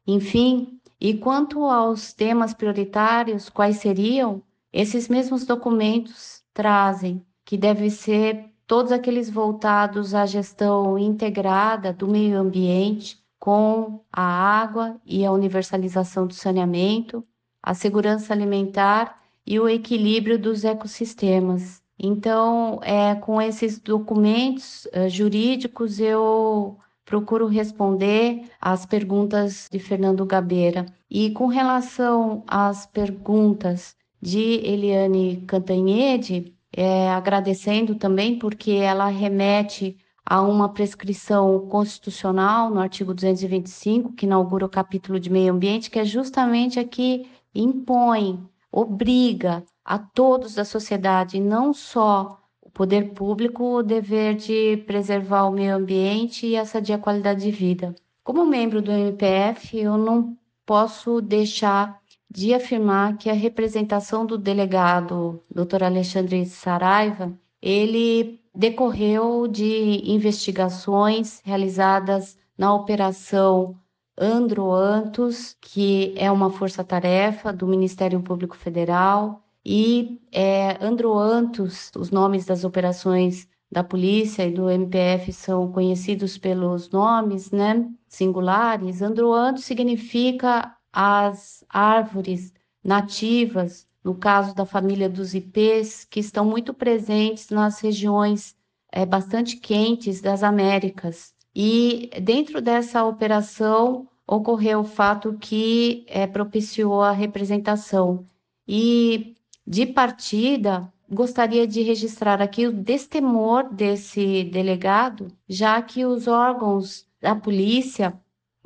Enfim, 0.08 0.80
e 1.00 1.14
quanto 1.14 1.64
aos 1.66 2.14
temas 2.14 2.52
prioritários, 2.52 3.48
quais 3.48 3.78
seriam? 3.78 4.42
Esses 4.74 5.08
mesmos 5.08 5.46
documentos 5.46 6.42
trazem 6.52 7.24
que 7.50 7.58
deve 7.58 7.90
ser 7.90 8.46
todos 8.68 8.92
aqueles 8.92 9.28
voltados 9.28 10.14
à 10.14 10.24
gestão 10.24 11.00
integrada 11.00 11.92
do 11.92 12.08
meio 12.08 12.38
ambiente 12.38 13.18
com 13.40 14.02
a 14.14 14.22
água 14.22 15.02
e 15.04 15.26
a 15.26 15.32
universalização 15.32 16.28
do 16.28 16.34
saneamento, 16.36 17.26
a 17.64 17.74
segurança 17.74 18.32
alimentar 18.34 19.20
e 19.48 19.60
o 19.60 19.68
equilíbrio 19.68 20.38
dos 20.38 20.64
ecossistemas. 20.64 21.82
Então, 21.98 22.80
é, 22.84 23.16
com 23.16 23.42
esses 23.42 23.80
documentos 23.80 24.86
uh, 24.86 25.10
jurídicos, 25.10 26.00
eu 26.00 26.78
procuro 27.04 27.48
responder 27.48 28.44
às 28.62 28.86
perguntas 28.86 29.68
de 29.72 29.80
Fernando 29.80 30.24
Gabeira. 30.24 30.86
E 31.10 31.32
com 31.32 31.48
relação 31.48 32.44
às 32.46 32.86
perguntas 32.86 33.96
de 34.22 34.62
Eliane 34.64 35.44
Cantanhede, 35.48 36.54
é, 36.72 37.10
agradecendo 37.10 37.96
também 37.96 38.38
porque 38.38 38.72
ela 38.72 39.08
remete 39.08 39.98
a 40.26 40.42
uma 40.42 40.70
prescrição 40.70 41.68
constitucional 41.68 42.70
no 42.70 42.80
artigo 42.80 43.14
225, 43.14 44.14
que 44.14 44.26
inaugura 44.26 44.66
o 44.66 44.70
capítulo 44.70 45.20
de 45.20 45.30
meio 45.30 45.52
ambiente, 45.52 45.90
que 45.90 45.98
é 45.98 46.06
justamente 46.06 46.80
a 46.80 46.84
que 46.84 47.28
impõe, 47.54 48.48
obriga 48.72 49.64
a 49.84 49.98
todos 49.98 50.54
da 50.54 50.64
sociedade, 50.64 51.40
não 51.40 51.74
só 51.74 52.40
o 52.62 52.70
poder 52.70 53.14
público, 53.14 53.78
o 53.78 53.84
dever 53.84 54.36
de 54.36 54.78
preservar 54.86 55.46
o 55.46 55.52
meio 55.52 55.76
ambiente 55.76 56.46
e 56.46 56.56
essa 56.56 56.78
a 56.78 56.98
qualidade 57.00 57.42
de 57.42 57.50
vida. 57.50 57.96
Como 58.24 58.46
membro 58.46 58.84
do 58.84 58.92
MPF, 58.92 59.80
eu 59.80 59.98
não 59.98 60.38
posso 60.64 61.20
deixar 61.20 61.99
de 62.30 62.54
afirmar 62.54 63.18
que 63.18 63.30
a 63.30 63.34
representação 63.34 64.26
do 64.26 64.38
delegado 64.38 65.42
Dr. 65.50 65.84
Alexandre 65.84 66.46
Saraiva, 66.46 67.34
ele 67.62 68.40
decorreu 68.54 69.48
de 69.48 70.12
investigações 70.12 71.42
realizadas 71.44 72.38
na 72.58 72.74
operação 72.74 73.76
Androantos, 74.18 75.56
que 75.62 76.14
é 76.18 76.30
uma 76.30 76.50
força-tarefa 76.50 77.54
do 77.54 77.66
Ministério 77.66 78.22
Público 78.22 78.56
Federal, 78.56 79.42
e 79.66 80.20
é, 80.32 80.78
Androantos, 80.84 81.92
os 81.96 82.12
nomes 82.12 82.46
das 82.46 82.64
operações 82.64 83.48
da 83.72 83.84
polícia 83.84 84.46
e 84.46 84.52
do 84.52 84.70
MPF 84.70 85.32
são 85.32 85.72
conhecidos 85.72 86.38
pelos 86.38 86.90
nomes, 86.90 87.52
né, 87.52 87.88
singulares. 88.08 89.02
Androantos 89.02 89.64
significa 89.64 90.76
as 90.92 91.64
árvores 91.70 92.54
nativas, 92.84 93.88
no 94.04 94.16
caso 94.16 94.56
da 94.56 94.66
família 94.66 95.10
dos 95.10 95.34
ipês, 95.34 96.06
que 96.06 96.20
estão 96.20 96.46
muito 96.46 96.74
presentes 96.74 97.50
nas 97.50 97.80
regiões 97.80 98.56
é, 98.92 99.06
bastante 99.06 99.58
quentes 99.58 100.22
das 100.22 100.44
Américas. 100.44 101.34
E 101.56 102.10
dentro 102.22 102.62
dessa 102.62 103.04
operação 103.04 104.08
ocorreu 104.26 104.82
o 104.82 104.84
fato 104.84 105.38
que 105.40 106.06
é, 106.08 106.28
propiciou 106.28 107.02
a 107.02 107.12
representação. 107.12 108.26
E 108.68 109.36
de 109.66 109.86
partida, 109.86 110.92
gostaria 111.10 111.66
de 111.66 111.82
registrar 111.82 112.42
aqui 112.42 112.68
o 112.68 112.74
destemor 112.74 113.74
desse 113.74 114.44
delegado, 114.46 115.28
já 115.48 115.82
que 115.82 116.06
os 116.06 116.28
órgãos 116.28 117.08
da 117.20 117.36
polícia, 117.36 118.20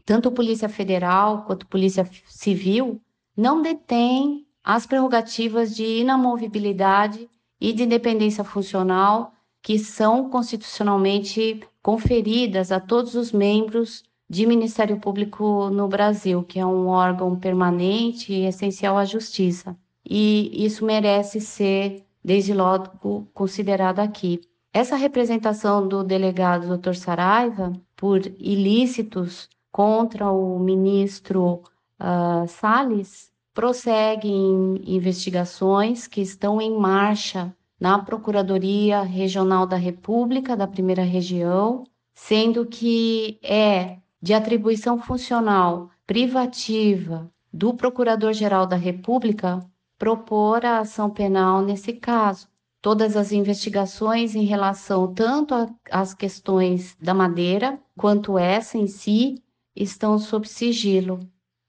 tanto 0.05 0.31
Polícia 0.31 0.69
Federal 0.69 1.43
quanto 1.43 1.67
Polícia 1.67 2.09
Civil, 2.27 3.01
não 3.35 3.61
detêm 3.61 4.45
as 4.63 4.85
prerrogativas 4.85 5.75
de 5.75 5.83
inamovibilidade 5.83 7.29
e 7.59 7.73
de 7.73 7.83
independência 7.83 8.43
funcional 8.43 9.33
que 9.61 9.79
são 9.79 10.29
constitucionalmente 10.29 11.61
conferidas 11.81 12.71
a 12.71 12.79
todos 12.79 13.15
os 13.15 13.31
membros 13.31 14.03
de 14.29 14.45
Ministério 14.45 14.99
Público 14.99 15.69
no 15.69 15.87
Brasil, 15.87 16.43
que 16.43 16.59
é 16.59 16.65
um 16.65 16.87
órgão 16.87 17.37
permanente 17.37 18.33
e 18.33 18.45
essencial 18.45 18.97
à 18.97 19.05
justiça. 19.05 19.77
E 20.05 20.65
isso 20.65 20.85
merece 20.85 21.39
ser, 21.39 22.03
desde 22.23 22.53
logo, 22.53 23.27
considerado 23.33 23.99
aqui. 23.99 24.41
Essa 24.73 24.95
representação 24.95 25.87
do 25.87 26.03
delegado 26.03 26.77
Dr. 26.77 26.95
Saraiva 26.95 27.73
por 27.95 28.19
ilícitos 28.39 29.47
contra 29.73 30.31
o 30.31 30.59
ministro 30.59 31.63
uh, 31.99 32.47
Salles 32.47 33.33
prossegue 33.55 34.29
em 34.29 34.79
investigações 34.85 36.05
que 36.07 36.21
estão 36.21 36.61
em 36.61 36.77
marcha 36.77 37.51
na 37.79 37.97
Procuradoria 37.97 39.01
Regional 39.01 39.65
da 39.65 39.75
República 39.75 40.55
da 40.55 40.67
Primeira 40.67 41.01
Região, 41.01 41.85
sendo 42.13 42.67
que 42.67 43.39
é 43.41 43.97
de 44.21 44.33
atribuição 44.33 44.99
funcional 44.99 45.89
privativa 46.05 47.29
do 47.51 47.73
Procurador-Geral 47.73 48.67
da 48.67 48.75
República 48.75 49.59
propor 49.97 50.63
a 50.65 50.79
ação 50.79 51.09
penal 51.09 51.63
nesse 51.63 51.93
caso. 51.93 52.47
Todas 52.79 53.17
as 53.17 53.31
investigações 53.31 54.35
em 54.35 54.43
relação 54.43 55.11
tanto 55.13 55.55
às 55.89 56.13
questões 56.13 56.95
da 57.01 57.13
madeira 57.13 57.79
quanto 57.97 58.37
essa 58.37 58.77
em 58.77 58.87
si 58.87 59.42
estão 59.75 60.17
sob 60.19 60.47
sigilo. 60.47 61.19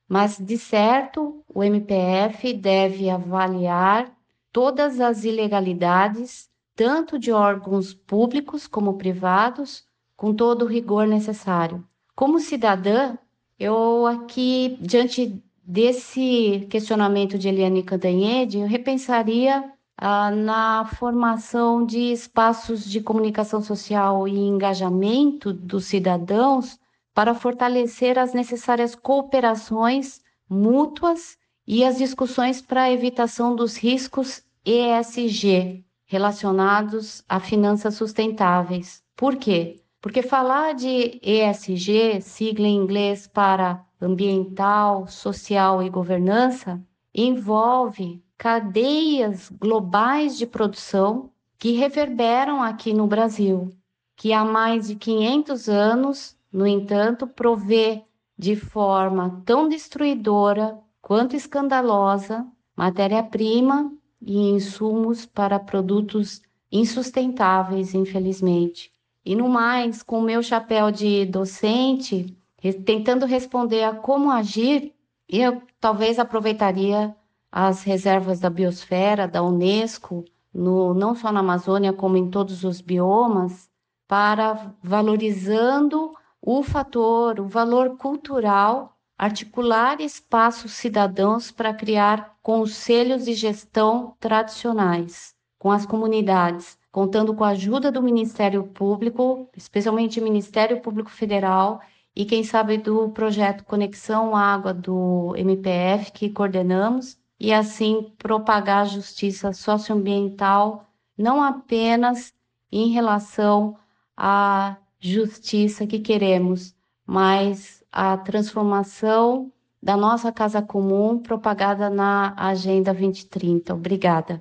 Mas, 0.09 0.39
de 0.39 0.59
certo, 0.59 1.43
o 1.53 1.63
MPF 1.63 2.53
deve 2.53 3.09
avaliar 3.09 4.15
todas 4.53 5.01
as 5.01 5.25
ilegalidades, 5.25 6.49
tanto 6.77 7.19
de 7.19 7.33
órgãos 7.33 7.95
públicos 7.95 8.67
como 8.67 8.99
privados, 8.99 9.85
com 10.17 10.35
todo 10.35 10.63
o 10.65 10.69
rigor 10.69 11.07
necessário. 11.07 11.85
Como 12.15 12.39
cidadã, 12.39 13.17
eu 13.59 14.07
aqui, 14.07 14.77
diante 14.81 15.43
desse 15.65 16.67
questionamento 16.71 17.39
de 17.39 17.49
Eliane 17.49 17.83
Cantanhede, 17.83 18.59
eu 18.59 18.67
repensaria 18.67 19.73
ah, 19.97 20.31
na 20.31 20.85
formação 20.85 21.85
de 21.85 22.13
espaços 22.13 22.85
de 22.85 23.01
comunicação 23.01 23.63
social 23.63 24.29
e 24.29 24.37
engajamento 24.37 25.53
dos 25.53 25.87
cidadãos 25.87 26.79
para 27.15 27.35
fortalecer 27.35 28.19
as 28.19 28.35
necessárias 28.35 28.95
cooperações 28.95 30.21
mútuas 30.51 31.39
e 31.67 31.85
as 31.85 31.97
discussões 31.97 32.61
para 32.61 32.83
a 32.83 32.93
evitação 32.93 33.55
dos 33.55 33.77
riscos 33.77 34.43
ESG 34.65 35.85
relacionados 36.07 37.25
a 37.29 37.41
finanças 37.41 37.95
sustentáveis. 37.95 39.03
Por 39.17 39.37
quê? 39.37 39.81
Porque 40.01 40.23
falar 40.23 40.75
de 40.75 41.19
ESG, 41.23 42.21
sigla 42.21 42.67
em 42.67 42.77
inglês 42.77 43.27
para 43.27 43.85
ambiental, 44.01 45.07
social 45.07 45.83
e 45.83 45.89
governança, 45.89 46.83
envolve 47.15 48.23
cadeias 48.37 49.49
globais 49.49 50.37
de 50.37 50.47
produção 50.47 51.31
que 51.59 51.73
reverberam 51.73 52.63
aqui 52.63 52.93
no 52.93 53.07
Brasil, 53.07 53.71
que 54.15 54.33
há 54.33 54.45
mais 54.45 54.89
de 54.89 54.97
500 54.97 55.69
anos, 55.69 56.37
no 56.55 56.69
entanto, 56.69 57.27
provê 57.27 58.05
de 58.39 58.55
forma 58.55 59.43
tão 59.45 59.69
destruidora 59.69 60.79
quanto 61.03 61.35
escandalosa 61.35 62.47
matéria-prima 62.77 63.93
e 64.23 64.51
insumos 64.51 65.27
para 65.27 65.59
produtos 65.59 66.41
insustentáveis, 66.71 67.93
infelizmente. 67.93 68.93
E 69.25 69.35
no 69.35 69.49
mais, 69.49 70.01
com 70.01 70.21
o 70.21 70.23
meu 70.23 70.45
chapéu 70.45 70.93
de 70.93 71.27
docente, 71.27 72.39
tentando 72.87 73.27
responder 73.27 73.83
a 73.83 73.93
como 73.93 74.31
agir, 74.31 74.95
eu 75.29 75.61
talvez 75.81 76.21
aproveitaria 76.21 77.17
as 77.51 77.83
reservas 77.83 78.39
da 78.39 78.49
biosfera, 78.49 79.27
da 79.27 79.43
Unesco, 79.43 80.25
no, 80.55 80.95
não 80.95 81.17
só 81.17 81.33
na 81.33 81.41
Amazônia, 81.41 81.93
como 81.93 82.17
em 82.17 82.31
todos 82.31 82.63
os 82.63 82.81
biomas, 82.81 83.69
para 84.07 84.73
valorizando 84.81 86.13
o 86.47 86.63
fator, 86.63 87.41
o 87.41 87.49
valor 87.49 87.97
cultural, 87.97 88.99
articular 89.17 89.99
espaços 90.03 90.73
cidadãos 90.73 91.51
para 91.51 91.73
criar 91.73 92.37
conselhos 92.43 93.25
de 93.25 93.33
gestão 93.33 94.15
tradicionais 94.21 95.35
com 95.59 95.71
as 95.71 95.87
comunidades, 95.87 96.79
contando 96.93 97.33
com 97.35 97.45
a 97.45 97.49
ajuda 97.49 97.91
do 97.91 98.03
Ministério 98.03 98.63
Público, 98.65 99.49
especialmente 99.57 100.21
o 100.21 100.23
Ministério 100.23 100.83
Público 100.83 101.09
Federal 101.09 101.81
e 102.15 102.27
quem 102.27 102.45
sabe 102.45 102.77
do 102.77 103.09
projeto 103.09 103.65
Conexão 103.65 104.37
Água 104.37 104.75
do 104.75 105.35
MPF 105.39 106.13
que 106.13 106.29
coordenamos 106.29 107.17
e 107.41 107.55
assim 107.55 108.13
propagar 108.19 108.83
a 108.83 108.85
justiça 108.85 109.55
socioambiental 109.55 110.85
não 111.17 111.43
apenas 111.43 112.35
em 112.71 112.91
relação 112.91 113.79
à 114.15 114.77
justiça 115.11 115.87
que 115.87 115.99
queremos, 115.99 116.75
mas 117.07 117.85
a 117.93 118.17
transformação 118.17 119.53
da 119.83 119.99
nossa 119.99 120.33
casa 120.33 120.63
comum 120.63 121.19
propagada 121.19 121.91
na 121.91 122.35
Agenda 122.39 122.93
2030. 122.93 123.75
Obrigada. 123.75 124.41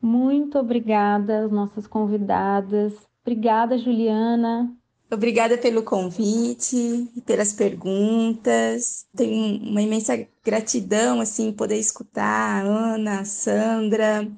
Muito 0.00 0.58
obrigada, 0.58 1.48
nossas 1.48 1.86
convidadas. 1.86 2.92
Obrigada, 3.22 3.78
Juliana. 3.78 4.70
Obrigada 5.10 5.56
pelo 5.56 5.82
convite 5.82 6.76
e 7.16 7.20
pelas 7.22 7.54
perguntas. 7.54 9.06
Tenho 9.16 9.62
uma 9.62 9.80
imensa 9.80 10.28
gratidão 10.44 11.22
assim 11.22 11.52
poder 11.52 11.78
escutar 11.78 12.22
a 12.22 12.60
Ana, 12.60 13.20
a 13.20 13.24
Sandra. 13.24 14.30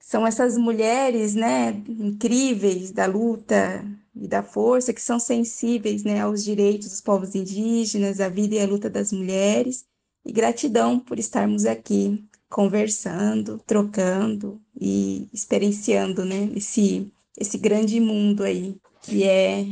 São 0.00 0.26
essas 0.26 0.58
mulheres, 0.58 1.34
né, 1.36 1.70
incríveis 1.86 2.90
da 2.90 3.06
luta 3.06 3.84
e 4.20 4.28
da 4.28 4.42
força 4.42 4.92
que 4.92 5.00
são 5.00 5.18
sensíveis, 5.18 6.04
né, 6.04 6.20
aos 6.20 6.44
direitos 6.44 6.88
dos 6.88 7.00
povos 7.00 7.34
indígenas, 7.34 8.20
à 8.20 8.28
vida 8.28 8.56
e 8.56 8.60
à 8.60 8.66
luta 8.66 8.90
das 8.90 9.12
mulheres. 9.12 9.84
E 10.24 10.32
gratidão 10.32 10.98
por 10.98 11.18
estarmos 11.18 11.64
aqui 11.64 12.24
conversando, 12.48 13.60
trocando 13.66 14.60
e 14.78 15.28
experienciando, 15.32 16.24
né, 16.24 16.50
esse 16.54 17.12
esse 17.40 17.56
grande 17.56 18.00
mundo 18.00 18.42
aí 18.42 18.76
que 19.02 19.22
é 19.22 19.64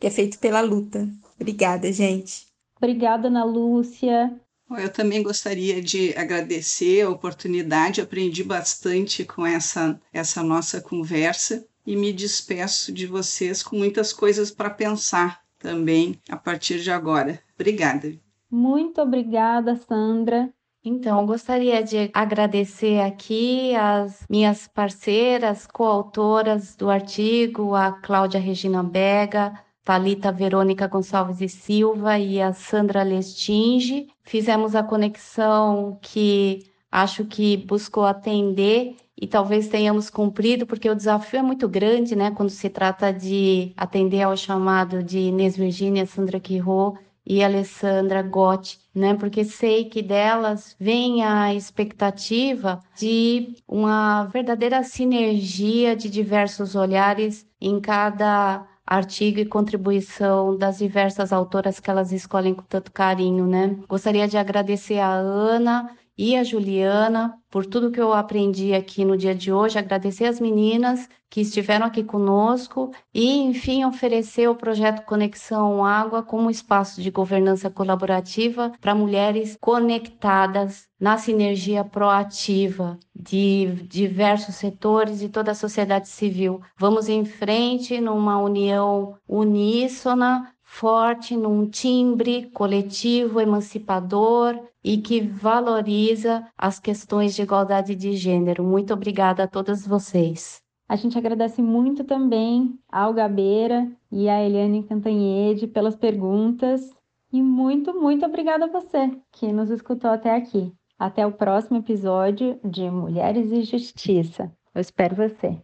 que 0.00 0.06
é 0.06 0.10
feito 0.10 0.38
pela 0.38 0.60
luta. 0.60 1.08
Obrigada, 1.38 1.90
gente. 1.92 2.46
Obrigada, 2.76 3.28
Ana 3.28 3.44
Lúcia. 3.44 4.38
Eu 4.70 4.90
também 4.90 5.22
gostaria 5.22 5.80
de 5.80 6.16
agradecer 6.16 7.02
a 7.02 7.10
oportunidade, 7.10 8.00
aprendi 8.00 8.42
bastante 8.42 9.24
com 9.24 9.46
essa, 9.46 10.00
essa 10.12 10.42
nossa 10.42 10.80
conversa 10.80 11.64
e 11.86 11.96
me 11.96 12.12
despeço 12.12 12.92
de 12.92 13.06
vocês 13.06 13.62
com 13.62 13.76
muitas 13.76 14.12
coisas 14.12 14.50
para 14.50 14.70
pensar 14.70 15.42
também 15.58 16.18
a 16.28 16.36
partir 16.36 16.80
de 16.80 16.90
agora. 16.90 17.40
Obrigada. 17.54 18.12
Muito 18.50 19.00
obrigada, 19.00 19.76
Sandra. 19.76 20.52
Então, 20.84 21.24
gostaria 21.24 21.82
de 21.82 22.10
agradecer 22.12 23.00
aqui 23.00 23.74
as 23.74 24.26
minhas 24.28 24.68
parceiras, 24.68 25.66
coautoras 25.66 26.76
do 26.76 26.90
artigo, 26.90 27.74
a 27.74 27.92
Cláudia 27.92 28.38
Regina 28.38 28.82
Bega, 28.82 29.58
Talita 29.82 30.30
Verônica 30.30 30.86
Gonçalves 30.86 31.40
e 31.40 31.48
Silva 31.48 32.18
e 32.18 32.40
a 32.40 32.52
Sandra 32.52 33.02
Lestinge. 33.02 34.08
Fizemos 34.22 34.74
a 34.74 34.82
conexão 34.82 35.98
que 36.02 36.66
acho 36.94 37.24
que 37.24 37.56
buscou 37.56 38.04
atender 38.04 38.94
e 39.20 39.26
talvez 39.26 39.66
tenhamos 39.66 40.08
cumprido, 40.08 40.64
porque 40.64 40.88
o 40.88 40.94
desafio 40.94 41.40
é 41.40 41.42
muito 41.42 41.68
grande, 41.68 42.14
né, 42.14 42.30
quando 42.30 42.50
se 42.50 42.70
trata 42.70 43.12
de 43.12 43.72
atender 43.76 44.22
ao 44.22 44.36
chamado 44.36 45.02
de 45.02 45.18
Inês 45.18 45.56
Virginia, 45.56 46.06
Sandra 46.06 46.38
Quirô 46.38 46.96
e 47.26 47.42
Alessandra 47.42 48.22
Gotti, 48.22 48.78
né? 48.94 49.14
Porque 49.14 49.44
sei 49.44 49.86
que 49.86 50.02
delas 50.02 50.76
vem 50.78 51.24
a 51.24 51.54
expectativa 51.54 52.80
de 52.96 53.56
uma 53.66 54.24
verdadeira 54.26 54.84
sinergia 54.84 55.96
de 55.96 56.10
diversos 56.10 56.76
olhares 56.76 57.46
em 57.60 57.80
cada 57.80 58.66
artigo 58.86 59.40
e 59.40 59.46
contribuição 59.46 60.56
das 60.56 60.78
diversas 60.78 61.32
autoras 61.32 61.80
que 61.80 61.90
elas 61.90 62.12
escolhem 62.12 62.54
com 62.54 62.62
tanto 62.62 62.92
carinho, 62.92 63.46
né? 63.46 63.74
Gostaria 63.88 64.28
de 64.28 64.36
agradecer 64.36 64.98
a 64.98 65.10
Ana 65.10 65.96
e 66.16 66.36
a 66.36 66.44
Juliana 66.44 67.38
por 67.54 67.64
tudo 67.64 67.92
que 67.92 68.00
eu 68.00 68.12
aprendi 68.12 68.74
aqui 68.74 69.04
no 69.04 69.16
dia 69.16 69.32
de 69.32 69.52
hoje, 69.52 69.78
agradecer 69.78 70.24
as 70.24 70.40
meninas 70.40 71.08
que 71.30 71.40
estiveram 71.40 71.86
aqui 71.86 72.02
conosco 72.02 72.90
e, 73.14 73.42
enfim, 73.42 73.84
oferecer 73.84 74.48
o 74.48 74.56
projeto 74.56 75.04
Conexão 75.04 75.84
Água 75.84 76.20
como 76.20 76.50
espaço 76.50 77.00
de 77.00 77.12
governança 77.12 77.70
colaborativa 77.70 78.72
para 78.80 78.92
mulheres 78.92 79.56
conectadas 79.60 80.88
na 80.98 81.16
sinergia 81.16 81.84
proativa 81.84 82.98
de 83.14 83.66
diversos 83.88 84.56
setores 84.56 85.22
e 85.22 85.28
toda 85.28 85.52
a 85.52 85.54
sociedade 85.54 86.08
civil. 86.08 86.60
Vamos 86.76 87.08
em 87.08 87.24
frente 87.24 88.00
numa 88.00 88.38
união 88.38 89.16
uníssona 89.28 90.53
forte 90.74 91.36
num 91.36 91.68
timbre 91.70 92.50
coletivo 92.50 93.40
emancipador 93.40 94.58
e 94.82 94.98
que 94.98 95.20
valoriza 95.20 96.44
as 96.58 96.80
questões 96.80 97.36
de 97.36 97.42
igualdade 97.42 97.94
de 97.94 98.16
gênero. 98.16 98.64
Muito 98.64 98.92
obrigada 98.92 99.44
a 99.44 99.46
todas 99.46 99.86
vocês. 99.86 100.60
A 100.88 100.96
gente 100.96 101.16
agradece 101.16 101.62
muito 101.62 102.02
também 102.02 102.76
ao 102.90 103.14
Gabeira 103.14 103.88
e 104.10 104.28
a 104.28 104.42
Eliane 104.42 104.82
Cantanhede 104.82 105.68
pelas 105.68 105.94
perguntas 105.94 106.90
e 107.32 107.40
muito, 107.40 107.94
muito 107.94 108.26
obrigada 108.26 108.64
a 108.64 108.68
você 108.68 109.16
que 109.30 109.52
nos 109.52 109.70
escutou 109.70 110.10
até 110.10 110.34
aqui. 110.34 110.72
Até 110.98 111.24
o 111.24 111.32
próximo 111.32 111.78
episódio 111.78 112.58
de 112.64 112.90
Mulheres 112.90 113.52
e 113.52 113.62
Justiça. 113.62 114.52
Eu 114.74 114.80
espero 114.80 115.14
você. 115.14 115.63